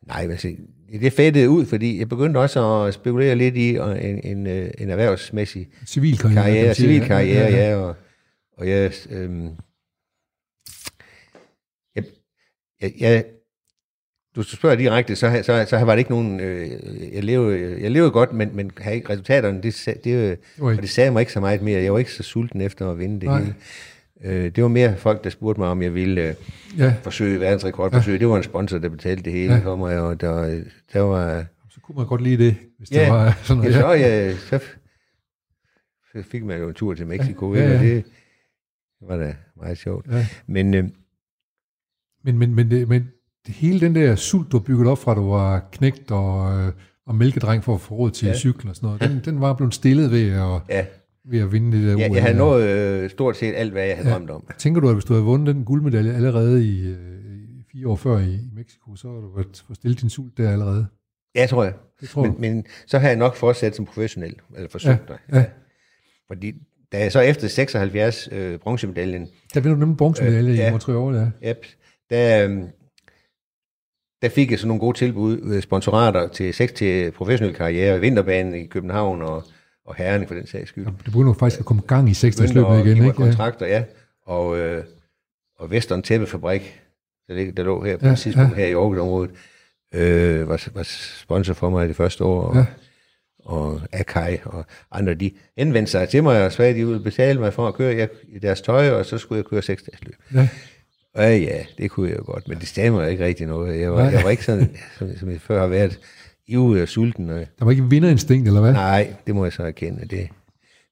nej, 0.08 0.28
altså, 0.32 0.56
det 1.02 1.13
fættede 1.13 1.50
ud, 1.50 1.65
fordi 1.65 2.00
jeg 2.00 2.10
begyndte 2.10 2.38
også 2.38 2.65
at 2.88 2.93
spekulere 2.93 3.36
lidt 3.36 3.56
i 3.58 3.69
en, 3.76 4.19
en, 4.24 4.48
øh, 4.48 4.72
en 4.78 4.89
erhvervsmæssig 4.89 5.67
Civil 5.88 6.17
karriere. 6.17 6.76
civil 6.76 7.02
karriere, 7.06 7.52
ja, 7.52 7.76
og, 7.76 7.96
og 8.58 8.69
jeg, 8.69 8.91
øhm, 9.10 9.50
jeg, 11.96 12.04
jeg, 12.82 12.93
jeg, 13.00 13.26
du 14.36 14.43
spørger 14.43 14.76
direkte, 14.76 15.15
så, 15.15 15.41
så, 15.46 15.65
så 15.69 15.78
var 15.78 15.91
det 15.96 16.00
ikke 16.00 16.12
nogen, 16.12 16.39
øh, 16.39 16.69
jeg, 17.15 17.24
levede, 17.24 17.82
jeg 17.82 17.91
levede 17.91 18.12
godt, 18.12 18.34
men, 18.34 18.56
men 18.56 18.72
havde 18.78 18.96
ikke 18.96 19.10
resultaterne, 19.10 19.62
det, 19.62 19.84
det, 19.86 20.04
Det 20.04 20.38
ikke- 20.72 20.82
det 20.82 20.89
sagde 20.89 21.12
mig 21.12 21.19
ikke 21.19 21.32
så 21.32 21.39
meget 21.39 21.62
mere, 21.62 21.82
jeg 21.84 21.93
var 21.93 22.00
ikke 22.00 22.12
så 22.12 22.24
sulten 22.24 22.62
efter 22.62 22.91
at 22.91 23.00
vinde 23.00 23.15
det 23.15 23.24
Nej. 23.24 23.39
hele. 23.39 23.56
Øh, 24.24 24.52
det 24.56 24.64
var 24.64 24.70
mere 24.70 24.98
folk, 24.98 25.24
der 25.24 25.30
spurgte 25.30 25.62
mig, 25.62 25.70
om 25.70 25.82
jeg 25.82 25.94
ville 25.94 26.22
øh, 26.30 26.36
Ja, 26.78 26.96
forsøge 27.04 27.40
verdensrekordforsøg. 27.40 28.20
Det 28.20 28.28
var 28.28 28.38
en 28.38 28.44
sponsor, 28.44 28.78
der 28.78 28.90
betalte 28.90 29.24
det 29.24 29.34
hele 29.34 29.54
Ja. 29.54 29.60
for 29.60 29.76
mig, 29.76 30.00
og 30.00 30.22
der, 30.22 30.64
der 30.94 31.00
var... 31.00 31.46
så 31.70 31.80
kunne 31.82 31.96
man 31.96 32.08
godt 32.08 32.22
lide 32.22 32.44
det, 32.46 32.56
hvis 32.78 32.90
det 32.90 32.96
Ja, 32.96 33.12
var 33.12 33.40
sådan 33.44 33.64
Ja, 33.64 33.70
noget. 33.70 33.84
så, 33.84 34.06
ja, 34.08 34.36
så, 34.36 34.60
så 36.12 36.24
fik 36.30 36.44
man 36.44 36.60
jo 36.60 36.68
en 36.68 36.74
tur 36.74 36.94
til 36.94 37.08
Mexico, 37.08 37.54
Ja, 37.56 37.62
ja, 37.62 37.68
ja, 37.72 37.78
ja, 37.82 37.88
ja. 37.88 37.96
det 37.96 38.04
var 39.02 39.18
da 39.18 39.36
meget 39.58 39.78
sjovt. 39.78 40.08
Ja. 40.12 40.28
Men 40.48 40.74
øh, 40.74 40.84
Men, 42.26 42.38
men, 42.38 42.56
men, 42.56 42.72
det, 42.72 42.88
men 42.90 43.08
det, 43.48 43.56
hele 43.56 43.80
den 43.80 43.96
der 43.96 44.16
sult, 44.16 44.52
du 44.52 44.58
har 44.58 44.64
bygget 44.64 44.88
op 44.88 44.98
fra, 44.98 45.16
du 45.16 45.30
var 45.30 45.70
knægt 45.72 46.12
og, 46.12 46.60
øh, 46.60 46.72
og 47.06 47.16
mælkedreng 47.16 47.64
for 47.64 47.76
at 47.76 47.82
få 47.82 47.96
råd 47.96 48.12
til 48.12 48.26
ja. 48.26 48.32
Ja. 48.32 48.38
cyklen 48.38 48.70
og 48.70 48.76
sådan 48.76 48.88
noget, 48.88 49.02
den, 49.02 49.22
den 49.34 49.42
var 49.42 49.54
blevet 49.54 49.74
stillet 49.74 50.12
ved 50.12 50.32
at, 50.32 50.62
ja, 50.70 50.86
ved 51.30 51.40
at 51.40 51.52
vinde 51.52 51.78
det 51.78 51.88
der 51.88 51.98
jeg, 52.00 52.10
OL. 52.10 52.16
jeg 52.16 52.24
havde 52.24 52.38
nået 52.38 52.64
øh, 52.70 53.10
stort 53.10 53.38
set 53.38 53.54
alt, 53.56 53.72
hvad 53.72 53.86
jeg 53.86 53.96
havde 53.96 54.08
Ja. 54.08 54.14
ja. 54.14 54.18
drømt 54.20 54.30
om. 54.30 54.48
Tænker 54.58 54.82
du, 54.82 54.88
at 54.90 54.96
hvis 54.96 55.06
du 55.06 55.14
havde 55.14 55.26
vundet 55.26 55.56
den 55.56 55.66
guldmedalje 55.66 56.14
allerede 56.14 56.66
i, 56.66 56.88
øh, 56.88 56.98
i 57.60 57.64
fire 57.72 57.88
år 57.88 57.96
før 57.96 58.18
i, 58.20 58.34
i 58.34 58.50
Mexico, 58.56 58.96
så 58.96 59.08
havde 59.08 59.22
du 59.22 59.36
været 59.36 59.64
fået 59.68 59.78
stillet 59.78 60.02
din 60.02 60.10
sult 60.10 60.38
der 60.38 60.52
allerede? 60.52 60.88
Ja, 61.36 61.46
tror 61.46 61.64
jeg. 61.64 61.74
Det 62.02 62.10
tror 62.10 62.22
Men, 62.24 62.36
men 62.42 62.66
så 62.88 63.00
har 63.00 63.08
jeg 63.08 63.18
nok 63.18 63.36
fortsat 63.36 63.76
som 63.76 63.86
professionel, 63.86 64.36
eller 64.56 64.70
forsøgt 64.70 65.10
Ja, 65.10 65.16
ja, 65.32 65.40
ja. 65.40 65.46
Fordi 66.28 66.54
da 66.92 67.00
jeg 67.00 67.12
så 67.12 67.20
efter 67.20 67.48
76 67.48 68.30
øh, 68.32 68.60
bronzemedaljen, 68.60 69.28
Der 69.54 69.60
vinder 69.60 69.76
du 69.76 69.80
nemlig 69.80 69.98
bronzemedalje 69.98 70.40
øh, 70.50 70.54
Øh, 70.54 70.58
ja. 70.58 70.62
ja. 70.64 70.68
i 70.68 70.72
Montreal, 70.72 71.32
ja. 71.42 71.50
yep, 71.50 71.66
der, 72.10 72.48
øh, 72.50 72.64
der 74.22 74.30
fik 74.30 74.52
jeg 74.52 74.60
sådan 74.60 74.68
nogle 74.68 74.80
gode 74.80 74.98
tilbud, 74.98 75.42
øh, 75.44 75.62
sponsorater 75.62 76.28
til 76.28 76.54
seks 76.54 76.72
til 76.74 77.12
professionel 77.12 77.56
karriere, 77.56 78.00
vinterbanen 78.00 78.56
i 78.56 78.66
København 78.66 79.22
og, 79.22 79.44
og 79.86 79.96
herren 79.96 80.28
for 80.28 80.34
den 80.36 80.48
sags 80.48 80.69
skyld. 80.69 80.86
Det 80.86 80.98
begynder 81.06 81.28
jo 81.28 81.34
faktisk 81.34 81.60
at 81.60 81.65
komme 81.65 81.82
gang 81.88 82.10
i 82.10 82.13
60 82.13 82.36
begyndte 82.36 82.54
løbet 82.54 82.69
at 82.80 82.86
igen, 82.86 82.98
mig 82.98 83.06
ikke? 83.08 83.15
Kontrakter, 83.17 83.65
ja. 83.67 83.84
Og, 84.26 84.58
øh, 84.60 84.84
og 85.60 85.67
Western 85.69 86.02
Tæppefabrik, 86.02 86.80
der, 87.28 87.34
lig- 87.36 87.58
der 87.58 87.63
lå 87.63 87.84
her 87.84 87.98
på 87.98 88.08
Ja, 88.08 88.15
tidspunkt 88.15 88.52
ja. 88.52 88.56
her 88.56 88.65
i 88.67 88.74
Aarhus-området, 88.74 89.32
øh, 89.93 90.50
var, 90.50 90.67
var 90.74 90.84
sponsor 91.19 91.54
for 91.54 91.69
mig 91.69 91.88
det 91.88 91.96
første 91.96 92.24
år. 92.24 92.41
Og, 92.41 92.56
Ja. 92.56 92.65
og 93.46 93.82
Akai 93.91 94.38
og 94.46 94.65
andre, 94.91 95.13
de 95.13 95.32
henvendte 95.58 95.91
sig 95.91 96.10
til 96.10 96.24
mig 96.24 96.46
og 96.46 96.52
sagde, 96.52 96.69
at 96.72 96.76
de 96.78 96.86
ville 96.88 97.04
betale 97.04 97.39
mig 97.39 97.54
for 97.54 97.67
at 97.67 97.74
køre 97.74 97.96
jeg, 97.96 98.10
i 98.30 98.39
deres 98.39 98.62
tøj, 98.62 98.89
og 98.89 99.06
så 99.06 99.17
skulle 99.17 99.38
jeg 99.38 99.46
køre 99.46 99.62
seks 99.62 99.84
dages 99.84 100.04
løb. 100.04 100.15
Ja. 100.34 100.50
Og 101.15 101.24
ja, 101.24 101.36
ja, 101.38 101.63
det 101.78 101.91
kunne 101.91 102.10
jeg 102.10 102.17
jo 102.17 102.24
godt, 102.26 102.48
men 102.48 102.60
det 102.60 102.67
stemmer 102.67 103.06
ikke 103.06 103.26
rigtig 103.26 103.48
noget. 103.48 103.80
Jeg 103.80 103.91
var, 103.93 104.04
Nej. 104.04 104.12
jeg 104.13 104.24
var 104.24 104.30
ikke 104.30 104.46
sådan, 104.46 104.78
som, 104.98 105.17
som 105.17 105.30
jeg 105.32 105.41
før 105.41 105.60
har 105.60 105.67
været, 105.67 106.00
ivrig 106.48 106.82
og 106.82 106.88
sulten. 106.88 107.30
Og, 107.30 107.40
Der 107.60 107.66
var 107.66 107.72
ikke 107.72 107.90
vinderinstinkt, 107.90 108.48
eller 108.48 108.62
hvad? 108.62 108.74
nej, 108.74 109.14
det 109.28 109.36
må 109.36 109.46
jeg 109.46 109.54
så 109.54 109.64
erkende. 109.64 110.06
Det, 110.10 110.28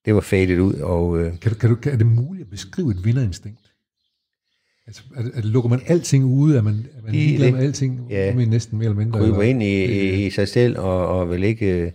det 0.06 0.16
var 0.16 0.22
fadet 0.22 0.60
ud, 0.60 0.74
og... 0.74 1.20
Øh, 1.20 1.40
Kan 1.40 1.52
du, 1.52 1.58
kan 1.58 1.70
du, 1.70 1.76
kan, 1.76 1.92
er 1.94 1.98
det 1.98 2.08
muligt 2.08 2.44
at 2.44 2.50
beskrive 2.50 2.92
et 2.92 3.06
vinderinstinkt? 3.06 3.60
Altså, 4.88 5.04
er, 5.16 5.22
er, 5.34 5.42
lukker 5.42 5.70
man 5.70 5.82
alting 5.88 6.26
ude? 6.26 6.58
Er 6.58 6.62
man, 6.62 6.74
er 6.74 7.02
man 7.04 7.06
Det- 7.06 7.14
ligeglad 7.14 7.52
med 7.52 7.60
alting? 7.60 8.08
ja. 8.10 8.36
Med 8.36 8.46
næsten 8.46 8.78
mere 8.78 8.86
eller 8.90 8.98
mindre? 8.98 9.20
kryber 9.20 9.42
ind 9.42 9.64
i, 9.64 9.86
i, 9.86 10.26
i 10.26 10.30
sig 10.30 10.48
selv 10.48 10.80
og, 10.80 11.08
og 11.08 11.30
vil 11.30 11.44
ikke 11.44 11.94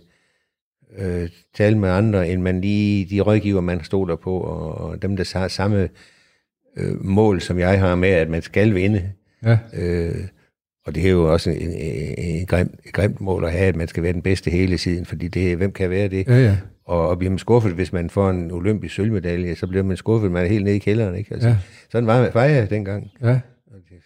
øh, 0.97 1.29
tale 1.55 1.77
med 1.77 1.89
andre, 1.89 2.29
end 2.29 2.41
man 2.41 2.61
lige 2.61 3.05
de 3.05 3.19
rådgiver, 3.21 3.61
man 3.61 3.83
stoler 3.83 4.15
på, 4.15 4.37
og, 4.39 4.75
og 4.77 5.01
dem, 5.01 5.15
der 5.17 5.31
har 5.39 5.47
samme 5.47 5.89
øh, 6.77 7.05
mål, 7.05 7.41
som 7.41 7.59
jeg 7.59 7.79
har 7.79 7.95
med, 7.95 8.09
at 8.09 8.29
man 8.29 8.41
skal 8.41 8.75
vinde. 8.75 9.11
Ja, 9.43 9.57
Øh, 9.73 10.15
og 10.87 10.95
det 10.95 11.05
er 11.05 11.09
jo 11.09 11.33
også 11.33 11.49
en, 11.49 11.71
en, 11.71 12.13
en 12.17 12.45
grim, 12.45 12.69
et 12.85 12.93
grimt 12.93 13.21
mål 13.21 13.43
at 13.45 13.51
have, 13.51 13.65
at 13.65 13.75
man 13.75 13.87
skal 13.87 14.03
være 14.03 14.13
den 14.13 14.21
bedste 14.21 14.51
hele 14.51 14.77
tiden, 14.77 15.05
fordi 15.05 15.27
det, 15.27 15.57
hvem 15.57 15.71
kan 15.71 15.89
være 15.89 16.07
det? 16.07 16.27
ja, 16.27 16.37
ja. 16.43 16.57
Og, 16.85 17.09
og 17.09 17.17
bliver 17.17 17.31
man 17.31 17.39
skuffet, 17.39 17.71
hvis 17.73 17.93
man 17.93 18.09
får 18.09 18.29
en 18.29 18.51
olympisk 18.51 18.95
sølvmedalje, 18.95 19.55
så 19.55 19.67
bliver 19.67 19.83
man 19.83 19.97
skuffet, 19.97 20.31
man 20.31 20.43
er 20.45 20.49
helt 20.49 20.63
nede 20.63 20.75
i 20.75 20.79
kælderen. 20.79 21.15
Ikke? 21.15 21.33
Altså, 21.33 21.49
Ja. 21.49 21.57
Sådan 21.91 22.07
var, 22.07 22.29
var 22.33 22.43
jeg 22.43 22.69
dengang. 22.69 23.11
ja. 23.23 23.39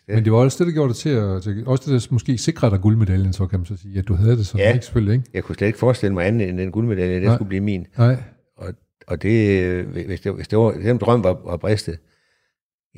Det, 0.07 0.15
Men 0.15 0.23
det 0.25 0.31
var 0.33 0.37
også 0.39 0.57
det, 0.63 0.67
der 0.67 0.73
gjorde 0.73 0.89
det 0.89 0.97
til 0.97 1.09
at... 1.09 1.43
Til, 1.43 1.63
også 1.67 1.91
det, 1.93 2.01
der 2.01 2.07
måske 2.13 2.37
sikrede 2.37 2.71
dig 2.71 2.81
guldmedaljen, 2.81 3.33
så 3.33 3.45
kan 3.47 3.59
man 3.59 3.65
så 3.65 3.77
sige, 3.77 3.99
at 3.99 4.07
du 4.07 4.13
havde 4.13 4.37
det 4.37 4.45
sådan, 4.47 4.65
Ja. 4.65 4.73
ikke 4.73 4.85
selvfølgelig, 4.85 5.13
ikke? 5.13 5.25
jeg 5.33 5.43
kunne 5.43 5.55
slet 5.55 5.67
ikke 5.67 5.79
forestille 5.79 6.13
mig 6.13 6.27
andet, 6.27 6.49
end 6.49 6.57
den 6.57 6.71
guldmedalje, 6.71 7.19
Nej. 7.19 7.35
skulle 7.35 7.47
blive 7.49 7.61
min. 7.61 7.87
Nej, 7.97 8.15
Og, 8.57 8.73
og 9.07 9.21
det, 9.21 9.83
hvis, 9.83 10.21
det, 10.21 10.33
hvis 10.33 10.47
det 10.47 10.59
var, 10.59 10.71
den 10.71 10.97
drøm 10.97 11.23
var, 11.23 11.41
var 11.45 11.57
bristet, 11.57 11.97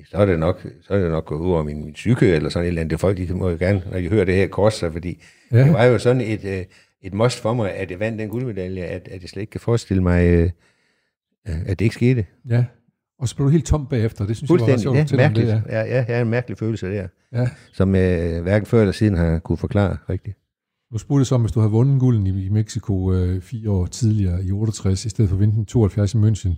så 0.06 0.18
er 0.18 0.26
det 0.26 0.40
nok, 0.40 0.66
så 0.82 0.94
er 0.94 1.00
det 1.02 1.12
nok 1.12 1.26
gået 1.26 1.40
ud 1.40 1.52
over 1.52 1.64
min, 1.64 1.84
min 1.86 1.94
psyke, 1.94 2.28
eller 2.28 2.50
sådan 2.50 2.64
et 2.64 2.68
eller 2.68 2.82
andet. 2.82 2.92
Det 2.92 3.00
folk, 3.00 3.18
de 3.18 3.34
må 3.34 3.50
jo 3.50 3.58
gerne, 3.60 3.84
når 3.92 4.00
de 4.00 4.10
hører 4.10 4.26
det 4.26 4.36
her, 4.36 4.48
korse 4.48 4.78
sig, 4.80 4.92
fordi 4.92 5.22
Ja. 5.52 5.58
ja. 5.58 5.64
det 5.64 5.74
var 5.74 5.84
jo 5.86 5.98
sådan 5.98 6.22
et, 6.22 6.46
øh, 6.46 6.66
et 7.02 7.14
must 7.14 7.40
for 7.40 7.54
mig, 7.54 7.74
at 7.74 7.92
jeg 7.92 8.00
vandt 8.00 8.20
den 8.20 8.30
guldmedalje, 8.30 8.84
at, 8.84 9.08
at 9.12 9.22
jeg 9.22 9.30
slet 9.30 9.42
ikke 9.42 9.52
kan 9.52 9.62
forestille 9.62 10.04
mig, 10.04 10.26
øh, 10.28 10.50
øh, 11.48 11.56
at 11.66 11.80
det 11.80 11.86
ikke 11.86 11.96
skete. 11.96 12.26
ja. 12.50 12.66
Og 13.20 13.30
så 13.30 13.36
blev 13.36 13.46
du 13.46 13.52
helt 13.52 13.66
tom 13.66 13.88
bagefter. 13.88 14.26
Det 14.28 14.38
synes 14.38 14.50
jeg 14.50 14.60
var 14.60 14.74
ret 14.74 14.82
sjovt 14.82 15.12
ja, 15.12 15.18
mærkeligt. 15.18 15.48
det, 15.48 15.64
ja. 15.70 15.80
Ja, 15.80 15.96
jeg 15.96 16.06
har 16.06 16.22
en 16.22 16.30
mærkelig 16.30 16.58
følelse 16.58 16.88
der, 16.88 16.94
ja. 17.34 17.42
ja. 17.42 17.50
som 17.74 17.96
jeg 17.96 18.42
hverken 18.42 18.66
før 18.66 18.80
eller 18.80 18.92
siden 18.92 19.18
har 19.18 19.40
kunne 19.40 19.58
forklare 19.58 19.98
rigtigt. 20.10 20.38
Nu 20.92 20.98
spurgte 20.98 21.20
jeg 21.20 21.26
så 21.28 21.36
om, 21.36 21.42
hvis 21.42 21.52
du 21.52 21.60
havde 21.60 21.72
vundet 21.72 22.00
gulden 22.00 22.28
i, 22.28 22.46
i 22.46 22.50
Mexico 22.50 23.14
øh, 23.14 23.42
fire 23.42 23.70
år 23.70 23.86
tidligere 23.86 24.44
i 24.44 24.52
68, 24.52 25.06
i 25.06 25.10
stedet 25.10 25.30
for 25.30 25.36
at 25.36 25.40
vinde 25.42 25.56
den 25.56 25.66
72 25.66 26.14
i 26.14 26.18
München. 26.18 26.50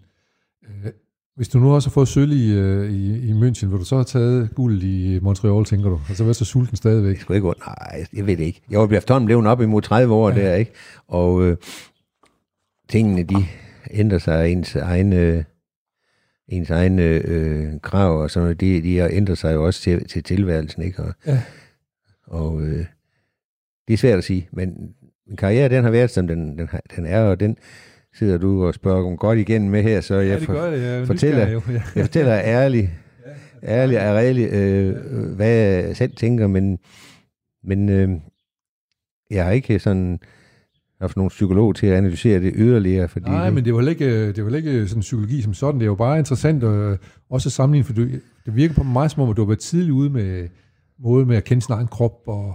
Øh, 0.67 0.91
hvis 1.35 1.47
du 1.49 1.59
nu 1.59 1.73
også 1.73 1.89
har 1.89 1.91
fået 1.93 2.07
sølv 2.07 2.31
i, 2.31 2.53
øh, 2.53 2.91
i, 2.91 3.27
i 3.29 3.31
München, 3.31 3.67
vil 3.67 3.79
du 3.79 3.83
så 3.85 3.95
have 3.95 4.03
taget 4.05 4.55
guld 4.55 4.83
i 4.83 5.19
Montreal, 5.19 5.65
tænker 5.65 5.89
du? 5.89 6.01
Altså 6.09 6.23
være 6.23 6.33
så 6.33 6.45
sulten 6.45 6.77
stadigvæk? 6.77 7.13
Jeg 7.13 7.21
skulle 7.21 7.37
ikke. 7.37 7.47
Nej, 7.47 8.05
jeg 8.13 8.27
ved 8.27 8.37
det 8.37 8.43
ikke. 8.43 8.61
Jeg 8.69 8.79
var 8.79 8.87
efterhånden 8.97 9.25
blevet 9.25 9.47
op 9.47 9.61
imod 9.61 9.81
30 9.81 10.13
år 10.13 10.29
ja. 10.29 10.35
der, 10.35 10.55
ikke? 10.55 10.71
Og 11.07 11.43
øh, 11.43 11.57
tingene, 12.89 13.23
de 13.23 13.35
ændrer 13.91 14.17
sig 14.17 14.41
af 14.43 14.47
ens 14.47 14.75
egne, 14.75 15.15
øh, 15.15 15.43
ens 16.47 16.69
egne 16.69 17.03
øh, 17.03 17.73
krav 17.81 18.21
og 18.21 18.31
sådan 18.31 18.43
noget. 18.43 18.61
De, 18.61 18.81
de 18.81 19.13
ændrer 19.15 19.35
sig 19.35 19.53
jo 19.53 19.65
også 19.65 19.81
til, 19.81 20.07
til 20.07 20.23
tilværelsen, 20.23 20.81
ikke? 20.83 21.03
Og, 21.03 21.13
Ja. 21.27 21.41
og 22.27 22.61
øh, 22.61 22.85
det 23.87 23.93
er 23.93 23.97
svært 23.97 24.17
at 24.17 24.23
sige, 24.23 24.47
men 24.51 24.93
min 25.27 25.37
karriere, 25.37 25.69
den 25.69 25.83
har 25.83 25.91
været, 25.91 26.11
som 26.11 26.27
den, 26.27 26.57
den, 26.57 26.67
har- 26.67 26.81
den 26.95 27.05
er, 27.05 27.21
og 27.21 27.39
den 27.39 27.57
sidder 28.19 28.37
du 28.37 28.65
og 28.65 28.73
spørger 28.73 29.05
om 29.05 29.17
godt 29.17 29.39
igen 29.39 29.69
med 29.69 29.83
her, 29.83 30.01
så 30.01 30.15
jeg, 30.15 30.41
for, 30.41 30.53
det. 30.53 30.81
Jeg 30.81 31.07
fortæller- 31.07 31.49
jo. 31.49 31.61
Ja. 31.69 31.81
jeg 31.95 32.05
fortæller 32.05 32.33
ærligt, 32.43 32.89
ærligt 33.63 33.99
og 33.99 34.15
redeligt, 34.15 34.51
øh, 34.53 34.95
hvad 35.35 35.49
jeg 35.49 35.97
selv 35.97 36.15
tænker, 36.15 36.47
men, 36.47 36.77
men 37.63 37.89
øh, 37.89 38.09
jeg 39.31 39.45
har 39.45 39.51
ikke 39.51 39.79
sådan 39.79 40.19
haft 41.01 41.17
nogen 41.17 41.29
psykolog 41.29 41.75
til 41.75 41.87
at 41.87 41.97
analysere 41.97 42.39
det 42.39 42.53
yderligere, 42.55 43.07
fordi 43.07 43.25
Nej, 43.29 43.45
det, 43.45 43.53
men 43.53 43.65
det 43.65 43.73
var 43.73 43.81
ikke, 43.89 44.31
det 44.33 44.45
var 44.45 44.55
ikke 44.55 44.87
sådan 44.87 45.01
psykologi 45.01 45.41
som 45.41 45.53
sådan. 45.53 45.79
Det 45.79 45.85
er 45.85 45.89
jo 45.89 45.95
bare 45.95 46.17
interessant 46.19 46.63
at 46.63 46.99
også 47.29 47.49
at 47.49 47.53
sammenligne, 47.53 47.83
for 47.85 47.93
du, 47.93 48.01
det 48.45 48.55
virker 48.55 48.73
på 48.75 48.83
mig 48.83 49.11
som 49.11 49.23
om, 49.23 49.29
at 49.29 49.37
du 49.37 49.41
har 49.41 49.47
været 49.47 49.59
tidligt 49.59 49.91
ude 49.91 50.09
med 50.09 50.47
måde 50.99 51.25
med 51.25 51.37
at 51.37 51.43
kende 51.43 51.61
sin 51.61 51.73
egen 51.73 51.87
krop 51.87 52.21
og, 52.27 52.45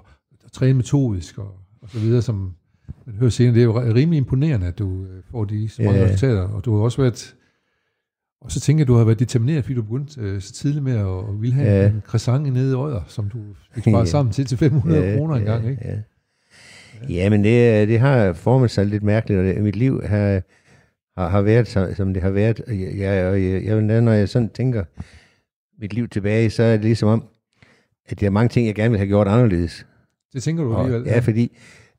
og 0.45 0.53
træne 0.53 0.75
metodisk 0.75 1.39
og, 1.39 1.55
og 1.83 1.89
så 1.91 1.99
videre, 1.99 2.23
som 2.23 2.55
man 3.07 3.15
hører 3.15 3.31
senere. 3.31 3.55
Det 3.55 3.61
er 3.61 3.65
jo 3.65 3.81
rimelig 3.81 4.17
imponerende, 4.17 4.67
at 4.67 4.79
du 4.79 5.05
øh, 5.05 5.23
får 5.31 5.45
de 5.45 5.69
så 5.69 5.83
mange 5.83 5.99
Ja. 5.99 6.05
resultater, 6.05 6.41
og 6.43 6.65
du 6.65 6.77
har 6.77 6.83
også 6.85 7.03
været 7.03 7.35
og 8.43 8.53
så 8.53 8.61
tænker 8.61 8.81
jeg, 8.81 8.89
du 8.89 8.95
har 8.95 9.05
været 9.05 9.19
determineret, 9.19 9.65
fordi 9.65 9.75
du 9.75 9.83
begyndte 9.83 10.21
øh, 10.21 10.41
så 10.41 10.53
tidligt 10.53 10.85
med 10.85 10.93
at, 10.97 11.07
at 11.07 11.41
ville 11.41 11.55
have 11.55 11.81
Ja. 11.83 11.89
en 11.89 12.03
croissant 12.07 12.53
nede 12.53 12.73
i 12.73 12.75
Odder, 12.75 13.03
som 13.09 13.29
du 13.29 13.39
fik 13.75 13.83
sparet 13.83 14.01
Ja. 14.07 14.11
sammen 14.11 14.33
til 14.33 14.45
til 14.45 14.59
500 14.59 15.17
kroner 15.17 15.35
en 15.37 15.45
gang, 15.45 15.69
ikke? 15.71 15.83
Ja. 15.85 15.99
Ja, 17.09 17.31
men 17.31 17.45
det, 17.45 17.89
det 17.89 18.01
har 18.01 18.33
formet 18.33 18.71
sig 18.71 18.87
lidt 18.87 19.03
mærkeligt, 19.03 19.39
og 19.41 19.45
det, 19.47 19.63
mit 19.63 19.77
liv 19.77 20.03
har, 20.03 20.43
har, 21.21 21.29
har 21.29 21.43
været, 21.43 21.69
som, 21.97 22.15
det 22.15 22.23
har 22.23 22.31
været. 22.31 22.63
Jeg, 22.69 22.77
jeg, 22.99 23.43
jeg, 23.43 23.65
jeg, 23.65 24.01
når 24.01 24.13
jeg 24.13 24.29
sådan 24.29 24.49
tænker 24.49 24.85
mit 25.81 25.93
liv 25.93 26.09
tilbage, 26.09 26.51
så 26.51 26.63
er 26.63 26.73
det 26.73 26.85
ligesom 26.85 27.09
om, 27.09 27.25
at 28.07 28.21
der 28.21 28.27
er 28.27 28.31
mange 28.31 28.49
ting, 28.49 28.67
jeg 28.67 28.75
gerne 28.75 28.91
vil 28.91 28.99
have 28.99 29.09
gjort 29.09 29.29
anderledes. 29.29 29.87
Det 30.33 30.43
tænker 30.43 30.65
du 30.65 30.77
alligevel? 30.77 31.07
Ja, 31.07 31.19
fordi 31.19 31.57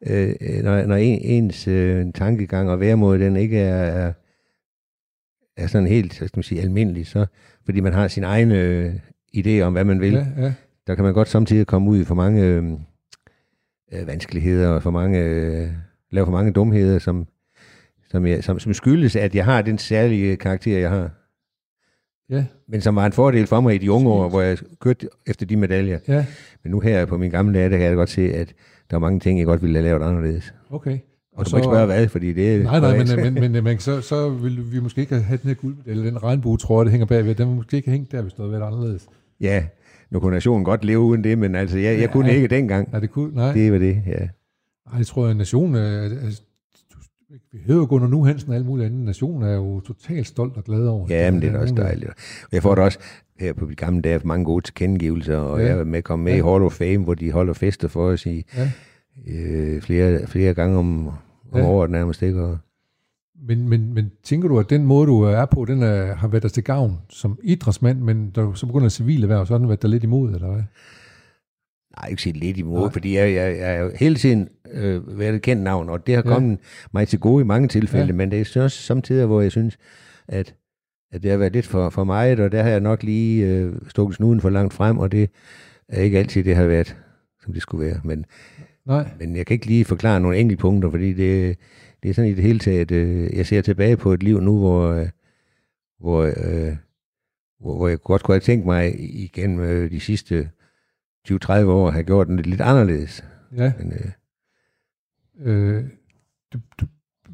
øh, 0.07 0.35
når, 0.63 0.85
når 0.85 0.95
en, 0.95 1.19
ens 1.21 1.67
øh, 1.67 2.05
tankegang 2.13 2.69
og 2.69 2.79
væremåde, 2.79 3.25
den 3.25 3.35
ikke 3.35 3.59
er, 3.59 3.83
er, 3.83 4.13
er 5.57 5.67
sådan 5.67 5.87
helt, 5.87 6.13
så 6.13 6.27
skal 6.27 6.37
man 6.37 6.43
sige, 6.43 6.61
almindelig, 6.61 7.07
så, 7.07 7.25
fordi 7.65 7.79
man 7.79 7.93
har 7.93 8.07
sin 8.07 8.23
egen 8.23 8.51
øh, 8.51 8.93
idé 9.37 9.61
om, 9.61 9.73
hvad 9.73 9.83
man 9.83 10.01
vil, 10.01 10.13
Ja, 10.13 10.25
ja. 10.37 10.53
der 10.87 10.95
kan 10.95 11.03
man 11.03 11.13
godt 11.13 11.27
samtidig 11.27 11.67
komme 11.67 11.89
ud 11.89 11.99
i 12.01 12.03
for 12.03 12.15
mange 12.15 12.43
øh, 12.45 12.63
øh, 13.91 14.07
vanskeligheder 14.07 14.67
og 14.69 14.83
for 14.83 14.91
mange, 14.91 15.19
øh, 15.19 15.69
lave 16.11 16.25
for 16.25 16.31
mange 16.31 16.51
dumheder, 16.51 16.99
som, 16.99 17.27
som, 18.09 18.25
jeg, 18.25 18.43
som, 18.43 18.59
som 18.59 18.73
skyldes, 18.73 19.15
at 19.15 19.35
jeg 19.35 19.45
har 19.45 19.61
den 19.61 19.77
særlige 19.77 20.35
karakter, 20.37 20.79
jeg 20.79 20.89
har. 20.89 21.09
Ja, 22.29 22.45
Men 22.67 22.81
som 22.81 22.95
var 22.95 23.05
en 23.05 23.11
fordel 23.11 23.47
for 23.47 23.61
mig 23.61 23.75
i 23.75 23.77
de 23.77 23.91
unge 23.91 24.09
år, 24.09 24.29
hvor 24.29 24.41
jeg 24.41 24.57
kørte 24.79 25.07
efter 25.27 25.45
de 25.45 25.55
medaljer. 25.55 25.99
ja, 26.07 26.25
Men 26.63 26.71
nu 26.71 26.79
her 26.79 27.05
på 27.05 27.17
min 27.17 27.31
gamle 27.31 27.59
dage, 27.59 27.69
der 27.69 27.77
kan 27.77 27.87
jeg 27.87 27.95
godt 27.95 28.09
se, 28.09 28.33
at 28.33 28.53
der 28.91 28.97
er 28.97 28.99
mange 28.99 29.19
ting, 29.19 29.39
jeg 29.39 29.45
godt 29.45 29.61
ville 29.61 29.75
have 29.77 29.83
lavet 29.87 30.03
anderledes. 30.09 30.53
okay. 30.69 30.97
Og 31.37 31.45
du 31.45 31.49
må 31.51 31.57
ikke 31.57 31.65
spørge 31.65 31.85
hvad, 31.85 32.07
fordi 32.07 32.33
det 32.33 32.55
er... 32.55 32.63
Nej, 32.63 32.79
nej, 32.79 32.97
men, 33.15 33.33
men, 33.33 33.51
men, 33.51 33.63
men 33.63 33.79
så, 33.79 34.01
så 34.01 34.29
vil 34.29 34.71
vi 34.71 34.79
måske 34.79 35.01
ikke 35.01 35.15
have 35.15 35.39
den 35.41 35.47
her 35.47 35.55
guldmedalje, 35.55 36.05
den 36.05 36.23
regnbue-trøje, 36.23 36.85
der 36.85 36.91
hænger 36.91 37.05
bagved, 37.05 37.35
den 37.35 37.47
vil 37.47 37.55
måske 37.55 37.77
ikke 37.77 37.91
hænge 37.91 38.07
der, 38.11 38.21
hvis 38.21 38.37
noget 38.37 38.51
været 38.53 38.63
anderledes. 38.63 39.07
Ja, 39.41 39.63
nu 40.11 40.19
kunne 40.19 40.33
nationen 40.33 40.65
godt 40.65 40.85
leve 40.85 40.99
uden 40.99 41.23
det, 41.23 41.37
men 41.37 41.55
altså, 41.55 41.77
jeg, 41.77 41.99
jeg 41.99 42.11
kunne 42.11 42.27
Ja. 42.27 42.35
ikke 42.35 42.47
dengang. 42.47 42.89
Er 42.93 42.99
det 42.99 43.09
cool? 43.09 43.31
Nej, 43.33 43.53
Det 43.53 43.71
var 43.71 43.77
det, 43.77 44.03
ja. 44.07 44.27
nej 44.89 44.97
det 44.97 45.07
tror 45.07 45.25
jeg, 45.25 45.35
nationen 45.35 45.75
er 45.75 46.09
vi 47.51 47.59
hedder 47.65 47.85
Gunnar 47.85 48.07
Nu 48.07 48.25
Hansen 48.25 48.49
og 48.49 48.55
alle 48.55 48.67
mulige 48.67 48.85
andre. 48.85 49.03
Nationen 49.05 49.43
er 49.43 49.53
jo 49.55 49.79
totalt 49.79 50.27
stolt 50.27 50.57
og 50.57 50.63
glad 50.63 50.87
over. 50.87 51.07
Ja, 51.09 51.31
men 51.31 51.41
det 51.41 51.47
er 51.49 51.53
da 51.53 51.59
også 51.59 51.75
dejligt. 51.75 52.09
Og 52.43 52.49
jeg 52.51 52.61
får 52.61 52.75
da 52.75 52.81
også 52.81 52.99
her 53.39 53.53
på 53.53 53.65
de 53.65 53.75
gamle 53.75 54.01
dage 54.01 54.21
mange 54.23 54.45
gode 54.45 54.63
tilkendegivelser, 54.65 55.37
og 55.37 55.59
Ja. 55.59 55.65
jeg 55.67 55.79
er 55.79 55.83
med 55.83 56.01
kommet 56.01 56.23
med 56.23 56.31
Ja. 56.33 56.37
i 56.37 56.41
Hall 56.51 56.63
of 56.63 56.71
Fame, 56.73 56.97
hvor 56.97 57.13
de 57.13 57.31
holder 57.31 57.53
fester 57.53 57.87
for 57.87 58.05
os 58.07 58.25
i 58.25 58.45
Ja. 58.57 58.71
øh, 59.27 59.81
flere, 59.81 60.27
flere 60.27 60.53
gange 60.53 60.77
om, 60.77 61.07
om 61.07 61.13
Ja. 61.55 61.65
året 61.65 61.89
nærmest. 61.91 62.21
Ikke? 62.21 62.43
Og, 62.43 62.57
Men, 63.47 63.69
men, 63.69 63.93
men 63.93 64.11
tænker 64.23 64.47
du, 64.47 64.59
at 64.59 64.69
den 64.69 64.85
måde, 64.85 65.07
du 65.07 65.21
er 65.21 65.45
på, 65.45 65.65
den 65.65 65.83
er, 65.83 66.15
har 66.15 66.27
været 66.27 66.43
dig 66.43 66.51
til 66.51 66.63
gavn 66.63 66.97
som 67.09 67.39
idrætsmand, 67.43 67.99
men 67.99 68.29
da 68.29 68.41
du 68.41 68.53
så 68.53 68.65
begynder 68.65 68.85
at 68.85 68.91
civile 68.91 69.23
erhverv, 69.23 69.45
så 69.45 69.53
har 69.53 69.57
den 69.57 69.67
været 69.67 69.81
der 69.81 69.87
lidt 69.87 70.03
imod, 70.03 70.33
eller 70.33 70.51
hvad? 70.51 70.63
Nej, 71.99 72.09
ikke 72.09 72.21
sige 72.21 72.33
lidt 72.39 72.57
imod, 72.57 72.81
Nej. 72.81 72.91
fordi 72.91 73.15
jeg, 73.15 73.33
jeg, 73.33 73.57
jeg 73.57 73.75
er 73.75 73.79
jo 73.79 73.91
hele 73.95 74.15
tiden 74.15 74.49
øh, 74.71 75.19
været 75.19 75.35
et 75.35 75.41
kendt 75.41 75.63
navn, 75.63 75.89
og 75.89 76.07
det 76.07 76.15
har 76.15 76.23
Ja. 76.25 76.33
kommet 76.33 76.59
mig 76.93 77.07
til 77.07 77.19
gode 77.19 77.41
i 77.41 77.45
mange 77.45 77.67
tilfælde, 77.67 78.05
Ja. 78.05 78.13
men 78.13 78.31
det 78.31 78.55
er 78.57 78.63
også 78.63 78.81
samtidig, 78.81 79.25
hvor 79.25 79.41
jeg 79.41 79.51
synes, 79.51 79.77
at, 80.27 80.55
at 81.11 81.23
det 81.23 81.31
har 81.31 81.37
været 81.37 81.53
lidt 81.53 81.67
for, 81.67 81.89
for 81.89 82.03
meget, 82.03 82.39
og 82.39 82.51
der 82.51 82.63
har 82.63 82.69
jeg 82.69 82.79
nok 82.79 83.03
lige 83.03 83.47
øh, 83.47 83.73
stukket 83.87 84.15
snuden 84.15 84.41
for 84.41 84.49
langt 84.49 84.73
frem, 84.73 84.97
og 84.97 85.11
det 85.11 85.29
er 85.89 86.01
ikke 86.01 86.19
altid, 86.19 86.43
det 86.43 86.55
har 86.55 86.67
været, 86.67 86.97
som 87.43 87.53
det 87.53 87.61
skulle 87.61 87.85
være. 87.85 88.01
Men, 88.03 88.25
Nej, 88.85 89.09
men 89.19 89.35
jeg 89.35 89.45
kan 89.45 89.53
ikke 89.53 89.65
lige 89.65 89.85
forklare 89.85 90.19
nogle 90.21 90.37
enkelte 90.37 90.61
punkter, 90.61 90.89
fordi 90.89 91.13
det, 91.13 91.57
det 92.03 92.09
er 92.09 92.13
sådan 92.13 92.31
i 92.31 92.33
det 92.33 92.43
hele 92.43 92.59
taget, 92.59 92.91
øh, 92.91 93.37
jeg 93.37 93.45
ser 93.45 93.61
tilbage 93.61 93.97
på 93.97 94.13
et 94.13 94.23
liv 94.23 94.41
nu, 94.41 94.57
hvor, 94.59 94.87
øh, 94.89 95.07
hvor, 95.99 96.21
øh, 96.23 96.75
hvor, 97.59 97.75
hvor 97.75 97.87
jeg 97.87 98.01
godt 98.01 98.23
kunne 98.23 98.33
have 98.35 98.39
tænkt 98.39 98.65
mig 98.65 98.95
igennem 99.23 99.59
øh, 99.59 99.91
de 99.91 99.99
sidste 99.99 100.49
20-30 101.29 101.51
år 101.65 101.91
have 101.91 102.03
gjort 102.03 102.27
den 102.27 102.39
lidt, 102.39 102.61
anderledes. 102.61 103.23
ja. 103.57 103.73
Men, 103.79 103.93
øh, 103.93 104.11
Øh, 105.45 105.83
du, 106.53 106.59
du, 106.81 106.85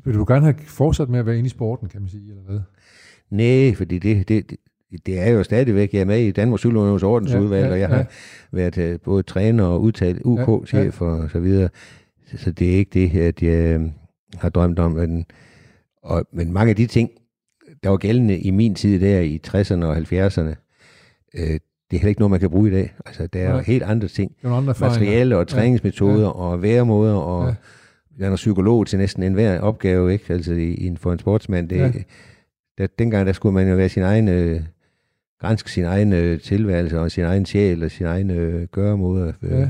vil 0.05 0.13
du 0.15 0.25
gerne 0.27 0.45
have 0.45 0.55
fortsat 0.67 1.09
med 1.09 1.19
at 1.19 1.25
være 1.25 1.37
inde 1.37 1.47
i 1.47 1.49
sporten, 1.49 1.89
kan 1.89 2.01
man 2.01 2.09
sige, 2.09 2.29
eller 2.29 2.43
hvad? 2.43 2.59
nej, 3.29 3.75
fordi 3.75 3.99
det, 3.99 4.27
det, 4.27 4.49
det, 4.49 4.57
det 5.05 5.19
er 5.19 5.29
jo 5.29 5.43
stadigvæk, 5.43 5.93
jeg 5.93 6.01
er 6.01 6.05
med 6.05 6.19
i 6.19 6.31
Danmarks 6.31 6.59
Cykelunions 6.61 7.03
ordensudvalg, 7.03 7.63
Ja, 7.63 7.67
ja, 7.67 7.71
og 7.73 7.79
jeg 7.79 7.89
ja. 7.89 7.95
har 7.95 8.05
været 8.51 8.77
øh, 8.77 8.99
både 8.99 9.23
træner 9.23 9.63
og 9.63 9.81
udtalt 9.81 10.21
UK-chef 10.25 11.01
og 11.01 11.29
så 11.31 11.39
videre. 11.39 11.69
Så, 12.25 12.37
så 12.37 12.51
det 12.51 12.73
er 12.73 12.75
ikke 12.77 12.91
det, 13.09 13.19
at 13.19 13.43
jeg 13.43 13.79
øh, 13.79 13.81
har 14.35 14.49
drømt 14.49 14.79
om. 14.79 14.91
Men, 14.91 15.25
og, 16.03 16.25
men 16.33 16.53
mange 16.53 16.69
af 16.69 16.75
de 16.75 16.87
ting, 16.87 17.09
der 17.83 17.89
var 17.89 17.97
gældende 17.97 18.39
i 18.39 18.51
min 18.51 18.75
tid 18.75 18.99
der 18.99 19.19
i 19.19 19.41
60'erne 19.47 19.85
og 19.85 19.97
70'erne, 19.97 20.55
øh, 21.33 21.59
det 21.91 21.95
er 21.97 21.99
heller 21.99 22.09
ikke 22.09 22.21
noget, 22.21 22.31
man 22.31 22.39
kan 22.39 22.49
bruge 22.49 22.69
i 22.69 22.71
dag. 22.71 22.93
Altså, 23.05 23.27
der 23.27 23.39
er 23.39 23.53
Nej. 23.53 23.63
helt 23.63 23.83
andre 23.83 24.07
ting. 24.07 24.31
Er 24.43 24.49
andre. 24.51 24.73
Materiale 24.79 25.37
og 25.37 25.47
træningsmetoder 25.47 26.21
ja. 26.21 26.29
og 26.29 26.61
væremåder 26.61 27.15
og 27.15 27.47
Ja. 27.47 27.53
jeg 28.25 28.31
er 28.31 28.35
psykolog 28.35 28.87
til 28.87 28.99
næsten 28.99 29.23
enhver 29.23 29.59
opgave, 29.59 30.13
ikke? 30.13 30.33
Altså 30.33 30.53
i, 30.53 30.95
for 30.99 31.13
en 31.13 31.19
sportsmand. 31.19 31.69
Det, 31.69 31.75
Ja. 31.77 31.91
der, 32.77 32.87
dengang 32.99 33.27
der 33.27 33.33
skulle 33.33 33.53
man 33.53 33.69
jo 33.69 33.75
være 33.75 33.89
sin 33.89 34.03
egen, 34.03 34.27
øh, 34.27 34.61
grænske 35.41 35.71
sin 35.71 35.83
egen 35.83 36.13
øh, 36.13 36.39
tilværelse 36.39 36.99
og 36.99 37.11
sin 37.11 37.23
egen 37.23 37.45
sjæl 37.45 37.83
og 37.83 37.91
sin 37.91 38.05
egen 38.05 38.31
øh, 38.31 38.63
gøremåder. 38.71 39.31
Øh. 39.43 39.51
Ja, 39.51 39.69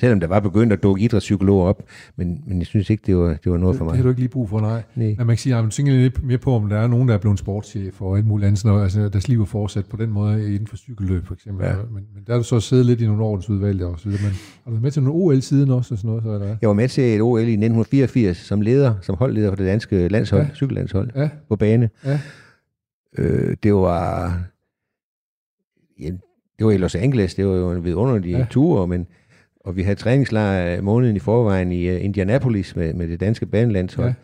Selvom 0.00 0.20
der 0.20 0.26
var 0.26 0.40
begyndt 0.40 0.72
at 0.72 0.82
dukke 0.82 1.02
idrætspsykologer 1.02 1.66
op, 1.66 1.82
men, 2.16 2.42
men 2.46 2.58
jeg 2.58 2.66
synes 2.66 2.90
ikke, 2.90 3.02
det 3.06 3.16
var, 3.16 3.28
det 3.44 3.52
var 3.52 3.58
noget 3.58 3.74
det, 3.74 3.78
for 3.78 3.84
det 3.84 3.90
mig. 3.92 3.96
har 3.96 4.02
du 4.02 4.08
ikke 4.08 4.20
lige 4.20 4.28
brug 4.28 4.48
for, 4.48 4.60
nej. 4.60 4.82
Nej. 4.94 5.06
Men 5.06 5.16
man 5.16 5.26
kan 5.28 5.36
sige, 5.36 5.56
at 5.56 5.64
man 5.64 5.70
tænker 5.70 5.92
lidt 5.92 6.22
mere 6.24 6.38
på, 6.38 6.52
om 6.54 6.68
der 6.68 6.76
er 6.76 6.86
nogen, 6.86 7.08
der 7.08 7.14
er 7.14 7.18
blevet 7.18 7.38
sportschef 7.38 8.00
og 8.02 8.16
alt 8.16 8.26
muligt 8.26 8.46
andet, 8.46 8.58
sådan 8.58 8.70
noget, 8.72 8.82
altså 8.84 9.08
deres 9.08 9.28
liv 9.28 9.40
er 9.40 9.44
fortsat 9.44 9.86
på 9.86 9.96
den 9.96 10.10
måde 10.10 10.54
inden 10.54 10.66
for 10.66 10.76
cykelløb, 10.76 11.26
for 11.26 11.34
eksempel. 11.34 11.66
Ja. 11.66 11.74
Men, 11.76 12.04
men 12.14 12.24
der 12.26 12.32
har 12.32 12.38
du 12.38 12.44
så 12.44 12.60
siddet 12.60 12.86
lidt 12.86 13.00
i 13.00 13.06
nogle 13.06 13.22
ordensudvalg 13.22 13.82
og 13.82 14.00
så 14.00 14.08
videre. 14.08 14.22
Men 14.22 14.30
har 14.32 14.64
du 14.66 14.70
været 14.70 14.82
med 14.82 14.90
til 14.90 15.02
nogle 15.02 15.20
OL-siden 15.24 15.70
også 15.70 15.94
og 15.94 15.98
sådan 15.98 16.08
noget, 16.08 16.22
så 16.22 16.32
eller? 16.32 16.56
Jeg 16.60 16.68
var 16.68 16.74
med 16.74 16.88
til 16.88 17.04
et 17.14 17.20
OL 17.22 17.38
i 17.40 17.42
1984 17.42 18.36
som 18.36 18.60
leder, 18.60 18.94
som 19.02 19.16
holdleder 19.16 19.48
for 19.50 19.56
det 19.56 19.66
danske 19.66 20.08
landshold, 20.08 20.42
Ja. 20.42 20.54
cykellandshold 20.54 21.10
Ja, 21.16 21.28
på 21.48 21.56
bane. 21.56 21.90
ja, 22.04 22.20
Øh, 23.18 23.56
det 23.62 23.74
var... 23.74 24.26
Ja, 26.00 26.10
det 26.58 26.66
var 26.66 26.70
i 26.72 26.76
Los 26.76 26.94
Angeles, 26.94 27.34
det 27.34 27.46
var 27.46 27.54
jo 27.54 27.70
en 27.72 27.84
vidunderlig 27.84 28.30
ja. 28.30 28.46
tur, 28.50 28.86
men, 28.86 29.06
og 29.64 29.76
vi 29.76 29.82
havde 29.82 29.96
træningslejr 29.96 30.80
måneden 30.82 31.16
i 31.16 31.18
forvejen 31.18 31.72
i 31.72 31.90
uh, 31.94 32.04
Indianapolis 32.04 32.76
med, 32.76 32.94
med 32.94 33.08
det 33.08 33.20
danske 33.20 33.46
banelandshold. 33.46 34.08
Ja. 34.08 34.14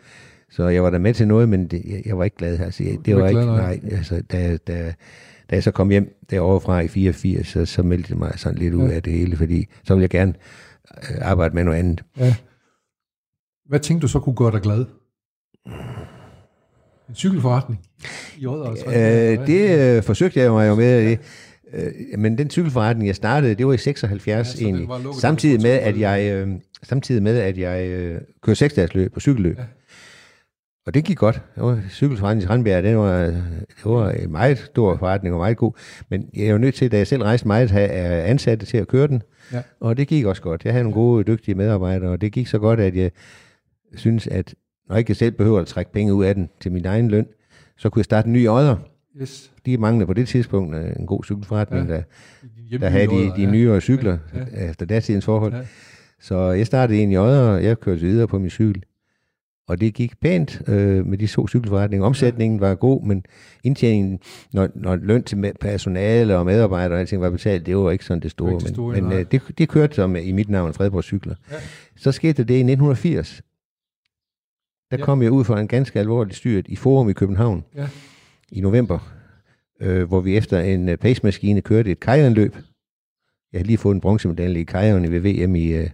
Så 0.49 0.67
jeg 0.67 0.83
var 0.83 0.89
der 0.89 0.97
med 0.99 1.13
til 1.13 1.27
noget, 1.27 1.49
men 1.49 1.67
det, 1.67 1.81
jeg, 1.85 2.01
jeg 2.05 2.17
var 2.17 2.23
ikke 2.23 2.37
glad. 2.37 2.59
Altså, 2.59 2.83
jeg, 2.83 2.97
det 3.05 3.15
var 3.15 3.21
var 3.21 3.27
ikke 3.27 3.41
glad, 3.41 3.51
nej. 3.51 3.79
altså, 3.91 4.21
da, 4.31 4.57
da, 4.57 4.93
da 5.49 5.55
jeg 5.55 5.63
så 5.63 5.71
kom 5.71 5.89
hjem 5.89 6.15
derovre 6.29 6.61
fra 6.61 6.79
i 6.79 6.87
84, 6.87 7.47
så, 7.47 7.65
så 7.65 7.83
meldte 7.83 8.09
det 8.09 8.17
mig 8.17 8.31
sådan 8.35 8.57
lidt 8.57 8.73
ud 8.73 8.89
Ja. 8.89 8.95
af 8.95 9.03
det 9.03 9.13
hele, 9.13 9.37
fordi 9.37 9.65
så 9.83 9.93
ville 9.93 10.01
jeg 10.01 10.09
gerne 10.09 10.33
øh, 10.97 11.17
arbejde 11.21 11.55
med 11.55 11.63
noget 11.63 11.77
andet. 11.79 12.03
ja. 12.17 12.35
Hvad 13.65 13.79
tænkte 13.79 14.01
du 14.01 14.07
så 14.07 14.19
kunne 14.19 14.35
gøre 14.35 14.51
dig 14.51 14.61
glad? 14.61 14.85
En 17.09 17.15
cykelforretning? 17.15 17.81
I 18.37 18.45
Odder, 18.47 18.69
altså. 18.69 18.85
Øh, 18.85 19.47
det 19.47 19.97
øh, 19.97 20.03
forsøgte 20.03 20.39
jeg 20.39 20.51
mig 20.51 20.67
jo 20.67 20.75
med. 20.75 21.09
Det. 21.09 21.19
Øh, 21.73 22.19
men 22.19 22.37
den 22.37 22.49
cykelforretning, 22.49 23.07
jeg 23.07 23.15
startede, 23.15 23.55
det 23.55 23.67
var 23.67 23.73
i 23.73 23.77
76 23.77 24.61
Ja, 24.61 24.65
egentlig. 24.65 24.87
var 24.87 25.19
Samtidig 25.19 25.61
med, 25.61 25.71
at 25.71 25.99
jeg, 25.99 26.31
øh, 26.31 26.49
samtidig 26.83 27.23
med, 27.23 27.37
at 27.37 27.57
jeg 27.57 27.87
øh, 27.89 28.21
kører 28.41 28.55
seksdagsløb 28.55 29.11
og 29.15 29.21
cykelløb. 29.21 29.57
Ja. 29.57 29.63
Og 30.85 30.93
det 30.93 31.03
gik 31.03 31.17
godt. 31.17 31.41
Det 31.55 31.63
var 31.63 31.81
cykelforretning 31.89 32.43
i 32.43 32.47
Randbjerg, 32.47 32.83
det 32.83 32.97
var, 32.97 33.17
det 33.23 33.85
var 33.85 34.11
en 34.11 34.31
meget 34.31 34.57
stor 34.57 34.97
forretning 34.97 35.35
og 35.35 35.39
meget 35.39 35.57
god. 35.57 35.71
Men 36.09 36.29
jeg 36.33 36.51
jo 36.51 36.57
nødt 36.57 36.75
til, 36.75 36.91
da 36.91 36.97
jeg 36.97 37.07
selv 37.07 37.21
rejste 37.21 37.47
meget, 37.47 37.63
at 37.63 37.71
have 37.71 38.21
øh, 38.23 38.29
ansatte 38.29 38.65
til 38.65 38.77
at 38.77 38.87
køre 38.87 39.07
den. 39.07 39.21
Ja. 39.53 39.61
Og 39.79 39.97
det 39.97 40.07
gik 40.07 40.25
også 40.25 40.41
godt. 40.41 40.65
Jeg 40.65 40.73
havde 40.73 40.83
nogle 40.83 40.95
gode, 40.95 41.23
dygtige 41.23 41.55
medarbejdere, 41.55 42.09
og 42.09 42.21
det 42.21 42.31
gik 42.31 42.47
så 42.47 42.59
godt, 42.59 42.79
at 42.79 42.95
jeg 42.95 43.11
synes, 43.95 44.27
at 44.27 44.53
når 44.89 44.95
jeg 44.95 44.99
ikke 44.99 45.15
selv 45.15 45.31
behøver 45.31 45.59
at 45.59 45.67
trække 45.67 45.91
penge 45.91 46.13
ud 46.13 46.25
af 46.25 46.35
den 46.35 46.49
til 46.59 46.71
min 46.71 46.85
egen 46.85 47.07
løn, 47.07 47.25
så 47.77 47.89
kunne 47.89 47.99
jeg 47.99 48.05
starte 48.05 48.27
en 48.27 48.33
ny 48.33 48.49
odder. 48.49 48.75
Yes. 49.21 49.50
De 49.65 49.77
manglede 49.77 50.07
på 50.07 50.13
det 50.13 50.27
tidspunkt 50.27 50.75
øh, 50.75 50.89
en 50.99 51.05
god 51.05 51.23
cykelforretning, 51.23 51.87
Ja. 51.89 51.93
ja. 51.95 52.01
der, 52.71 52.77
der 52.77 52.89
havde 52.89 53.07
de, 53.07 53.31
de 53.35 53.41
ja. 53.41 53.51
nyere 53.51 53.81
cykler 53.81 54.17
Ja, 54.33 54.39
ja. 54.63 54.69
efter 54.69 54.85
datidens 54.85 55.25
forhold. 55.25 55.53
Ja. 55.53 55.59
Ja. 55.59 55.65
Så 56.19 56.37
jeg 56.51 56.65
startede 56.67 56.99
en 56.99 57.11
i 57.11 57.17
Odder, 57.17 57.41
og 57.49 57.63
jeg 57.63 57.79
kørte 57.79 58.01
videre 58.01 58.27
på 58.27 58.39
min 58.39 58.49
cykel. 58.49 58.83
Og 59.67 59.81
det 59.81 59.93
gik 59.93 60.19
pænt 60.19 60.61
øh, 60.67 61.05
med 61.07 61.17
de 61.17 61.27
to 61.27 61.47
cykelforretninger. 61.47 62.05
Omsætningen 62.05 62.59
var 62.59 62.75
god, 62.75 63.03
men 63.03 63.23
indtjeningen, 63.63 64.19
når, 64.53 64.69
når 64.75 64.95
løn 64.95 65.23
til 65.23 65.53
personale 65.61 66.37
og 66.37 66.45
medarbejdere 66.45 66.95
og 66.95 66.99
alting 66.99 67.21
var 67.21 67.29
betalt, 67.29 67.65
det 67.65 67.77
var 67.77 67.91
ikke 67.91 68.05
sådan 68.05 68.21
det 68.23 68.31
store. 68.31 68.51
ikke 68.51 68.63
det 68.63 68.69
store, 68.73 68.95
men 68.95 69.03
men 69.03 69.13
øh, 69.19 69.25
det, 69.31 69.41
det 69.57 69.69
kørte 69.69 69.95
som 69.95 70.15
i 70.15 70.31
mit 70.31 70.49
navn, 70.49 70.73
Fredborg 70.73 71.03
Cykler. 71.03 71.35
Ja. 71.51 71.55
Så 71.97 72.11
skete 72.11 72.43
det 72.43 72.53
i 72.53 72.57
1980. 72.57 73.41
Der 74.91 74.97
Ja. 74.97 75.05
kom 75.05 75.21
jeg 75.23 75.31
ud 75.31 75.43
for 75.43 75.55
en 75.55 75.67
ganske 75.67 75.99
alvorlig 75.99 76.35
styrt 76.35 76.67
i 76.67 76.75
Forum 76.75 77.09
i 77.09 77.13
København 77.13 77.63
Ja. 77.75 77.87
i 78.51 78.61
november, 78.61 79.13
øh, 79.81 80.07
hvor 80.07 80.21
vi 80.21 80.37
efter 80.37 80.59
en 80.59 80.89
øh, 80.89 80.97
pacemaskine 80.97 81.61
kørte 81.61 81.91
et 81.91 81.99
kajanløb. 81.99 82.55
Jeg 83.53 83.59
havde 83.59 83.67
lige 83.67 83.77
fået 83.77 83.95
en 83.95 84.01
bronzemedalje 84.01 84.59
i 84.61 84.63
kajerne 84.63 85.11
ved 85.11 85.19
VM 85.19 85.55
i, 85.55 85.67
øh, 85.67 85.89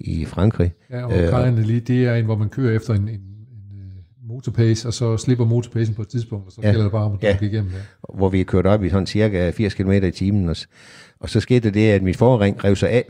i 0.00 0.24
Frankrig. 0.24 0.72
Ja, 0.90 1.04
og 1.04 1.18
Øh, 1.18 1.24
og- 1.24 1.30
kajerne 1.30 1.62
lige, 1.62 1.80
det 1.80 2.04
er 2.04 2.14
en, 2.14 2.24
hvor 2.24 2.36
man 2.36 2.48
kører 2.48 2.76
efter 2.76 2.94
en, 2.94 3.02
en, 3.02 3.08
en 3.08 3.80
øh, 3.80 4.28
motorpace, 4.28 4.88
og 4.88 4.94
så 4.94 5.16
slipper 5.16 5.44
motorpacen 5.44 5.94
på 5.94 6.02
et 6.02 6.08
tidspunkt, 6.08 6.46
og 6.46 6.52
så 6.52 6.60
Ja. 6.62 6.68
gælder 6.70 6.82
det 6.82 6.92
bare 6.92 7.04
om 7.04 7.12
at 7.12 7.22
Ja. 7.22 7.38
igennem. 7.46 7.70
Ja. 7.72 7.78
hvor 8.14 8.28
vi 8.28 8.42
kørte 8.42 8.66
op 8.68 8.84
i 8.84 8.88
sådan 8.88 9.06
cirka 9.06 9.50
80 9.50 9.74
km 9.74 9.90
i 9.92 10.10
timen. 10.10 10.48
Og, 10.48 10.56
og 11.20 11.30
så 11.30 11.40
skete 11.40 11.70
det, 11.70 11.90
at 11.90 12.02
mit 12.02 12.16
forring 12.16 12.64
rev 12.64 12.76
sig 12.76 12.90
af 12.90 13.04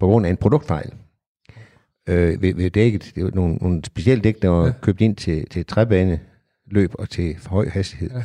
på 0.00 0.06
grund 0.06 0.26
af 0.26 0.30
en 0.30 0.36
produktfejl. 0.36 0.92
øh, 2.08 2.42
ved, 2.42 2.54
ved 2.54 2.70
dækket. 2.70 3.12
Det 3.14 3.24
var 3.24 3.30
nogle, 3.34 3.54
nogle 3.54 3.84
specielle 3.84 4.22
dæk, 4.22 4.42
der 4.42 4.48
var 4.48 4.66
ja. 4.66 4.72
Købt 4.82 5.00
ind 5.00 5.16
til, 5.16 5.46
til 5.50 5.66
træbane 5.66 6.20
løb 6.70 6.90
og 6.94 7.10
til 7.10 7.36
høj 7.46 7.68
hastighed. 7.68 8.10
Ja. 8.10 8.22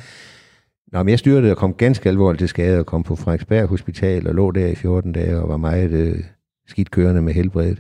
Nå, 0.91 1.03
men 1.03 1.09
jeg 1.09 1.19
styrte 1.19 1.51
og 1.51 1.57
kom 1.57 1.73
ganske 1.73 2.09
alvorligt 2.09 2.39
til 2.39 2.47
skade 2.49 2.79
og 2.79 2.85
kom 2.85 3.03
på 3.03 3.15
Frederiksberg 3.15 3.67
Hospital 3.67 4.27
og 4.27 4.35
lå 4.35 4.51
der 4.51 4.67
i 4.67 4.75
14 4.75 5.11
dage 5.11 5.39
og 5.39 5.49
var 5.49 5.57
meget 5.57 5.91
øh, 5.91 6.23
skidt 6.67 6.91
kørende 6.91 7.21
med 7.21 7.33
helbredet. 7.33 7.79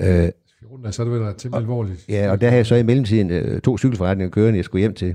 Ja. 0.00 0.26
Øh, 0.26 0.32
14 0.60 0.82
dage, 0.82 0.92
så 0.92 1.02
er 1.02 1.06
det 1.06 1.20
vel 1.20 1.34
temmelig 1.34 1.60
alvorligt. 1.60 2.04
Ja, 2.08 2.30
og 2.30 2.40
der 2.40 2.46
havde 2.46 2.58
jeg 2.58 2.66
så 2.66 2.74
i 2.74 2.82
mellemtiden 2.82 3.30
øh, 3.30 3.60
to 3.60 3.78
cykelforretninger 3.78 4.30
kørende, 4.30 4.56
jeg 4.56 4.64
skulle 4.64 4.80
hjem 4.80 4.94
til. 4.94 5.14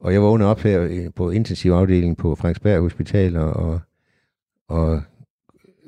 Og 0.00 0.12
jeg 0.12 0.22
vågnede 0.22 0.50
op 0.50 0.60
her 0.60 0.82
øh, 0.82 1.06
på 1.16 1.30
intensivafdelingen 1.30 2.16
på 2.16 2.34
Frederiksberg 2.34 2.80
Hospital, 2.80 3.36
og, 3.36 3.52
og, 3.52 3.80
og 4.68 5.02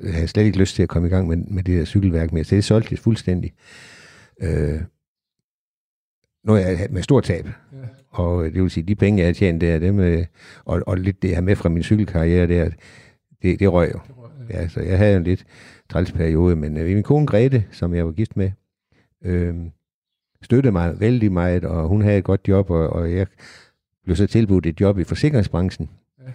havde 0.03 0.27
slet 0.27 0.43
ikke 0.43 0.57
lyst 0.57 0.75
til 0.75 0.83
at 0.83 0.89
komme 0.89 1.07
i 1.07 1.11
gang 1.11 1.27
med, 1.27 1.37
med 1.37 1.63
det 1.63 1.79
der 1.79 1.85
cykelværk 1.85 2.33
mere. 2.33 2.43
Så 2.43 2.55
det 2.55 2.63
solgte 2.63 2.87
jeg 2.91 2.99
fuldstændig. 2.99 3.53
Øh, 4.41 4.81
nu 6.45 6.53
er 6.53 6.57
jeg 6.57 6.87
med 6.89 7.01
stor 7.01 7.21
tab. 7.21 7.45
Ja. 7.45 7.77
Og 8.09 8.45
øh, 8.45 8.53
det 8.53 8.61
vil 8.61 8.69
sige, 8.71 8.83
de 8.83 8.95
penge, 8.95 9.19
jeg 9.19 9.27
har 9.27 9.33
tjent 9.33 9.61
der, 9.61 9.79
dem, 9.79 9.99
øh, 9.99 10.25
og, 10.65 10.81
og 10.87 10.97
lidt 10.97 11.21
det, 11.21 11.27
jeg 11.27 11.37
har 11.37 11.41
med 11.41 11.55
fra 11.55 11.69
min 11.69 11.83
cykelkarriere 11.83 12.47
der, 12.47 12.69
det, 13.41 13.59
det 13.59 13.73
røg 13.73 13.91
jo. 13.93 13.99
Ja, 14.49 14.67
så 14.67 14.81
jeg 14.81 14.97
havde 14.97 15.17
en 15.17 15.23
lidt 15.23 15.45
træls 15.89 16.11
periode, 16.11 16.55
men 16.55 16.77
øh, 16.77 16.85
min 16.85 17.03
kone 17.03 17.25
Grete, 17.27 17.63
som 17.71 17.93
jeg 17.95 18.05
var 18.05 18.11
gift 18.11 18.37
med, 18.37 18.51
øh, 19.23 19.55
støttede 20.41 20.71
mig 20.71 20.99
vældig 20.99 21.31
meget, 21.31 21.65
og 21.65 21.87
hun 21.87 22.01
havde 22.01 22.17
et 22.17 22.23
godt 22.23 22.47
job, 22.47 22.69
og, 22.69 22.89
og 22.89 23.11
jeg 23.13 23.27
blev 24.03 24.15
så 24.15 24.27
tilbudt 24.27 24.65
et 24.65 24.81
job 24.81 24.99
i 24.99 25.03
forsikringsbranchen. 25.03 25.89
Ja. 26.25 26.31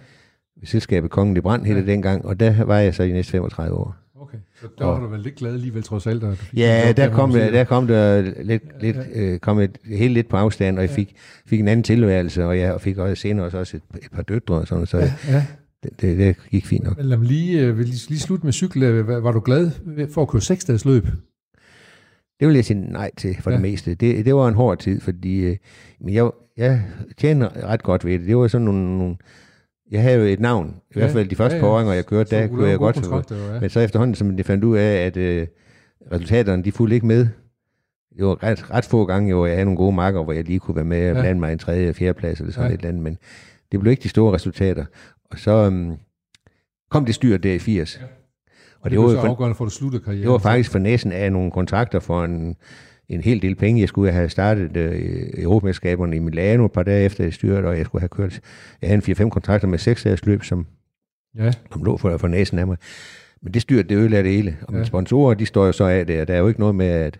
Selskabet 0.63 1.11
Kongen 1.11 1.37
i 1.37 1.41
Brand 1.41 1.65
Ja. 1.65 1.81
dengang, 1.81 2.25
og 2.25 2.39
der 2.39 2.63
var 2.63 2.77
jeg 2.79 2.95
så 2.95 3.03
i 3.03 3.11
næste 3.11 3.31
35 3.31 3.77
år. 3.77 3.95
Okay, 4.21 4.37
så 4.61 4.67
der 4.77 4.85
var 4.85 4.99
du 4.99 5.07
vel 5.07 5.19
lidt 5.19 5.35
glad 5.35 5.53
alligevel 5.53 5.83
trods 5.83 6.07
alt. 6.07 6.23
at 6.23 6.49
Ja, 6.55 6.93
der 6.97 7.09
må 7.09 7.15
kom, 7.15 7.31
der, 7.31 7.51
der 7.51 7.63
kom 7.63 7.87
der 7.87 8.21
lidt, 8.43 8.63
lidt 8.81 8.97
øh, 9.13 9.39
kom 9.39 9.59
et, 9.59 9.77
helt 9.85 10.13
lidt 10.13 10.29
på 10.29 10.37
afstand, 10.37 10.77
og 10.77 10.81
jeg 10.83 10.89
fik, 10.89 11.15
fik 11.45 11.59
en 11.59 11.67
anden 11.67 11.83
tilværelse, 11.83 12.45
og 12.45 12.59
jeg 12.59 12.81
fik 12.81 12.97
også 12.97 13.15
senere 13.15 13.45
også, 13.45 13.77
et, 13.77 13.83
et 14.03 14.11
par 14.11 14.21
døtre 14.21 14.55
og 14.55 14.67
sådan, 14.67 14.85
så 14.85 14.97
ja. 14.97 15.13
Ja, 15.27 15.45
det, 15.83 16.01
det, 16.01 16.17
det, 16.17 16.35
gik 16.49 16.65
fint 16.65 16.83
nok. 16.83 16.97
men 16.97 17.05
lad 17.05 17.17
mig 17.17 17.27
lige, 17.27 17.61
øh, 17.61 17.77
vil 17.77 17.85
lige, 17.85 18.09
lige 18.09 18.19
slutte 18.19 18.45
med 18.45 18.53
cykel. 18.53 18.83
Øh, 18.83 19.07
Var, 19.07 19.19
var 19.19 19.31
du 19.31 19.39
glad 19.39 19.71
for 20.13 20.21
at 20.21 20.27
køre 20.27 20.41
seks 20.41 20.65
dages 20.65 20.85
løb? 20.85 21.05
Det 22.39 22.47
vil 22.47 22.55
jeg 22.55 22.65
sige 22.65 22.79
nej 22.91 23.11
til 23.17 23.35
for 23.39 23.49
ja. 23.51 23.55
Ja. 23.57 23.61
det 23.63 23.71
meste. 23.71 23.95
Det, 23.95 24.25
det 24.25 24.35
var 24.35 24.47
en 24.47 24.53
hård 24.53 24.77
tid, 24.77 25.01
fordi 25.01 25.39
øh, 25.39 25.57
men 26.01 26.13
jeg, 26.13 26.29
jeg 26.57 26.83
tjener 27.17 27.49
ret 27.63 27.83
godt 27.83 28.05
ved 28.05 28.19
det. 28.19 28.27
Det 28.27 28.37
var 28.37 28.47
sådan 28.47 28.65
nogle, 28.65 28.97
nogle 28.97 29.15
jeg 29.91 30.01
havde 30.01 30.17
jo 30.19 30.23
et 30.23 30.39
navn, 30.39 30.67
i 30.67 30.71
Ja, 30.95 30.99
hvert 30.99 31.11
fald 31.11 31.27
de 31.29 31.35
første 31.35 31.55
ja, 31.55 31.61
par 31.61 31.67
ja. 31.67 31.73
åringer, 31.73 31.93
jeg 31.93 32.05
kørte, 32.05 32.29
Så 32.29 32.35
der 32.35 32.47
kunne 32.47 32.67
jeg 32.69 32.77
godt. 32.77 33.31
jo, 33.31 33.35
ja. 33.53 33.59
Men 33.59 33.69
så 33.69 33.79
efterhånden, 33.79 34.15
som 34.15 34.37
jeg 34.37 34.45
fandt 34.45 34.63
ud 34.63 34.77
af, 34.77 35.05
at 35.05 35.17
øh, 35.17 35.47
resultaterne, 36.11 36.63
de 36.63 36.71
fulgte 36.71 36.95
ikke 36.95 37.07
med. 37.07 37.27
Det 38.17 38.25
var 38.25 38.43
ret, 38.43 38.71
ret 38.71 38.85
få 38.85 39.05
gange, 39.05 39.33
hvor 39.33 39.45
jeg 39.45 39.55
havde 39.55 39.65
nogle 39.65 39.77
gode 39.77 39.95
marker, 39.95 40.23
hvor 40.23 40.33
jeg 40.33 40.43
lige 40.43 40.59
kunne 40.59 40.75
være 40.75 40.85
med 40.85 41.09
og 41.09 41.15
Ja. 41.15 41.21
blande 41.21 41.39
mig 41.39 41.53
en 41.53 41.59
tredje 41.59 41.89
og 41.89 41.95
fjerde 41.95 42.19
plads, 42.19 42.39
eller 42.39 42.53
sådan 42.53 42.69
Ja. 42.69 42.73
et 42.73 42.77
eller 42.77 42.89
andet, 42.89 43.03
men 43.03 43.17
det 43.71 43.79
blev 43.79 43.91
ikke 43.91 44.03
de 44.03 44.09
store 44.09 44.33
resultater. 44.33 44.85
Og 45.31 45.39
så 45.39 45.51
øhm, 45.51 45.95
kom 46.91 47.05
det 47.05 47.15
styr 47.15 47.37
der 47.37 47.53
i 47.53 47.59
80. 47.59 47.99
Ja. 48.01 48.05
Og 48.81 48.89
det, 48.89 48.97
det, 48.97 48.99
var 49.05 49.09
så 49.09 49.21
for, 49.21 49.27
afgørende 49.27 49.55
for, 49.55 49.63
at 49.65 49.69
du 49.69 49.75
sluttede 49.75 50.03
karrieren. 50.03 50.23
det 50.23 50.31
var 50.31 50.37
faktisk 50.37 50.71
for 50.71 50.79
næsen 50.79 51.11
af 51.11 51.31
nogle 51.31 51.51
kontrakter 51.51 51.99
for 51.99 52.23
en, 52.23 52.55
en 53.11 53.21
hel 53.21 53.41
del 53.41 53.55
penge. 53.55 53.81
Jeg 53.81 53.87
skulle 53.89 54.11
have 54.11 54.29
startet 54.29 54.77
øh, 54.77 55.29
Europamesterskaberne 55.37 56.15
i 56.15 56.19
Milano 56.19 56.65
et 56.65 56.71
par 56.71 56.83
dage 56.83 57.05
efter 57.05 57.23
jeg 57.23 57.33
styrte, 57.33 57.65
og 57.65 57.77
jeg 57.77 57.85
skulle 57.85 58.01
have 58.01 58.09
kørt, 58.09 58.39
jeg 58.81 58.89
havde 58.89 59.09
en 59.09 59.25
4-5 59.27 59.29
kontrakter 59.29 59.67
med 59.67 59.77
6 59.77 60.03
dages 60.03 60.25
løb, 60.25 60.43
som 60.43 60.65
Ja, 61.37 61.51
som 61.71 61.83
lå 61.83 61.97
for, 61.97 62.17
for 62.17 62.27
næsen 62.27 62.59
af 62.59 62.67
mig. 62.67 62.77
Men 63.41 63.53
det 63.53 63.61
styrt, 63.61 63.89
det 63.89 63.95
ødelagde 63.95 64.23
det 64.23 64.31
hele. 64.35 64.57
Og 64.61 64.73
mine 64.73 64.79
Ja. 64.81 64.85
sponsorer, 64.85 65.33
de 65.33 65.45
står 65.45 65.65
jo 65.65 65.71
så 65.71 65.83
af 65.83 66.07
det, 66.07 66.21
og 66.21 66.27
der 66.27 66.33
er 66.33 66.37
jo 66.39 66.47
ikke 66.47 66.59
noget 66.59 66.75
med, 66.75 66.85
at 66.85 67.19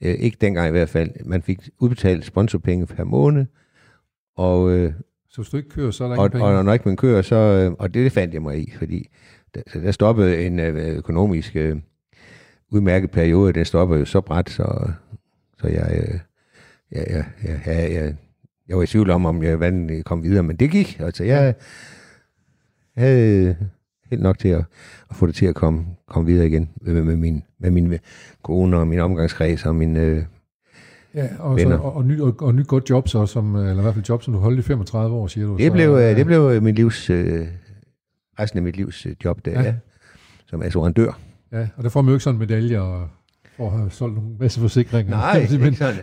øh, 0.00 0.14
ikke 0.14 0.36
dengang 0.40 0.68
i 0.68 0.70
hvert 0.70 0.88
fald, 0.88 1.10
man 1.24 1.42
fik 1.42 1.58
udbetalt 1.78 2.24
sponsorpenge 2.24 2.86
per 2.86 3.04
måned, 3.04 3.46
og, 4.36 4.70
øh, 4.70 4.92
så 5.28 5.42
hvis 5.42 5.48
du 5.50 5.56
ikke 5.56 5.68
kører, 5.68 5.90
så 5.90 6.04
er 6.04 6.08
der 6.08 6.16
og, 6.16 6.24
ingen 6.26 6.30
penge. 6.40 6.58
og 6.58 6.64
når 6.64 6.72
ikke 6.72 6.88
man 6.88 6.96
kører, 6.96 7.22
så, 7.22 7.36
øh, 7.36 7.72
og 7.78 7.94
det, 7.94 8.04
det 8.04 8.12
fandt 8.12 8.34
jeg 8.34 8.42
mig 8.42 8.58
i, 8.58 8.72
fordi 8.78 9.08
der, 9.54 9.60
så 9.72 9.80
der 9.80 9.90
stoppede 9.90 10.46
en 10.46 10.58
øh, 10.58 10.96
økonomisk 10.96 11.56
øh, 11.56 11.76
udmærket 12.70 13.10
periode, 13.10 13.52
den 13.52 13.64
stoppede 13.64 14.00
jo 14.00 14.06
så 14.06 14.20
bræt, 14.20 14.50
så, 14.50 14.90
så 15.60 15.66
jeg, 15.68 15.90
øh, 15.92 16.18
jeg, 16.92 17.06
jeg, 17.10 17.24
jeg, 17.44 17.60
jeg, 17.66 17.92
jeg, 17.92 18.14
jeg 18.68 18.76
var 18.76 18.82
i 18.82 18.86
tvivl 18.86 19.10
om, 19.10 19.26
om 19.26 19.42
jeg 19.42 19.56
hvordan 19.56 20.02
kom 20.06 20.22
videre, 20.22 20.42
men 20.42 20.56
det 20.56 20.70
gik. 20.70 21.00
Altså, 21.00 21.24
jeg 21.24 21.54
havde 22.96 23.56
helt 24.10 24.22
nok 24.22 24.38
til 24.38 24.48
at, 24.48 24.64
at 25.10 25.16
få 25.16 25.26
det 25.26 25.34
til 25.34 25.46
at 25.46 25.54
komme, 25.54 25.86
komme 26.08 26.26
videre 26.26 26.46
igen 26.46 26.70
med, 26.80 27.02
med, 27.02 27.16
min, 27.16 27.42
med 27.58 27.70
min 27.70 27.98
kone 28.42 28.76
og 28.76 28.88
min 28.88 28.98
omgangskreds 29.00 29.66
og 29.66 29.74
min... 29.76 29.96
Øh, 29.96 30.24
Ja, 31.14 31.28
og, 31.38 31.58
så, 31.58 31.64
venner. 31.64 31.78
og, 31.78 31.96
og, 31.96 32.04
ny, 32.04 32.20
og, 32.20 32.36
og 32.40 32.54
nyt 32.54 32.66
godt 32.66 32.90
job 32.90 33.08
så, 33.08 33.26
som, 33.26 33.56
øh, 33.56 33.62
eller 33.62 33.78
i 33.78 33.82
hvert 33.82 33.94
fald 33.94 34.04
job, 34.08 34.22
som 34.22 34.34
du 34.34 34.40
holdt 34.40 34.58
i 34.58 34.62
35 34.62 35.16
år, 35.16 35.26
siger 35.26 35.46
du. 35.46 35.56
det, 35.56 35.66
så, 35.66 35.72
blev, 35.72 35.90
ja. 35.90 36.10
øh, 36.10 36.16
det 36.16 36.26
blev 36.26 36.62
min 36.62 36.74
livs... 36.74 37.10
Øh, 37.10 37.46
resten 38.38 38.56
af 38.58 38.62
mit 38.62 38.76
livs 38.76 39.06
øh, 39.06 39.16
job 39.24 39.44
der, 39.44 39.50
Ja. 39.50 39.62
ja. 39.62 39.74
som 40.46 40.62
assurandør. 40.62 41.18
Ja, 41.52 41.68
og 41.76 41.82
der 41.84 41.88
får 41.88 42.02
man 42.02 42.08
jo 42.08 42.14
ikke 42.14 42.24
sådan 42.24 42.34
en 42.34 42.38
medalje 42.38 42.80
og 43.60 43.72
have 43.72 43.90
solgt 43.90 44.14
nogle 44.14 44.30
masse 44.40 44.60
forsikringer. 44.60 45.10
Nej, 45.10 45.46
men, 45.50 45.64
ikke 45.66 45.76
sådan. 45.78 45.96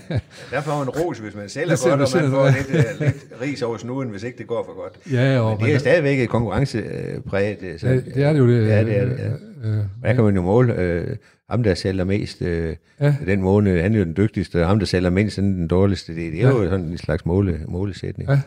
Der, 0.50 0.60
får 0.60 0.78
man 0.78 0.88
ros, 0.88 1.18
hvis 1.18 1.34
man 1.34 1.48
sælger 1.48 1.68
Det 1.76 1.84
godt, 1.84 1.92
og 2.14 2.20
man 2.22 2.30
får 2.30 2.46
lidt, 2.46 2.84
uh, 3.00 3.00
lidt 3.06 3.26
ris 3.42 3.62
over 3.62 3.76
snuden, 3.76 4.08
hvis 4.10 4.22
ikke 4.22 4.38
det 4.38 4.46
går 4.46 4.64
for 4.64 4.82
godt. 4.82 4.98
ja, 5.12 5.40
og 5.40 5.56
Men 5.58 5.66
det 5.66 5.74
er 5.74 5.78
stadigvæk 5.78 6.20
et 6.20 6.28
konkurrencepræget. 6.28 7.58
øh, 7.62 7.78
så- 7.78 7.86
ja, 7.88 7.94
det 7.94 8.22
er 8.22 8.32
det 8.32 8.38
jo 8.38 8.48
det. 8.48 8.66
Ja, 8.68 8.84
det 8.84 8.98
er 8.98 9.04
det, 9.04 9.18
ja. 9.18 9.28
Øh, 9.68 9.78
øh, 9.78 9.84
Der 10.02 10.12
kan 10.14 10.24
man 10.24 10.34
jo 10.34 10.42
måle 10.42 10.74
øh, 10.80 11.16
ham, 11.50 11.62
der 11.62 11.74
sælger 11.74 12.04
mest 12.04 12.42
øh, 12.42 12.76
Ja. 13.00 13.06
ja. 13.06 13.14
den 13.26 13.42
måned. 13.42 13.82
Han 13.82 13.94
er 13.94 13.98
jo 13.98 14.04
den 14.04 14.16
dygtigste, 14.16 14.62
og 14.62 14.68
ham, 14.68 14.78
der 14.78 14.86
sælger 14.86 15.10
mindst, 15.10 15.36
han 15.36 15.50
er 15.52 15.56
den 15.56 15.68
dårligste. 15.68 16.14
Det, 16.14 16.32
det 16.32 16.42
er 16.42 16.48
Ja. 16.48 16.54
jo 16.54 16.64
sådan 16.70 16.86
en 16.86 16.98
slags 16.98 17.26
måle, 17.26 17.60
målesætning. 17.68 18.28
Ja. 18.30 18.40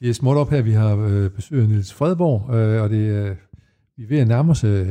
Det 0.00 0.08
er 0.08 0.14
småt 0.14 0.36
op 0.36 0.50
her, 0.50 0.62
vi 0.62 0.72
har 0.72 0.96
øh, 0.96 1.30
besøg 1.30 1.62
af 1.62 1.68
Niels 1.68 1.92
Fredborg, 1.94 2.54
øh, 2.54 2.82
og 2.82 2.90
det, 2.90 2.96
øh, 2.96 3.36
vi 3.96 4.04
er 4.04 4.08
ved 4.08 4.18
at 4.18 4.28
nærme 4.28 4.50
os 4.50 4.64
øh, 4.64 4.88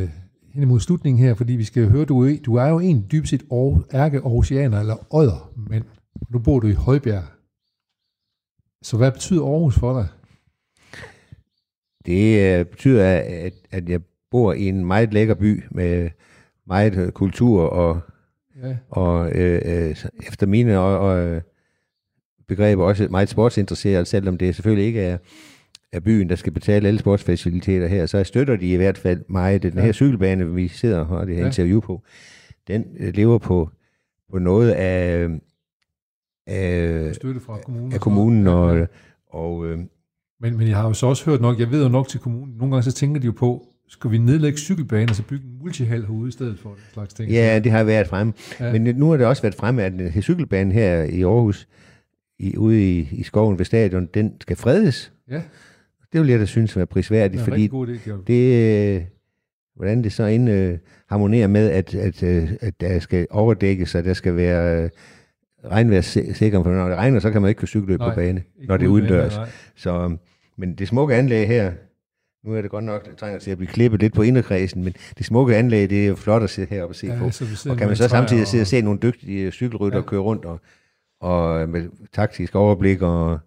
hen 0.57 0.63
imod 0.63 0.79
slutningen 0.79 1.23
her, 1.25 1.33
fordi 1.33 1.53
vi 1.53 1.63
skal 1.63 1.89
høre, 1.89 2.05
du, 2.05 2.23
er- 2.25 2.37
du 2.45 2.55
er 2.55 2.67
jo 2.67 2.79
en 2.79 3.05
dybest 3.11 3.29
set 3.29 3.43
ærke 3.93 4.17
Aarhusianer, 4.17 4.79
eller 4.79 5.13
odder, 5.15 5.51
men 5.69 5.83
nu 6.29 6.39
bor 6.39 6.59
du 6.59 6.67
i 6.67 6.71
Højbjerg. 6.73 7.23
Så 8.81 8.97
hvad 8.97 9.11
betyder 9.11 9.45
Aarhus 9.45 9.79
for 9.79 9.93
dig? 9.93 10.07
Det 12.05 12.39
øh, 12.59 12.65
betyder, 12.65 13.05
at, 13.19 13.53
at 13.71 13.89
jeg 13.89 14.01
bor 14.31 14.53
i 14.53 14.67
en 14.67 14.85
meget 14.85 15.13
lækker 15.13 15.33
by 15.35 15.63
med 15.71 16.09
meget 16.67 16.95
øh, 16.95 17.11
kultur 17.11 17.61
og, 17.63 17.99
Ja, 18.63 18.77
og 18.89 19.31
øh, 19.31 19.61
øh, 19.65 19.95
efter 20.27 20.47
mine 20.47 20.79
og, 20.79 20.99
og, 20.99 21.19
øh, 21.19 21.41
begreber 22.47 22.83
også 22.83 23.07
meget 23.11 23.29
sportsinteresseret, 23.29 24.07
selvom 24.07 24.37
det 24.37 24.55
selvfølgelig 24.55 24.85
ikke 24.87 25.01
er, 25.01 25.17
er 25.93 25.99
byen, 25.99 26.29
der 26.29 26.35
skal 26.35 26.53
betale 26.53 26.87
alle 26.87 26.99
sportsfaciliteter 26.99 27.87
her, 27.87 28.05
så 28.05 28.23
støtter 28.23 28.55
de 28.55 28.67
i 28.71 28.75
hvert 28.75 28.97
fald 28.97 29.21
meget. 29.29 29.63
Den 29.63 29.73
Ja. 29.73 29.81
her 29.81 29.91
cykelbane, 29.91 30.53
vi 30.53 30.67
sidder 30.67 30.99
og 30.99 31.05
har 31.07 31.25
det 31.25 31.35
her 31.35 31.41
Ja. 31.41 31.47
interview 31.47 31.79
på, 31.79 32.03
den 32.67 32.85
øh, 32.99 33.13
lever 33.15 33.37
på, 33.37 33.69
på 34.31 34.39
noget 34.39 34.71
af, 34.71 35.29
af, 36.47 37.15
støtte 37.15 37.39
fra 37.39 37.57
kommunen. 37.65 37.93
af 37.93 37.99
kommunen, 37.99 38.47
og, 38.47 38.77
ja. 38.77 38.85
og 39.29 39.65
øh, 39.65 39.79
Men, 40.41 40.57
men 40.57 40.67
jeg 40.67 40.77
har 40.77 40.87
jo 40.87 40.93
så 40.93 41.05
også 41.07 41.25
hørt 41.25 41.41
nok, 41.41 41.59
jeg 41.59 41.71
ved 41.71 41.83
jo 41.83 41.89
nok 41.89 42.07
til 42.07 42.19
kommunen, 42.19 42.55
nogle 42.57 42.75
gange 42.75 42.83
så 42.83 42.91
tænker 42.91 43.21
de 43.21 43.25
jo 43.25 43.31
på, 43.31 43.67
skal 43.87 44.11
vi 44.11 44.17
nedlægge 44.17 44.57
cykelbanen 44.57 45.09
og 45.09 45.15
så 45.15 45.23
bygge 45.23 45.45
en 45.45 45.57
multihal 45.59 46.01
herude 46.05 46.27
i 46.29 46.31
stedet 46.31 46.59
for 46.59 46.69
den 46.69 46.79
slags 46.93 47.13
ting? 47.13 47.31
ja, 47.31 47.59
det 47.63 47.71
har 47.71 47.83
været 47.83 48.07
fremme. 48.07 48.33
Ja. 48.59 48.71
Men 48.71 48.95
nu 48.95 49.09
har 49.09 49.17
det 49.17 49.25
også 49.25 49.41
været 49.41 49.55
fremme, 49.55 49.83
at 49.83 49.91
den 49.91 50.09
her 50.09 50.21
cykelbane 50.21 50.73
her 50.73 51.03
i 51.03 51.21
Aarhus, 51.23 51.67
i, 52.39 52.57
ude 52.57 52.97
i, 52.99 53.07
i 53.11 53.23
skoven 53.23 53.57
ved 53.57 53.65
stadion, 53.65 54.05
den 54.13 54.33
skal 54.41 54.55
fredes. 54.55 55.13
ja 55.29 55.41
Det 56.13 56.21
vil 56.21 56.29
jeg 56.29 56.39
da 56.39 56.45
synes 56.45 56.75
var 56.75 56.85
prisværdigt, 56.85 57.39
en 57.41 57.45
fordi 57.45 57.67
god 57.67 57.87
idé, 57.87 58.11
det, 58.27 58.95
øh, 58.95 59.01
hvordan 59.75 60.03
det 60.03 60.13
så 60.13 60.25
ind, 60.25 60.49
øh, 60.49 60.77
harmonerer 61.09 61.47
med, 61.47 61.69
at, 61.69 61.95
at, 61.95 62.23
øh, 62.23 62.49
at 62.61 62.81
der 62.81 62.99
skal 62.99 63.27
overdækkes, 63.29 63.95
og 63.95 64.03
der 64.03 64.13
skal 64.13 64.35
være 64.35 64.83
øh, 64.83 64.89
regnværssikker, 65.65 66.63
for 66.63 66.71
når 66.71 66.87
det 66.89 66.97
regner, 66.97 67.19
så 67.19 67.31
kan 67.31 67.41
man 67.41 67.49
ikke 67.49 67.59
køre 67.59 67.67
cykelløb 67.67 67.99
Nej, 67.99 68.09
på 68.09 68.15
bane, 68.15 68.43
når 68.67 68.77
det 68.77 68.85
er 68.85 68.89
udendørs. 68.89 69.37
Så, 69.75 70.03
øh, 70.03 70.11
men 70.57 70.75
det 70.75 70.87
smukke 70.87 71.15
anlæg 71.15 71.47
her, 71.47 71.71
nu 72.45 72.53
er 72.53 72.61
det 72.61 72.71
godt 72.71 72.83
nok, 72.83 73.05
det 73.09 73.17
trænger 73.17 73.39
til 73.39 73.51
at 73.51 73.57
blive 73.57 73.71
klippet 73.71 73.99
lidt 73.99 74.13
på 74.13 74.21
inderkredsen, 74.21 74.83
men 74.83 74.93
det 75.17 75.25
smukke 75.25 75.55
anlæg, 75.55 75.89
det 75.89 76.03
er 76.03 76.07
jo 76.07 76.15
flot 76.15 76.43
at 76.43 76.49
sidde 76.49 76.67
heroppe 76.69 76.91
og 76.91 76.95
se 76.95 77.07
Ja, 77.07 77.17
på. 77.19 77.25
Og 77.71 77.77
kan 77.77 77.87
man 77.87 77.95
så 77.95 78.07
samtidig 78.07 78.47
sidde 78.47 78.61
og- 78.61 78.67
se 78.67 78.81
nogle 78.81 78.99
dygtige 79.03 79.51
cykelrytter 79.51 79.97
Ja. 79.97 80.03
ja. 80.03 80.09
køre 80.09 80.19
rundt, 80.19 80.45
og, 80.45 80.59
og 81.21 81.69
med 81.69 81.85
taktisk 82.13 82.55
overblik 82.55 83.01
og 83.01 83.39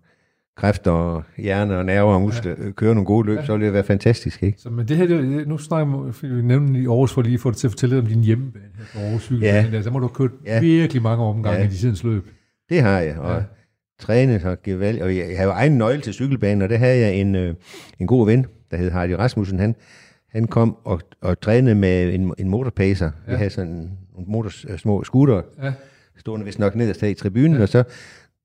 kræfter 0.61 0.90
og 0.90 1.22
hjerne 1.38 1.78
og 1.78 1.84
nerver 1.84 2.14
og 2.14 2.20
muskler 2.20 2.54
ja. 2.64 2.70
køre 2.70 2.94
nogle 2.94 3.06
gode 3.06 3.26
løb, 3.26 3.38
Ja. 3.38 3.46
så 3.46 3.56
vil 3.56 3.64
det 3.66 3.72
være 3.72 3.84
fantastisk, 3.84 4.42
ikke? 4.42 4.61
Så, 4.61 4.70
men 4.70 4.88
det 4.88 4.96
her, 4.96 5.06
det, 5.06 5.48
nu 5.48 5.58
snakker 5.58 6.12
vi, 6.36 6.42
nævner 6.42 6.80
i 6.80 6.84
Aarhus, 6.86 7.12
for 7.12 7.22
lige 7.22 7.34
at 7.34 7.40
få 7.40 7.50
det 7.50 7.56
til 7.58 7.66
at 7.66 7.70
fortælle 7.70 7.98
om 7.98 8.06
din 8.06 8.24
hjemmebane 8.24 8.64
her 8.78 8.84
på 8.94 8.98
Aarhus 8.98 9.22
cykelbane. 9.22 9.68
Ja. 9.70 9.76
Der, 9.76 9.82
så 9.82 9.90
må 9.90 9.98
du 9.98 10.04
have 10.06 10.14
kørt 10.14 10.30
Ja. 10.46 10.61
virkelig 10.61 11.02
mange 11.02 11.24
omgange 11.24 11.58
Ja. 11.58 11.64
i 11.66 11.68
de 11.68 11.76
tidens 11.76 12.04
løb. 12.04 12.26
Det 12.68 12.80
har 12.82 12.98
jeg, 13.00 13.18
og 13.18 13.34
Ja. 13.36 13.42
trænet 14.00 14.44
og 14.44 14.62
gevalg, 14.62 15.02
og 15.02 15.16
jeg, 15.16 15.34
har 15.36 15.44
jo 15.44 15.50
egen 15.50 15.78
nøgle 15.78 16.00
til 16.00 16.12
cykelbanen, 16.12 16.62
og 16.62 16.68
der 16.68 16.76
havde 16.76 16.98
jeg 16.98 17.14
en, 17.14 17.34
øh, 17.34 17.54
en 18.00 18.06
god 18.06 18.26
ven, 18.26 18.46
der 18.70 18.76
hed 18.76 18.90
Hardy 18.90 19.11
Rasmussen, 19.11 19.58
han, 19.58 19.74
han 20.32 20.44
kom 20.46 20.76
og, 20.84 21.00
og 21.22 21.40
trænede 21.40 21.74
med 21.74 22.14
en, 22.14 22.34
en 22.38 22.48
motorpacer. 22.48 23.11
Ja. 23.26 23.32
Vi 23.32 23.36
havde 23.36 23.50
sådan 23.50 23.72
nogle 23.72 24.30
motors, 24.32 24.66
små 24.76 25.04
scooter, 25.04 25.42
Ja. 25.62 25.72
stående 26.18 26.46
vist 26.46 26.58
nok 26.58 26.74
nederst 26.76 27.00
her 27.00 27.08
i 27.08 27.14
tribunen, 27.14 27.54
ja. 27.56 27.62
og 27.62 27.68
så 27.68 27.82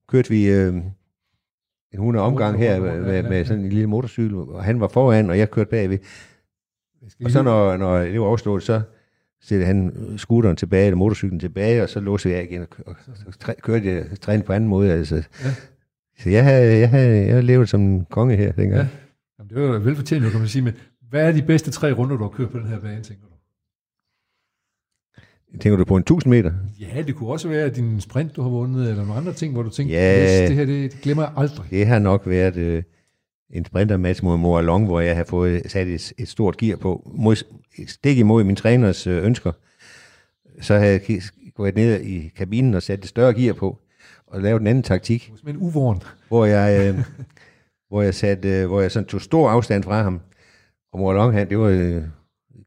kørte 0.08 0.30
vi 0.30 0.48
øh, 0.50 0.74
en 1.96 2.02
100 2.02 2.26
omgang 2.26 2.58
her 2.58 2.80
med, 2.80 3.00
med, 3.00 3.22
med 3.22 3.44
sådan 3.44 3.64
en 3.64 3.68
lille 3.70 3.86
motorcykel, 3.86 4.36
og 4.36 4.64
han 4.64 4.80
var 4.80 4.88
foran, 4.88 5.30
og 5.30 5.38
jeg 5.38 5.50
kørte 5.50 5.70
bagved. 5.70 5.98
Og 7.24 7.30
så 7.30 7.42
når, 7.42 7.76
når 7.76 7.98
det 7.98 8.20
var 8.20 8.26
overstået, 8.26 8.62
så 8.62 8.80
sætte 9.42 9.64
han 9.64 9.92
scooteren 10.16 10.56
tilbage, 10.56 10.86
eller 10.86 10.96
motorcyklen 10.96 11.40
tilbage, 11.40 11.82
og 11.82 11.88
så 11.88 12.00
låste 12.00 12.30
jeg 12.30 12.44
igen, 12.50 12.60
og, 12.60 12.68
og 12.86 12.94
så 13.14 13.38
træ- 13.40 13.60
kørte 13.62 13.94
jeg 13.94 14.04
træne 14.20 14.42
på 14.42 14.52
anden 14.52 14.68
måde. 14.70 14.92
Altså. 14.92 15.14
Ja. 15.16 15.50
Så 16.18 16.30
jeg 16.30 16.44
havde, 16.44 16.78
jeg, 16.78 16.90
havde, 16.90 17.26
jeg 17.26 17.44
levede 17.44 17.66
som 17.66 17.80
en 17.80 18.04
konge 18.10 18.36
her 18.36 18.52
dengang. 18.52 18.80
Ja. 18.80 18.86
Jamen, 19.38 19.50
det 19.50 19.62
var 19.62 19.74
jo 19.74 19.80
velfortjent, 19.80 20.30
kan 20.30 20.40
man 20.40 20.48
sige, 20.48 20.62
men 20.62 20.74
hvad 21.10 21.28
er 21.28 21.32
de 21.32 21.42
bedste 21.42 21.70
tre 21.70 21.92
runder, 21.92 22.16
du 22.16 22.22
har 22.22 22.30
kørt 22.30 22.50
på 22.50 22.58
den 22.58 22.66
her 22.66 22.80
bane, 22.80 23.02
tænker 23.02 23.24
du? 23.26 23.35
Tænker 25.60 25.76
du 25.76 25.84
på 25.84 25.96
en 25.96 26.00
1000 26.00 26.30
meter? 26.30 26.52
Ja, 26.80 27.02
det 27.02 27.14
kunne 27.14 27.28
også 27.30 27.48
være 27.48 27.68
din 27.68 28.00
sprint, 28.00 28.36
du 28.36 28.42
har 28.42 28.48
vundet, 28.48 28.88
eller 28.90 28.96
nogle 29.04 29.14
andre 29.20 29.32
ting, 29.32 29.52
hvor 29.52 29.62
du 29.62 29.70
tænker, 29.70 29.94
Ja. 29.94 30.22
yes, 30.42 30.48
det 30.48 30.56
her, 30.56 30.64
det, 30.64 30.92
det 30.92 31.00
glemmer 31.00 31.22
jeg 31.22 31.32
aldrig. 31.36 31.70
Det 31.70 31.86
har 31.86 31.98
nok 31.98 32.22
været 32.26 32.56
øh, 32.56 32.82
en 33.50 33.64
sprintermatch 33.64 34.24
mod 34.24 34.36
Mora 34.38 34.62
Long, 34.62 34.86
hvor 34.86 35.00
jeg 35.00 35.16
har 35.16 35.24
fået 35.24 35.62
sat 35.70 35.88
et, 35.88 36.12
et 36.18 36.28
stort 36.28 36.56
gear 36.56 36.76
på, 36.76 37.10
mod, 37.14 37.36
stik 37.86 38.18
imod 38.18 38.44
min 38.44 38.56
træners 38.56 39.06
øh, 39.06 39.24
ønsker. 39.24 39.52
Så 40.60 40.74
har 40.78 40.84
jeg 40.84 41.00
gået 41.54 41.74
ned 41.76 42.00
i 42.00 42.28
kabinen 42.36 42.74
og 42.74 42.82
sat 42.82 42.98
et 42.98 43.06
større 43.08 43.34
gear 43.34 43.54
på, 43.54 43.78
og 44.26 44.40
lavet 44.40 44.60
en 44.60 44.66
anden 44.66 44.82
taktik, 44.82 45.32
Som 45.36 45.48
en 45.48 45.56
uvåren. 45.56 46.02
hvor 46.28 46.44
jeg, 46.44 46.94
øh, 46.94 47.04
hvor 47.88 48.02
jeg, 48.02 48.14
satte, 48.14 48.48
øh, 48.48 48.66
hvor 48.66 48.80
jeg 48.80 48.90
sådan 48.92 49.06
tog 49.06 49.20
stor 49.20 49.50
afstand 49.50 49.82
fra 49.84 50.02
ham. 50.02 50.20
Og 50.92 50.98
Mora 50.98 51.14
Long, 51.14 51.32
han, 51.34 51.48
det 51.50 51.58
var 51.58 51.68
øh, 51.68 52.02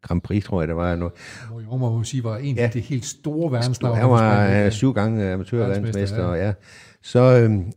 Grand 0.02 0.22
Prix, 0.22 0.44
tror 0.46 0.62
jeg, 0.62 0.68
der 0.68 0.74
var 0.74 0.96
noget. 0.96 1.14
Hvor 1.52 1.62
jo, 1.62 1.78
må 1.78 1.96
man 1.96 2.06
sige, 2.06 2.24
var 2.24 2.38
en 2.38 2.56
Ja. 2.56 2.64
af 2.64 2.72
de 2.72 2.80
helt 2.80 3.06
store 3.06 3.52
verdensnavne. 3.52 4.00
Han 4.02 4.10
var 4.10 4.48
sprint. 4.60 4.74
syv 4.74 4.94
gange 4.94 5.32
amatørverdensmester, 5.34 6.18
Verdensmester, 6.18 6.34
ja. 6.34 6.46
ja. 6.48 6.54
Så, 7.04 7.20
øhm, 7.20 7.72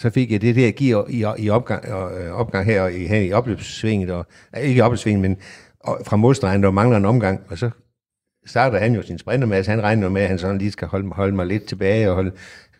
så 0.00 0.10
fik 0.10 0.32
jeg 0.32 0.40
det 0.40 0.56
der 0.56 0.70
gear 0.72 1.06
i, 1.38 1.44
i 1.44 1.48
opgang, 1.50 1.84
øh, 1.88 2.30
opgang 2.32 2.64
her 2.66 2.86
i, 2.86 3.06
her 3.06 3.20
i 3.20 3.32
opløbssvinget, 3.32 4.10
og, 4.10 4.26
øh, 4.56 4.62
ikke 4.62 4.78
i 4.78 4.80
opløbssvinget, 4.80 5.22
men 5.22 5.36
og, 5.80 6.00
fra 6.04 6.16
modstregen, 6.16 6.62
der 6.62 6.70
mangler 6.70 6.96
en 6.96 7.04
omgang, 7.04 7.40
og 7.48 7.58
så 7.58 7.70
starter 8.46 8.78
han 8.78 8.94
jo 8.94 9.02
sin 9.02 9.18
sprintermasse, 9.18 9.70
han 9.70 9.82
regner 9.82 10.08
med, 10.08 10.22
at 10.22 10.28
han 10.28 10.38
sådan 10.38 10.58
lige 10.58 10.70
skal 10.72 10.88
holde, 10.88 11.08
holde 11.08 11.36
mig 11.36 11.46
lidt 11.46 11.64
tilbage, 11.64 12.08
og 12.08 12.14
holde, 12.14 12.32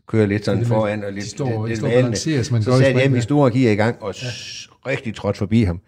køre 0.08 0.26
lidt 0.26 0.44
sådan 0.44 0.58
det, 0.60 0.68
foran, 0.68 1.04
og 1.04 1.12
lidt, 1.12 1.24
de 1.24 1.30
står- 1.30 1.46
lidt, 1.46 1.62
de 1.62 1.68
lidt 1.68 1.78
står 1.78 1.88
og 1.88 1.92
valende. 1.92 2.52
man 2.52 2.62
Så 2.62 2.78
satte 2.78 3.00
jeg 3.00 3.10
min 3.10 3.22
store 3.22 3.50
gear 3.50 3.72
i 3.72 3.76
gang, 3.76 4.02
og 4.02 4.14
ja. 4.22 4.28
rigtig 4.90 5.14
trådt 5.14 5.36
forbi 5.36 5.62
ham 5.62 5.80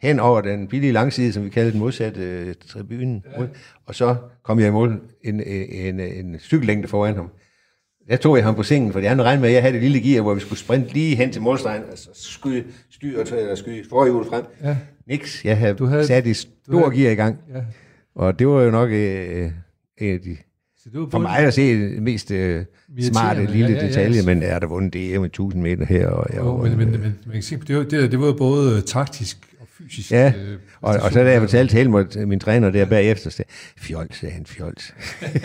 hen 0.00 0.20
over 0.20 0.40
den 0.40 0.68
billige 0.68 0.92
langside, 0.92 1.32
som 1.32 1.44
vi 1.44 1.48
kalder 1.48 1.70
den 1.70 1.80
modsatte 1.80 2.20
øh, 2.20 2.54
tribunen. 2.68 3.24
Ja. 3.38 3.44
Og 3.86 3.94
så 3.94 4.16
kom 4.42 4.58
jeg 4.60 4.68
i 4.68 4.70
mål 4.70 5.00
en, 5.24 5.40
en, 5.42 6.00
en, 6.00 6.00
en 6.00 6.38
cykellængde 6.38 6.88
foran 6.88 7.14
ham. 7.14 7.30
Der 8.08 8.16
tog 8.16 8.36
jeg 8.36 8.44
ham 8.44 8.54
på 8.54 8.62
sengen, 8.62 8.92
fordi 8.92 9.06
han 9.06 9.22
regnede 9.22 9.40
med, 9.40 9.48
at 9.48 9.54
jeg 9.54 9.62
havde 9.62 9.74
det 9.74 9.82
lille 9.82 10.00
gear, 10.00 10.22
hvor 10.22 10.34
vi 10.34 10.40
skulle 10.40 10.58
sprinte 10.58 10.92
lige 10.92 11.16
hen 11.16 11.32
til 11.32 11.42
målstregen, 11.42 11.82
altså 11.90 12.08
skyde, 12.14 12.64
styr, 12.90 13.20
eller 13.20 13.54
skyde 13.54 13.82
forhjulet 13.88 14.28
frem. 14.28 14.44
Ja. 14.64 14.76
Niks, 15.08 15.44
jeg 15.44 15.58
havde, 15.58 15.74
Du 15.74 15.84
havde- 15.86 16.06
sat 16.06 16.26
et 16.26 16.36
stort 16.36 16.82
havde- 16.92 17.02
gear 17.02 17.12
i 17.12 17.14
gang. 17.14 17.36
Ja. 17.54 17.60
Og 18.14 18.38
det 18.38 18.48
var 18.48 18.62
jo 18.62 18.70
nok 18.70 18.90
øh, 18.90 19.50
en 19.98 20.14
af 20.14 20.20
de, 20.20 20.36
Så 20.76 20.90
det 20.92 21.00
var 21.00 21.08
for 21.10 21.18
mig 21.18 21.38
at 21.38 21.54
se 21.54 21.80
det 21.94 22.02
mest 22.02 22.30
øh, 22.30 22.64
smarte 23.00 23.46
lille 23.46 23.66
ja, 23.68 23.74
ja, 23.74 23.80
ja. 23.82 23.86
detalje, 23.88 24.22
men 24.22 24.42
er 24.42 24.58
der 24.58 24.66
vundet 24.66 24.92
DM 24.94 25.20
med 25.20 25.26
1000 25.28 25.62
meter 25.62 25.84
her. 25.86 26.08
Og, 26.08 26.34
jeg, 26.34 26.44
var, 26.44 26.56
men, 26.56 26.76
men, 26.90 27.14
men, 27.26 27.42
sige, 27.42 27.60
det, 27.68 27.76
var, 27.76 27.82
det, 27.82 28.10
det 28.12 28.20
var 28.20 28.32
både 28.32 28.76
øh, 28.76 28.82
taktisk 28.82 29.38
og 29.42 29.47
fysisk. 29.78 30.10
Ja, 30.10 30.32
øh, 30.38 30.58
og, 30.80 30.94
og 31.02 31.12
så 31.12 31.24
da 31.24 31.30
jeg 31.30 31.40
fortalte 31.40 31.72
til 31.72 31.78
Helmut, 31.78 32.16
min 32.16 32.40
træner 32.40 32.70
der 32.70 32.84
bagefter, 32.84 33.30
sagde 33.30 33.50
fjols, 33.76 34.16
sagde 34.16 34.34
han, 34.34 34.46
fjols. 34.46 34.94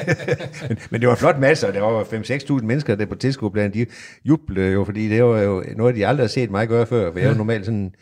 men, 0.69 0.77
men 0.89 1.01
det 1.01 1.09
var 1.09 1.15
flot 1.15 1.39
masser, 1.39 1.71
der 1.71 1.81
var 1.81 2.03
5-6.000 2.03 2.65
mennesker 2.65 2.95
der 2.95 3.05
på 3.05 3.15
tilskuerplanen, 3.15 3.73
de 3.73 3.86
jublede 4.25 4.71
jo, 4.71 4.84
fordi 4.84 5.09
det 5.09 5.23
var 5.23 5.41
jo 5.41 5.63
noget, 5.75 5.95
de 5.95 6.07
aldrig 6.07 6.23
har 6.23 6.29
set 6.29 6.51
mig 6.51 6.67
gøre 6.67 6.86
før, 6.86 7.11
for 7.11 7.19
jeg 7.19 7.25
er 7.25 7.31
jo 7.31 7.38
normalt 7.38 7.65
sådan, 7.65 7.95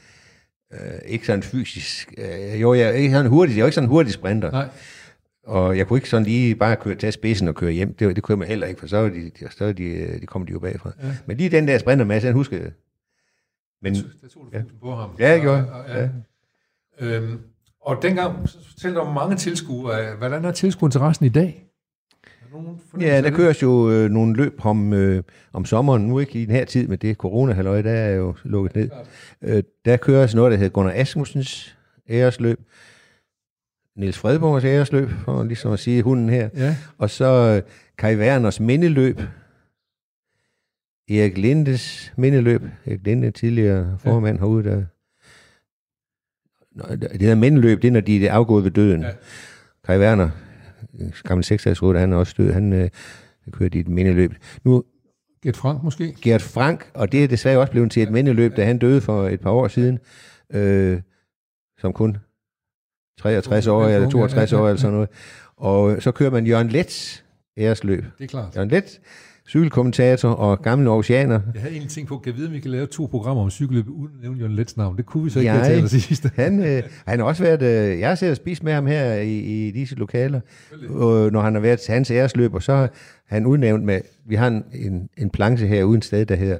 øh, 0.74 0.80
ikke 1.06 1.26
sådan 1.26 1.44
fysisk, 1.44 2.14
øh, 2.18 2.62
jo, 2.62 2.74
jeg 2.74 2.88
er 2.88 2.92
ikke 2.92 3.14
sådan 3.14 3.30
hurtig, 3.30 3.54
jeg 3.54 3.60
er 3.60 3.64
jo 3.64 3.68
ikke 3.68 3.76
sådan 3.76 3.90
en 3.90 3.92
hurtig 3.92 4.14
sprinter, 4.14 4.52
Nej, 4.52 4.68
og 5.44 5.78
jeg 5.78 5.88
kunne 5.88 5.98
ikke 5.98 6.10
sådan 6.10 6.26
lige 6.26 6.56
bare 6.56 6.76
køre, 6.76 6.96
tage 6.96 7.12
spidsen 7.12 7.48
og 7.48 7.56
køre 7.56 7.72
hjem, 7.72 7.94
det, 7.94 8.16
det 8.16 8.24
kunne 8.24 8.42
jeg 8.42 8.48
heller 8.48 8.68
ikke, 8.68 8.80
for 8.80 8.88
så, 8.88 8.98
var 8.98 9.10
de, 9.10 9.24
de, 9.40 9.48
så 9.52 9.66
var 9.66 9.72
de, 9.72 9.84
øh, 9.84 10.22
de 10.22 10.26
kom 10.26 10.46
de 10.46 10.52
jo 10.52 10.60
bagfra. 10.60 10.92
Ja. 11.04 11.08
Men 11.26 11.38
lige 11.38 11.50
den 11.50 11.68
der 11.68 11.78
sprintermasse, 11.78 12.28
den 12.28 12.36
husker 12.36 12.58
jeg. 12.58 12.72
Men, 13.82 13.94
der 13.94 14.28
tog 14.34 14.46
du 14.46 14.60
fokus 14.60 14.74
på 14.82 14.96
ham. 14.96 15.10
Ja, 15.20 15.34
det 15.34 15.42
gjorde 15.42 15.58
jeg. 15.58 15.68
Og, 15.72 15.80
og, 15.80 15.90
ja. 15.90 16.10
Øhm, 17.00 17.40
og 17.82 17.98
dengang 18.02 18.50
fortalte 18.50 18.96
du 18.96 19.02
om 19.02 19.14
mange 19.14 19.36
tilskuere. 19.36 20.16
Hvordan 20.16 20.46
er 20.46 20.52
tilskueren 20.52 20.92
til 20.92 21.02
resten 21.02 21.26
i 21.26 21.30
dag? 21.30 21.68
Der 22.54 23.02
Ja, 23.02 23.22
der 23.22 23.32
køres 23.32 23.62
jo 23.62 23.92
øh, 23.92 24.10
nogle 24.10 24.36
løb 24.36 24.66
om, 24.66 24.94
øh, 24.94 25.24
om 25.54 25.66
sommeren, 25.66 26.02
nu 26.02 26.20
ikke 26.20 26.42
i 26.42 26.46
den 26.46 26.56
her 26.56 26.66
tid, 26.66 26.88
men 26.88 26.98
det 26.98 27.10
er 27.10 27.14
corona 27.14 27.82
der 27.82 27.92
er 27.92 28.16
jo 28.16 28.36
lukket 28.44 28.76
ned. 28.76 28.90
Øh, 29.42 29.64
der 29.86 29.98
køres 29.98 30.36
noget, 30.36 30.52
der 30.52 30.58
hedder 30.58 30.72
Gunnar 30.72 30.94
Asmussens 30.96 31.78
æresløb, 32.10 32.60
Niels 33.96 34.18
Fredborgs 34.18 34.66
æresløb, 34.66 35.10
for 35.26 35.44
ligesom 35.44 35.72
at 35.72 35.80
sige 35.80 36.02
hunden 36.04 36.30
her, 36.30 36.50
Ja, 36.56 36.76
og 36.98 37.10
så 37.10 37.26
øh, 37.26 37.72
Kai 37.98 38.16
Werners 38.16 38.60
mindeløb, 38.60 39.22
Erik 41.10 41.38
Lindes 41.38 42.14
mindeløb, 42.18 42.62
Erik 42.86 43.00
Linde, 43.04 43.32
tidligere 43.32 43.98
formand 44.00 44.40
herude, 44.40 44.64
der 44.64 44.84
det 46.92 47.22
hedder 47.22 47.36
mindeløb, 47.36 47.82
det 47.82 47.88
er, 47.88 47.92
når 47.92 48.00
de 48.00 48.28
er 48.28 48.34
afgået 48.34 48.64
ved 48.64 48.72
døden. 48.72 49.02
Ja. 49.02 49.08
Ja. 49.08 49.14
Kai 49.86 50.00
Werner, 50.00 50.30
gammel 51.24 51.44
6 51.44 51.64
han 51.80 52.14
er 52.14 52.18
også 52.18 52.36
død, 52.38 52.52
han 52.52 52.74
øh, 52.74 52.90
kørte 53.52 53.78
i 53.78 53.82
et 53.82 53.88
mindeløb. 53.88 54.34
Nu 54.64 54.84
Gert 55.44 55.58
Frank 55.58 55.84
måske? 55.84 56.16
Gert 56.22 56.42
Frank, 56.42 56.92
og 56.94 57.12
det 57.12 57.24
er 57.24 57.28
desværre 57.28 57.60
også 57.60 57.72
blevet 57.72 57.92
til 57.92 58.04
et 58.04 58.12
mindeløb, 58.12 58.58
da 58.58 58.66
han 58.66 58.78
døde 58.78 59.02
for 59.02 59.28
et 59.28 59.42
par 59.42 59.52
år 59.52 59.68
siden, 59.68 60.00
øh, 60.54 61.02
som 61.80 61.94
kun 61.94 62.18
63 63.20 63.68
år 63.68 63.86
eller 63.86 64.10
62 64.10 64.54
år 64.54 64.68
eller 64.68 64.80
sådan 64.80 64.94
noget. 64.94 65.10
Og 65.58 66.02
så 66.02 66.12
kører 66.12 66.30
man 66.30 66.48
Jørgen 66.48 66.68
Lets 66.68 67.26
æresløb. 67.58 68.04
Det 68.18 68.24
er 68.24 68.28
klart. 68.28 68.56
Jørgen 68.56 68.70
Let, 68.70 69.00
cykelkommentator 69.52 70.30
og 70.30 70.62
gammel 70.62 70.88
oceaner. 70.88 71.40
Jeg 71.54 71.62
havde 71.62 71.74
egentlig 71.74 71.92
tænkt 71.92 72.08
på, 72.08 72.24
at 72.28 72.38
vide, 72.38 72.48
om 72.48 72.54
vi 72.54 72.60
kan 72.60 72.72
lave 72.72 72.88
to 72.88 73.06
programmer 73.06 73.44
om 73.44 73.50
cykelløb 73.50 73.90
uden 73.90 74.16
at 74.16 74.22
nævne 74.22 74.40
Jørgen 74.40 74.56
Lets 74.56 74.78
navn. 74.78 74.98
Det 74.98 75.06
kunne 75.06 75.24
vi 75.24 75.30
så 75.30 75.40
ikke 75.40 75.52
jeg... 75.52 75.66
til 75.66 75.74
allersidst. 75.74 76.26
Han, 76.36 76.60
øh, 76.66 76.84
han 77.08 77.20
har 77.20 77.26
også 77.26 77.44
været, 77.44 77.62
øh, 77.62 78.00
jeg 78.00 78.08
har 78.08 78.16
set 78.16 78.30
og 78.30 78.36
spist 78.36 78.64
med 78.64 78.74
ham 78.74 78.86
her 78.86 79.14
i, 79.14 79.40
i 79.40 79.72
disse 79.72 79.96
lokaler, 79.96 80.42
øh, 80.74 81.32
når 81.32 81.42
han 81.42 81.54
har 81.54 81.62
været 81.62 81.80
til 81.80 81.94
hans 81.94 82.12
æresløb, 82.12 82.54
og 82.54 82.64
så 82.64 82.74
har 82.74 82.90
han 83.26 83.46
udnævnt 83.46 83.84
med, 83.84 84.02
vi 84.26 84.36
har 84.36 84.48
en, 84.48 84.64
en, 84.74 85.10
en 85.18 85.30
planche 85.30 85.68
her 85.68 85.84
uden 85.84 86.02
sted, 86.02 86.26
der 86.26 86.36
hedder 86.36 86.58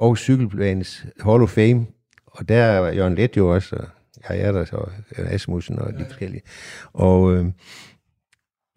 Aarhus 0.00 0.20
Cykelplanes 0.20 1.06
Hall 1.20 1.42
of 1.42 1.50
Fame, 1.50 1.86
og 2.26 2.48
der 2.48 2.62
er 2.62 2.92
Jørgen 2.92 3.14
Let 3.14 3.36
jo 3.36 3.54
også, 3.54 3.76
og 4.24 4.36
jeg 4.36 4.46
er 4.46 4.52
der 4.52 4.64
så, 4.64 4.88
Asmussen 5.16 5.78
og 5.78 5.92
de 5.98 6.04
forskellige. 6.04 6.42
Og 6.92 7.34
øh, 7.34 7.46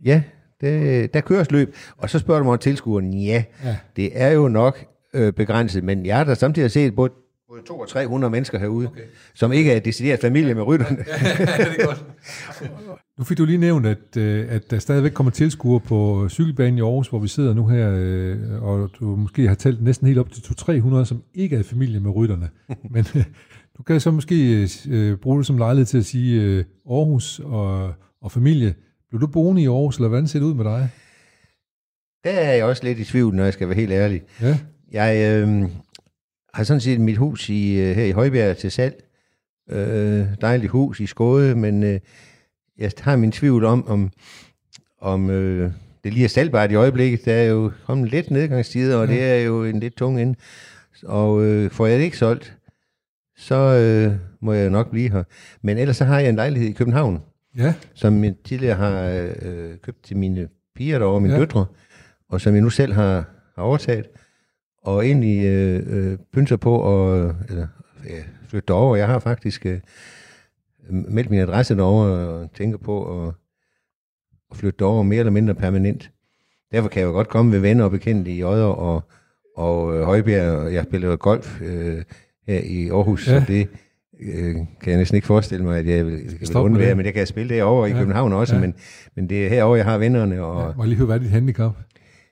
ja, 0.06 0.24
det, 0.62 1.14
der 1.14 1.22
køres 1.22 1.51
løb, 1.51 1.76
og 1.97 2.10
så 2.10 2.20
spørger 2.20 2.39
du 2.39 2.43
mig 2.43 2.53
om 2.53 2.60
tilskueren, 2.60 3.14
ja, 3.14 3.43
Ja. 3.64 3.78
det 3.95 4.10
er 4.14 4.32
jo 4.32 4.47
nok 4.47 4.86
øh, 5.14 5.34
begrænset, 5.34 5.84
men 5.84 6.05
jeg 6.05 6.18
har 6.18 6.24
da 6.24 6.36
samtidig 6.36 6.72
set 6.72 6.95
både, 6.95 7.12
både 7.49 7.62
200 7.62 7.86
og 7.86 7.89
300 7.89 8.32
mennesker 8.32 8.60
herude, 8.60 8.88
okay. 8.88 9.01
som 9.36 9.51
ikke 9.51 9.72
er 9.72 9.80
decideret 9.80 10.20
familie 10.20 10.53
med 10.53 10.64
rytterne. 10.64 10.97
det 10.97 11.08
er 11.80 11.86
godt. 11.86 12.05
Nu 13.18 13.24
fik 13.24 13.38
du 13.38 13.45
lige 13.45 13.58
nævnt, 13.58 13.86
at, 13.86 14.18
øh, 14.18 14.45
at 14.49 14.72
der 14.72 14.80
stadigvæk 14.80 15.12
kommer 15.12 15.32
tilskuere 15.32 15.80
på 15.80 16.30
cykelbanen 16.30 16.78
i 16.78 16.82
Aarhus, 16.82 17.08
hvor 17.08 17.20
vi 17.20 17.28
sidder 17.28 17.53
nu 17.53 17.68
her, 17.68 17.93
øh, 17.97 18.64
og 18.64 18.89
du 18.99 19.05
måske 19.05 19.47
har 19.47 19.55
talt 19.55 19.84
næsten 19.84 20.08
helt 20.08 20.20
op 20.20 20.32
til 20.32 20.41
200-300, 20.41 21.05
som 21.05 21.24
ikke 21.34 21.55
er 21.55 21.64
familie 21.64 21.99
med 21.99 22.16
rytterne. 22.16 22.49
Men 22.93 23.05
øh, 23.16 23.24
du 23.78 23.84
kan 23.84 23.99
så 23.99 24.12
måske 24.12 24.68
øh, 24.89 25.18
bruge 25.18 25.38
det 25.38 25.45
som 25.45 25.58
lejlighed 25.58 25.86
til 25.86 25.97
at 25.97 26.05
sige 26.05 26.41
øh, 26.41 26.64
Aarhus 26.89 27.39
og, 27.43 27.93
og 28.22 28.32
familie. 28.32 28.74
Blev 29.10 29.22
du 29.22 29.28
boende 29.28 29.62
i 29.62 29.68
Aarhus, 29.68 29.95
eller 29.97 30.08
hvordan 30.10 30.28
ser 30.28 30.39
det 30.39 30.45
ud 30.45 30.53
med 30.53 30.66
dig? 30.66 30.89
Der 32.24 32.30
er 32.32 32.53
jeg 32.53 32.66
også 32.66 32.84
lidt 32.84 32.99
i 32.99 33.03
tvivl, 33.05 33.36
når 33.36 33.43
jeg 33.43 33.53
skal 33.53 33.68
være 33.68 33.76
helt 33.76 33.91
ærlig. 33.91 34.22
Ja, 34.41 34.58
Jeg 34.91 35.41
øh, 35.41 35.70
har 36.53 36.64
sådan 36.64 36.82
set 36.82 37.01
mit 37.01 37.18
hus 37.18 37.49
i, 37.49 37.80
øh, 37.80 37.95
her 37.95 38.03
i 38.03 38.12
Højbjerg 38.12 38.58
til 38.58 38.72
salg. 38.72 39.03
Øh, 39.70 40.28
dejligt 40.41 40.72
hus 40.72 40.99
i 40.99 41.05
Skåde, 41.05 41.55
men 41.55 41.84
øh, 41.84 41.99
jeg 42.78 42.91
har 42.99 43.16
min 43.16 43.32
tvivl 43.32 43.66
om, 43.66 43.88
om, 43.88 44.12
om 45.01 45.30
øh, 45.30 45.72
det 46.03 46.14
lige 46.14 46.24
er 46.24 46.30
salgbart 46.30 46.72
i 46.72 46.76
øjeblikket. 46.76 47.26
Der 47.26 47.34
er 47.34 47.43
jo 47.43 47.72
kommet 47.86 48.12
lidt 48.12 48.32
nedgangstider, 48.32 48.97
og 48.97 49.08
det 49.08 49.24
er 49.24 49.36
jo 49.36 49.64
en 49.64 49.80
lidt 49.80 49.95
tung 49.95 50.22
ende. 50.22 50.36
Og 51.03 51.43
øh, 51.43 51.72
får 51.72 51.86
jeg 51.88 51.97
det 51.99 52.05
ikke 52.05 52.18
solgt, 52.18 52.58
så 53.38 53.55
øh, 53.55 54.16
må 54.41 54.53
jeg 54.53 54.70
nok 54.70 54.91
blive 54.91 55.12
her. 55.12 55.24
Men 55.62 55.78
ellers 55.78 55.97
så 55.97 56.05
har 56.05 56.20
jeg 56.20 56.30
en 56.30 56.36
lejlighed 56.36 56.70
i 56.70 56.74
København, 56.74 57.22
ja, 57.58 57.74
som 57.93 58.24
jeg 58.24 58.36
tidligere 58.43 58.76
har 58.76 59.03
øh, 59.41 59.78
købt 59.84 60.03
til 60.03 60.18
mine 60.18 60.47
piger 60.76 60.99
derovre, 60.99 61.22
mine 61.22 61.34
Ja. 61.34 61.39
døtre, 61.39 61.66
og 62.30 62.41
som 62.41 62.53
jeg 62.53 62.62
nu 62.62 62.70
selv 62.70 62.93
har, 62.93 63.26
har 63.55 63.64
overtaget, 63.64 64.05
og 64.84 65.05
egentlig 65.05 65.45
øh, 65.45 65.84
øh, 65.88 66.18
pynser 66.34 66.58
på, 66.58 66.76
og, 66.76 67.36
eller 67.49 67.68
ja, 68.10 68.24
flytte 68.47 68.68
derover. 68.68 68.95
Jeg 68.95 69.08
har 69.08 69.20
faktisk 69.20 69.66
øh, 69.66 69.80
meldt 70.89 71.30
min 71.30 71.39
adresse 71.39 71.76
derover 71.76 72.05
og 72.08 72.53
tænker 72.53 72.78
på 72.78 73.28
at, 73.28 73.34
at 74.51 74.58
flytte 74.58 74.78
derover 74.80 75.03
mere 75.03 75.20
eller 75.20 75.32
mindre 75.32 75.55
permanent. 75.55 76.12
Derfor 76.72 76.89
kan 76.89 76.99
jeg 76.99 77.08
jo 77.08 77.12
godt 77.12 77.28
komme 77.28 77.51
ved 77.51 77.60
venner 77.60 77.84
og 77.84 77.91
bekendte 77.91 78.32
i 78.32 78.43
Odder 78.43 78.66
og, 78.66 79.03
og 79.58 79.95
øh, 79.97 80.03
Højbjerg. 80.03 80.74
Jeg 80.74 80.84
spiller 80.84 81.16
golf 81.16 81.62
øh, 81.62 82.03
her 82.47 82.60
i 82.60 82.89
Aarhus, 82.89 83.28
ja. 83.28 83.39
så 83.39 83.45
det 83.47 83.70
øh, 84.22 84.55
kan 84.55 84.91
jeg 84.91 84.97
næsten 84.97 85.15
ikke 85.15 85.28
forestille 85.28 85.65
mig, 85.65 85.78
at 85.80 85.88
jeg 85.88 86.05
vil, 86.05 86.20
vil 86.39 86.55
undvære, 86.55 86.95
men 86.95 87.05
jeg 87.05 87.13
kan 87.13 87.28
spille 87.28 87.55
derovre 87.55 87.89
i 87.89 87.91
ja. 87.91 87.99
København 87.99 88.34
også, 88.34 88.55
ja. 88.55 88.61
men, 88.61 88.74
men 89.15 89.30
det 89.30 89.45
er 89.45 89.49
herover 89.49 89.76
jeg 89.76 89.86
har 89.86 89.97
vennerne. 89.97 90.43
Og, 90.43 90.70
ja, 90.70 90.76
må 90.76 90.84
jeg 90.84 90.88
lige 90.88 90.97
høre, 90.97 91.05
hvad 91.05 91.15
er 91.15 91.20
dit 91.20 91.30
handicap? 91.30 91.72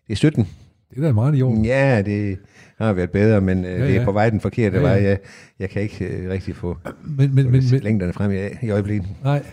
Det 0.08 0.14
er 0.14 0.16
17. 0.16 0.48
Det 0.90 0.98
er 0.98 1.02
da 1.02 1.14
meget 1.14 1.36
i 1.36 1.42
år. 1.42 1.64
Ja, 1.64 2.02
det 2.02 2.38
har 2.78 2.94
været 2.94 3.12
bedre, 3.12 3.42
men 3.42 3.66
øh, 3.66 3.72
ja, 3.72 3.78
ja. 3.78 3.88
det 3.88 3.96
er 3.96 4.06
på 4.06 4.12
vej 4.12 4.30
den 4.30 4.40
forkerte 4.40 4.78
ja, 4.78 4.82
ja. 4.82 4.90
vej. 4.90 5.04
Jeg, 5.04 5.20
jeg 5.60 5.70
kan 5.70 5.82
ikke 5.82 6.06
øh, 6.06 6.30
rigtig 6.30 6.56
få, 6.56 6.78
men, 7.18 7.36
men, 7.36 7.46
få 7.46 7.52
men, 7.52 7.64
længderne 7.64 8.14
frem 8.14 8.32
i, 8.32 8.66
i 8.68 8.70
øjeblikket. 8.70 9.08
Nej, 9.24 9.44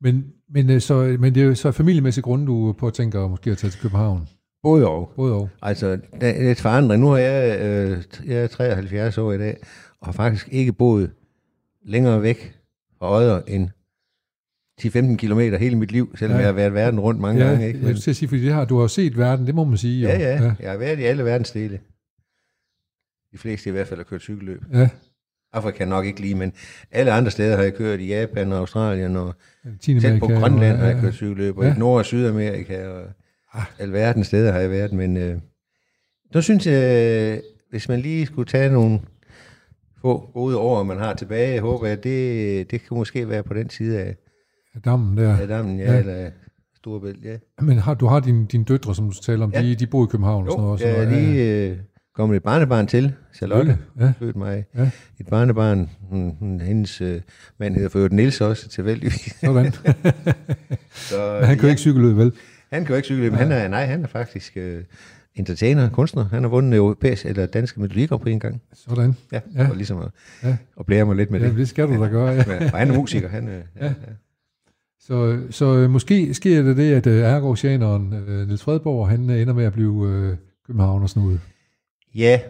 men, 0.00 0.24
men, 0.54 0.70
øh, 0.70 0.80
så, 0.80 1.16
men 1.20 1.34
det 1.34 1.42
er 1.42 1.46
jo 1.46 1.54
så 1.54 1.72
familiemæssig 1.72 2.24
grund, 2.24 2.46
du 2.46 2.74
på 2.78 2.86
at 2.86 2.92
tænke 2.92 3.18
måske 3.18 3.50
at 3.50 3.58
tage 3.58 3.70
til 3.70 3.80
København. 3.80 4.28
Både 4.62 4.88
og. 4.88 5.12
Både 5.16 5.34
og. 5.34 5.48
Altså, 5.62 5.98
det 6.20 6.40
er 6.40 6.42
lidt 6.42 6.60
forandring. 6.60 7.02
Nu 7.02 7.08
har 7.08 7.18
jeg, 7.18 7.60
øh, 7.60 8.02
jeg 8.26 8.42
er 8.42 8.46
73 8.46 9.18
år 9.18 9.32
i 9.32 9.38
dag, 9.38 9.56
og 10.00 10.06
har 10.06 10.12
faktisk 10.12 10.48
ikke 10.52 10.72
boet 10.72 11.10
længere 11.84 12.22
væk 12.22 12.56
fra 12.98 13.16
Odder 13.16 13.42
end 13.46 13.70
10-15 14.80 15.16
kilometer 15.16 15.58
hele 15.58 15.76
mit 15.76 15.92
liv, 15.92 16.16
selvom 16.16 16.36
ja. 16.36 16.38
jeg 16.38 16.48
har 16.48 16.52
været 16.52 16.74
verden 16.74 17.00
rundt 17.00 17.20
mange 17.20 17.44
ja, 17.44 17.50
gange. 17.50 17.66
Ikke? 17.66 17.78
Men, 17.78 17.86
jeg 17.86 17.94
vil 17.94 18.14
sige, 18.14 18.28
fordi 18.28 18.44
det 18.44 18.52
har, 18.52 18.64
du 18.64 18.80
har 18.80 18.86
set 18.86 19.18
verden, 19.18 19.46
det 19.46 19.54
må 19.54 19.64
man 19.64 19.78
sige. 19.78 20.02
Jo. 20.02 20.08
Ja, 20.08 20.18
ja, 20.18 20.42
ja. 20.42 20.54
Jeg 20.60 20.70
har 20.70 20.78
været 20.78 20.98
i 20.98 21.02
alle 21.02 21.24
verdens 21.24 21.50
dele. 21.50 21.80
De 23.32 23.38
fleste 23.38 23.68
i 23.68 23.72
hvert 23.72 23.88
fald 23.88 24.00
har 24.00 24.04
kørt 24.04 24.20
cykelløb. 24.20 24.62
Ja. 24.72 24.88
Afrika 25.52 25.84
nok 25.84 26.06
ikke 26.06 26.20
lige, 26.20 26.34
men 26.34 26.52
alle 26.90 27.12
andre 27.12 27.30
steder 27.30 27.56
har 27.56 27.62
jeg 27.62 27.74
kørt 27.74 28.00
i 28.00 28.06
Japan 28.06 28.52
og 28.52 28.58
Australien, 28.58 29.16
og 29.16 29.34
selv 29.80 30.20
på 30.20 30.26
Grønland 30.26 30.76
har 30.76 30.86
jeg 30.86 31.00
kørt 31.00 31.14
cykelløb, 31.14 31.58
og 31.58 31.64
ja. 31.64 31.74
i 31.74 31.78
Nord- 31.78 31.98
og 31.98 32.04
Sydamerika, 32.04 32.88
og 32.88 33.04
ah. 33.54 33.64
alle 33.78 33.92
verdens 33.92 34.26
steder 34.26 34.52
har 34.52 34.60
jeg 34.60 34.70
været, 34.70 34.92
men 34.92 35.16
øh, 35.16 35.38
så 36.32 36.40
synes 36.40 36.66
jeg, 36.66 37.42
hvis 37.70 37.88
man 37.88 38.00
lige 38.00 38.26
skulle 38.26 38.48
tage 38.48 38.72
nogle 38.72 39.00
få 40.02 40.30
gode 40.34 40.58
år, 40.58 40.82
man 40.82 40.98
har 40.98 41.14
tilbage, 41.14 41.60
håber 41.60 41.86
jeg, 41.86 42.04
det, 42.04 42.70
det 42.70 42.80
kan 42.88 42.96
måske 42.96 43.28
være 43.28 43.42
på 43.42 43.54
den 43.54 43.70
side 43.70 44.00
af, 44.00 44.16
dammen 44.84 45.16
der. 45.16 45.38
Ja, 45.38 45.46
dammen, 45.46 45.78
ja, 45.78 45.92
ja. 45.92 45.98
eller 45.98 46.30
Storebælt, 46.76 47.24
ja. 47.24 47.36
Men 47.60 47.78
har, 47.78 47.94
du 47.94 48.06
har 48.06 48.20
dine 48.20 48.46
din 48.46 48.64
døtre, 48.64 48.94
som 48.94 49.10
du 49.10 49.20
taler 49.22 49.44
om, 49.44 49.52
ja. 49.54 49.62
de, 49.62 49.74
de 49.74 49.86
bor 49.86 50.04
i 50.04 50.08
København 50.10 50.44
jo, 50.46 50.50
og 50.50 50.78
sådan 50.78 50.94
noget. 50.94 51.10
Jo, 51.10 51.16
ja, 51.16 51.20
lige 51.20 51.70
øh, 51.70 51.76
kommet 52.14 52.36
et 52.36 52.42
barnebarn 52.42 52.86
til, 52.86 53.12
Charlotte, 53.34 53.78
ja. 54.00 54.12
født 54.18 54.36
mig. 54.36 54.64
Ja. 54.76 54.90
Et 55.20 55.26
barnebarn, 55.26 55.90
hun, 56.10 56.60
hendes 56.64 57.00
øh, 57.00 57.20
mand 57.58 57.74
hedder 57.74 57.88
for 57.88 58.08
Nils 58.08 58.40
også, 58.40 58.68
tilfældigvis. 58.68 59.36
Sådan. 59.40 59.72
så, 61.10 61.36
men 61.40 61.44
han 61.44 61.56
kan 61.56 61.64
ja. 61.64 61.68
ikke 61.68 61.80
cykle 61.80 62.16
vel? 62.16 62.32
Han 62.72 62.84
kan 62.84 62.88
jo 62.88 62.96
ikke 62.96 63.06
cykle 63.06 63.30
men 63.30 63.38
han 63.38 63.52
er, 63.52 63.68
nej, 63.68 63.86
han 63.86 64.02
er 64.02 64.08
faktisk 64.08 64.56
øh, 64.56 64.84
entertainer, 65.34 65.90
kunstner. 65.90 66.24
Han 66.24 66.42
har 66.42 66.50
vundet 66.50 66.76
europæisk 66.76 67.26
eller 67.26 67.46
danske 67.46 67.80
melodikker 67.80 68.16
på 68.16 68.28
en 68.28 68.40
gang. 68.40 68.62
Sådan. 68.72 69.14
Ja, 69.32 69.40
ja. 69.54 69.68
og 69.70 69.76
ligesom 69.76 69.98
at, 69.98 70.08
ja. 70.42 70.56
at 70.80 70.86
blære 70.86 71.06
mig 71.06 71.16
lidt 71.16 71.30
med 71.30 71.40
ja, 71.40 71.48
det. 71.48 71.56
det 71.56 71.68
skal 71.68 71.88
du 71.88 72.02
da 72.02 72.08
gøre, 72.08 72.28
ja. 72.28 72.70
og 72.72 72.78
han 72.78 72.90
er 72.90 72.98
musiker, 72.98 73.28
han 73.28 73.48
øh, 73.48 73.62
ja. 73.80 73.86
ja. 73.86 73.92
Så, 75.00 75.40
så 75.50 75.76
øh, 75.76 75.90
måske 75.90 76.34
sker 76.34 76.62
det 76.62 76.76
det, 76.76 76.94
at 76.94 77.06
uh, 77.06 77.12
ergosianeren 77.12 78.12
uh, 78.12 78.46
Niels 78.46 78.62
Fredborg, 78.62 79.08
han 79.08 79.30
ender 79.30 79.54
med 79.54 79.64
at 79.64 79.72
blive 79.72 79.90
uh, 79.90 80.36
København 80.66 81.02
og 81.02 81.10
snude. 81.10 81.40
Ja, 82.14 82.40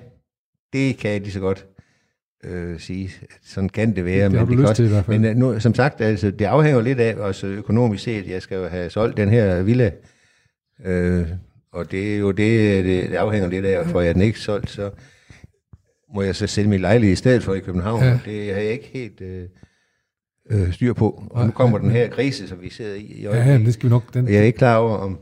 det 0.73 0.97
kan 0.97 1.11
jeg 1.11 1.21
lige 1.21 1.33
så 1.33 1.41
godt 1.41 1.67
øh, 2.45 2.81
sige. 2.81 3.11
Sådan 3.43 3.69
kan 3.69 3.97
det 3.97 4.05
være. 4.05 4.25
Det, 4.25 4.33
det 4.33 4.49
men 4.49 4.57
du 4.57 4.63
lyst 4.63 4.75
til 4.75 4.85
i 4.85 4.89
hvert 4.89 5.05
fald. 5.05 5.21
Men 5.21 5.37
nu, 5.37 5.61
som 5.61 5.75
sagt, 5.75 6.01
altså, 6.01 6.31
det 6.31 6.45
afhænger 6.45 6.81
lidt 6.81 7.01
af 7.01 7.15
os 7.15 7.45
økonomisk 7.45 8.05
set. 8.05 8.29
Jeg 8.29 8.43
skal 8.43 8.57
jo 8.57 8.67
have 8.69 8.91
solgt 8.91 9.17
den 9.17 9.29
her 9.29 9.63
villa, 9.63 9.91
øh, 10.85 11.29
og 11.73 11.91
det 11.91 12.15
er 12.15 12.19
jo 12.19 12.31
det, 12.31 12.85
det, 12.85 13.11
det 13.11 13.17
afhænger 13.17 13.49
lidt 13.49 13.65
af, 13.65 13.87
for 13.87 14.01
jeg 14.01 14.15
den 14.15 14.23
ikke 14.23 14.41
solgt, 14.41 14.71
så 14.71 14.91
må 16.15 16.23
jeg 16.23 16.37
så 16.37 16.47
sælge 16.47 16.69
min 16.69 16.81
lejlighed 16.81 17.13
i 17.13 17.17
stedet 17.17 17.43
for 17.43 17.55
i 17.55 17.61
København. 17.61 18.03
Ja. 18.03 18.19
Det 18.25 18.55
har 18.55 18.61
jeg 18.61 18.73
ikke 18.73 18.91
helt... 18.93 19.21
Øh, 19.21 19.49
øh, 20.51 20.73
styr 20.73 20.93
på. 20.93 21.25
Og 21.31 21.47
nu 21.47 21.53
kommer 21.53 21.79
den 21.79 21.91
her 21.91 22.09
krise, 22.09 22.49
som 22.49 22.63
vi 22.63 22.71
sidder 22.71 22.95
i 22.95 23.01
i 23.01 23.27
øjeblikket. 23.27 23.61
Ja, 23.61 23.67
det 23.67 23.75
skal 23.75 23.89
vi 23.89 23.91
nok... 23.91 24.15
Den... 24.15 24.25
Og 24.25 24.33
jeg 24.33 24.41
er 24.41 24.45
ikke 24.45 24.59
klar 24.59 24.77
over, 24.77 24.97
om, 24.97 25.19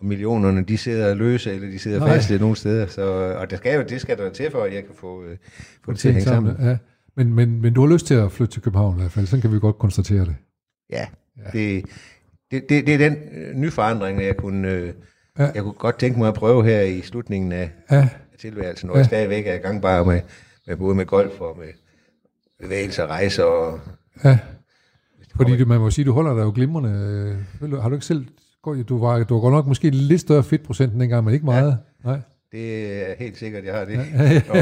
om 0.00 0.06
millionerne, 0.06 0.64
de 0.64 0.78
sidder 0.78 1.14
løse, 1.14 1.54
eller 1.54 1.68
de 1.68 1.78
sidder 1.78 2.06
fast 2.06 2.30
nogle 2.30 2.56
steder. 2.56 2.86
Så, 2.86 3.02
og 3.38 3.50
det 3.50 3.58
skal, 3.58 3.74
jo, 3.74 3.84
det 3.88 4.00
skal 4.00 4.18
der 4.18 4.30
til 4.30 4.50
for, 4.50 4.62
at 4.62 4.74
jeg 4.74 4.84
kan 4.84 4.94
få, 4.94 5.24
øh, 5.24 5.36
få 5.84 5.92
det 5.92 6.00
til 6.00 6.08
at 6.08 6.14
hænge 6.14 6.24
sammen. 6.24 6.52
sammen. 6.52 6.70
Ja. 6.70 6.76
Men, 7.16 7.34
men, 7.34 7.60
men 7.60 7.74
du 7.74 7.86
har 7.86 7.92
lyst 7.92 8.06
til 8.06 8.14
at 8.14 8.32
flytte 8.32 8.54
til 8.54 8.62
København 8.62 8.96
i 8.96 9.00
hvert 9.00 9.12
fald, 9.12 9.26
så 9.26 9.40
kan 9.40 9.52
vi 9.52 9.58
godt 9.58 9.78
konstatere 9.78 10.24
det. 10.24 10.36
Ja, 10.90 11.06
ja. 11.38 11.50
Det, 11.52 11.84
det, 12.50 12.68
det, 12.68 12.86
det 12.86 12.94
er 12.94 12.98
den 12.98 13.16
øh, 13.32 13.54
nye 13.54 13.70
forandring, 13.70 14.22
jeg 14.22 14.36
kunne, 14.36 14.70
øh, 14.72 14.92
ja. 15.38 15.50
jeg 15.54 15.62
kunne 15.62 15.72
godt 15.72 15.98
tænke 15.98 16.18
mig 16.18 16.28
at 16.28 16.34
prøve 16.34 16.64
her 16.64 16.80
i 16.80 17.00
slutningen 17.00 17.52
af, 17.52 17.70
ja. 17.90 18.08
tilværelsen, 18.38 18.86
når 18.86 18.94
ja. 18.94 18.98
jeg 18.98 19.06
stadigvæk 19.06 19.46
er 19.46 19.56
gangbar 19.56 20.04
med, 20.04 20.20
med 20.66 20.76
både 20.76 20.94
med 20.94 21.06
golf 21.06 21.40
og 21.40 21.58
med 21.58 21.68
bevægelser, 22.60 23.06
rejser 23.06 23.44
og 23.44 23.80
Ja, 24.24 24.38
fordi 25.36 25.56
du, 25.56 25.66
man 25.66 25.80
må 25.80 25.90
sige, 25.90 26.04
du 26.04 26.12
holder 26.12 26.34
dig 26.34 26.42
jo 26.42 26.52
glimrende. 26.54 26.90
Øh, 27.62 27.72
har 27.72 27.88
du 27.88 27.94
ikke 27.94 28.06
selv... 28.06 28.26
Du 28.88 28.98
var, 28.98 29.24
du 29.24 29.34
var 29.34 29.40
godt 29.40 29.54
nok 29.54 29.66
måske 29.66 29.90
lidt 29.90 30.20
større 30.20 30.42
fedtprocent 30.42 30.92
dengang, 30.92 31.24
men 31.24 31.34
ikke 31.34 31.46
meget. 31.46 31.78
Ja. 32.04 32.08
Nej. 32.10 32.20
Det 32.52 32.92
er 33.10 33.14
helt 33.18 33.38
sikkert, 33.38 33.64
jeg 33.64 33.74
har 33.74 33.84
det. 33.84 33.98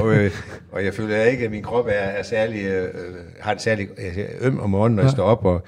Og, 0.02 0.14
øh, 0.14 0.30
og 0.72 0.84
jeg 0.84 0.94
føler 0.94 1.22
ikke, 1.22 1.44
at 1.44 1.50
min 1.50 1.62
krop 1.62 1.86
er, 1.86 1.90
er 1.90 2.22
særlig, 2.22 2.64
øh, 2.64 2.94
har 3.40 3.52
det 3.54 3.62
særlig 3.62 3.88
altså, 3.98 4.24
øm 4.40 4.60
om 4.60 4.70
morgenen, 4.70 4.96
når 4.96 5.02
jeg 5.02 5.10
står 5.10 5.24
op, 5.24 5.44
og, 5.44 5.62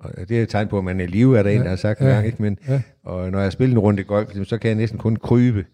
og 0.00 0.28
det 0.28 0.38
er 0.38 0.42
et 0.42 0.48
tegn 0.48 0.68
på, 0.68 0.78
at 0.78 0.84
man 0.84 1.00
er 1.00 1.04
i 1.04 1.06
live, 1.06 1.38
er 1.38 1.42
der 1.42 1.50
ja. 1.50 1.56
en, 1.56 1.62
der 1.62 1.68
har 1.68 1.76
sagt 1.76 2.00
ja. 2.00 2.06
en 2.06 2.12
gang. 2.12 2.26
Ikke? 2.26 2.42
Men, 2.42 2.58
ja. 2.68 2.82
Og 3.04 3.30
når 3.30 3.40
jeg 3.40 3.52
spiller 3.52 3.76
en 3.76 3.78
runde 3.78 4.04
golf, 4.04 4.36
så 4.44 4.58
kan 4.58 4.68
jeg 4.68 4.76
næsten 4.76 4.98
kun 4.98 5.16
krybe 5.16 5.64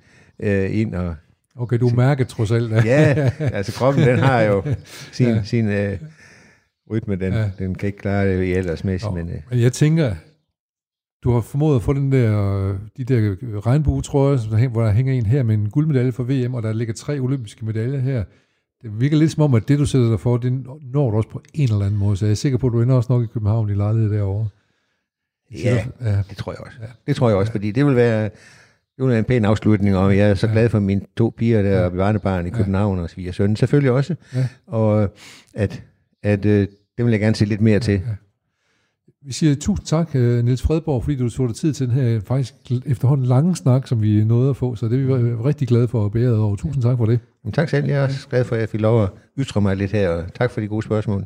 øh, 0.40 0.78
ind 0.80 0.94
og... 0.94 1.14
Okay, 1.56 1.78
du 1.78 1.88
mærker 1.88 2.24
trods 2.24 2.50
alt. 2.50 2.72
ja, 2.72 3.30
altså 3.38 3.72
kroppen, 3.72 4.06
den 4.06 4.18
har 4.18 4.40
jo 4.42 4.62
sin, 5.12 5.28
ja. 5.28 5.42
sin 5.42 5.68
øh, 5.68 5.98
rytme, 6.90 7.16
den, 7.16 7.32
ja. 7.32 7.50
den 7.58 7.74
kan 7.74 7.86
ikke 7.86 7.98
klare 7.98 8.28
det 8.28 8.44
i 8.44 8.52
aldersmæssigt. 8.52 9.14
Men, 9.14 9.28
øh. 9.28 9.34
men 9.50 9.60
jeg 9.60 9.72
tænker, 9.72 10.14
du 11.24 11.32
har 11.32 11.40
formået 11.40 11.76
at 11.76 11.82
få 11.82 11.92
den 11.92 12.12
der, 12.12 12.30
de 12.96 13.04
der 13.04 13.36
regnbuetrøjer, 13.66 14.68
hvor 14.68 14.82
der 14.82 14.92
hænger 14.92 15.12
en 15.12 15.26
her 15.26 15.42
med 15.42 15.54
en 15.54 15.70
guldmedalje 15.70 16.12
for 16.12 16.24
VM, 16.24 16.54
og 16.54 16.62
der 16.62 16.72
ligger 16.72 16.94
tre 16.94 17.18
olympiske 17.18 17.64
medaljer 17.64 18.00
her. 18.00 18.24
Det 18.82 19.00
virker 19.00 19.16
lidt 19.16 19.32
som 19.32 19.42
om, 19.42 19.54
at 19.54 19.68
det, 19.68 19.78
du 19.78 19.86
sætter 19.86 20.08
dig 20.08 20.20
for, 20.20 20.36
det 20.36 20.52
når 20.92 21.10
du 21.10 21.16
også 21.16 21.28
på 21.28 21.42
en 21.54 21.72
eller 21.72 21.86
anden 21.86 21.98
måde. 21.98 22.16
Så 22.16 22.26
jeg 22.26 22.30
er 22.30 22.34
sikker 22.34 22.58
på, 22.58 22.66
at 22.66 22.72
du 22.72 22.82
ender 22.82 22.94
også 22.94 23.12
nok 23.12 23.24
i 23.24 23.26
København 23.26 23.70
i 23.70 23.74
lejlighed 23.74 24.10
derovre. 24.10 24.48
Ja, 25.52 25.86
ja, 26.00 26.22
det 26.30 26.36
tror 26.36 26.52
jeg 26.52 26.60
også. 26.60 26.78
Ja. 26.80 26.86
Det 27.06 27.16
tror 27.16 27.28
jeg 27.28 27.38
også, 27.38 27.50
ja. 27.50 27.54
fordi 27.54 27.70
det 27.70 27.86
vil 27.86 27.96
være, 27.96 28.30
det 28.98 29.08
være 29.08 29.18
en 29.18 29.24
pæn 29.24 29.44
afslutning, 29.44 29.96
og 29.96 30.16
jeg 30.16 30.30
er 30.30 30.34
så 30.34 30.48
glad 30.48 30.68
for 30.68 30.80
mine 30.80 31.00
to 31.16 31.34
piger 31.36 31.62
der, 31.62 31.84
og 31.84 31.92
barnebarn 31.92 32.46
i 32.46 32.50
København, 32.50 32.98
ja. 32.98 33.28
og 33.28 33.34
søn 33.34 33.56
selvfølgelig 33.56 33.90
også. 33.90 34.16
Ja. 34.34 34.48
Og 34.66 35.08
at 35.54 35.82
at 36.22 36.44
øh, 36.44 36.68
det 36.96 37.04
vil 37.04 37.10
jeg 37.10 37.20
gerne 37.20 37.36
se 37.36 37.44
lidt 37.44 37.60
mere 37.60 37.80
til. 37.80 37.92
Ja. 37.92 38.14
Vi 39.22 39.32
siger 39.32 39.54
tusind 39.54 39.86
tak, 39.86 40.10
øh, 40.14 40.44
Niels 40.44 40.62
Fredborg, 40.62 41.04
fordi 41.04 41.16
du 41.16 41.30
tog 41.30 41.48
dig 41.48 41.56
tid 41.56 41.72
til 41.72 41.86
den 41.86 41.94
her 41.94 42.20
faktisk 42.20 42.54
efterhånden 42.86 43.26
lange 43.26 43.56
snak, 43.56 43.86
som 43.86 44.02
vi 44.02 44.24
nåede 44.24 44.50
at 44.50 44.56
få, 44.56 44.74
så 44.74 44.88
det 44.88 45.10
er 45.10 45.16
vi 45.16 45.34
rigtig 45.34 45.68
glade 45.68 45.88
for 45.88 46.06
at 46.06 46.12
bære 46.12 46.32
over. 46.32 46.56
Tusind 46.56 46.82
tak 46.82 46.96
for 46.96 47.06
det. 47.06 47.20
Men 47.46 47.52
tak 47.52 47.68
selv. 47.68 47.86
Jeg 47.86 47.96
er 47.96 48.02
også 48.02 48.28
glad 48.28 48.44
for, 48.44 48.54
at 48.54 48.60
jeg 48.60 48.68
fik 48.68 48.80
lov 48.80 49.02
at 49.02 49.10
ytre 49.38 49.60
mig 49.60 49.76
lidt 49.76 49.92
her, 49.92 50.08
og 50.08 50.34
tak 50.34 50.50
for 50.50 50.60
de 50.60 50.68
gode 50.68 50.82
spørgsmål. 50.82 51.24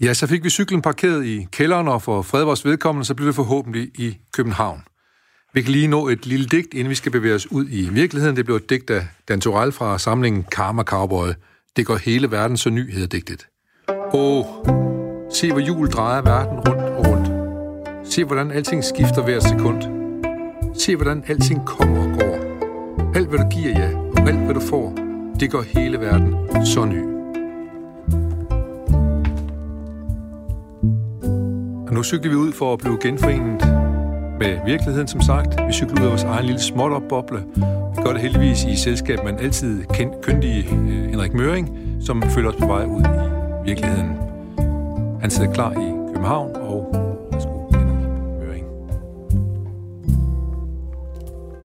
Ja, 0.00 0.14
så 0.14 0.26
fik 0.26 0.44
vi 0.44 0.50
cyklen 0.50 0.82
parkeret 0.82 1.24
i 1.24 1.46
kælderen, 1.52 1.88
og 1.88 2.02
for 2.02 2.22
Fredborgs 2.22 2.64
vedkommende, 2.64 3.06
så 3.06 3.14
blev 3.14 3.26
det 3.26 3.34
forhåbentlig 3.34 3.82
i 3.82 4.18
København. 4.32 4.82
Vi 5.54 5.62
kan 5.62 5.72
lige 5.72 5.88
nå 5.88 6.08
et 6.08 6.26
lille 6.26 6.46
digt, 6.46 6.74
inden 6.74 6.90
vi 6.90 6.94
skal 6.94 7.12
bevæge 7.12 7.34
os 7.34 7.52
ud 7.52 7.66
i 7.70 7.88
virkeligheden. 7.88 8.36
Det 8.36 8.44
blev 8.44 8.56
et 8.56 8.70
digt 8.70 8.90
af 8.90 9.06
Dan 9.28 9.40
Torell 9.40 9.72
fra 9.72 9.98
samlingen 9.98 10.42
Karma 10.42 10.82
Cowboy. 10.82 11.28
Det 11.76 11.86
går 11.86 11.96
hele 11.96 12.30
verden 12.30 12.56
så 12.56 12.70
ny, 12.70 12.92
hedder 12.92 13.06
digtet. 13.06 13.46
Åh, 14.14 14.44
se 15.32 15.52
hvor 15.52 15.60
jul 15.60 15.88
drejer 15.88 16.22
verden 16.22 16.58
rundt 16.58 16.82
og 16.82 17.06
rundt. 17.06 17.28
Se 18.12 18.24
hvordan 18.24 18.50
alting 18.50 18.84
skifter 18.84 19.24
hver 19.24 19.40
sekund. 19.40 19.82
Se 20.74 20.96
hvordan 20.96 21.24
alting 21.26 21.66
kommer 21.66 22.00
og 22.00 22.18
går. 22.18 22.38
Alt 23.14 23.28
hvad 23.28 23.38
du 23.38 23.48
giver, 23.48 23.70
ja, 23.70 23.97
og 23.97 23.97
alt 24.28 24.38
hvad 24.38 24.54
du 24.54 24.60
får, 24.60 24.94
det 25.40 25.50
går 25.50 25.62
hele 25.62 26.00
verden 26.00 26.34
så 26.66 26.84
ny. 26.84 27.02
Og 31.88 31.94
nu 31.94 32.02
cykler 32.02 32.30
vi 32.30 32.36
ud 32.36 32.52
for 32.52 32.72
at 32.72 32.78
blive 32.78 32.98
genforenet 33.00 33.68
med 34.38 34.58
virkeligheden, 34.66 35.08
som 35.08 35.20
sagt. 35.20 35.66
Vi 35.66 35.72
cykler 35.72 36.00
ud 36.00 36.04
af 36.04 36.10
vores 36.10 36.24
egen 36.24 36.44
lille 36.44 36.60
småt 36.60 37.02
boble. 37.08 37.38
Vi 37.96 38.02
gør 38.04 38.12
det 38.12 38.20
heldigvis 38.20 38.64
i 38.64 38.76
selskab 38.76 39.18
med 39.24 39.32
en 39.32 39.38
altid 39.38 39.84
kendt, 39.94 40.20
kyndig 40.22 40.68
øh, 40.72 41.10
Henrik 41.10 41.34
Møring, 41.34 41.78
som 42.00 42.22
følger 42.22 42.50
os 42.50 42.56
på 42.56 42.66
vej 42.66 42.84
ud 42.84 43.02
i 43.02 43.68
virkeligheden. 43.68 44.16
Han 45.20 45.30
sidder 45.30 45.52
klar 45.52 45.72
i 45.72 46.12
København 46.12 46.56
og 46.56 47.07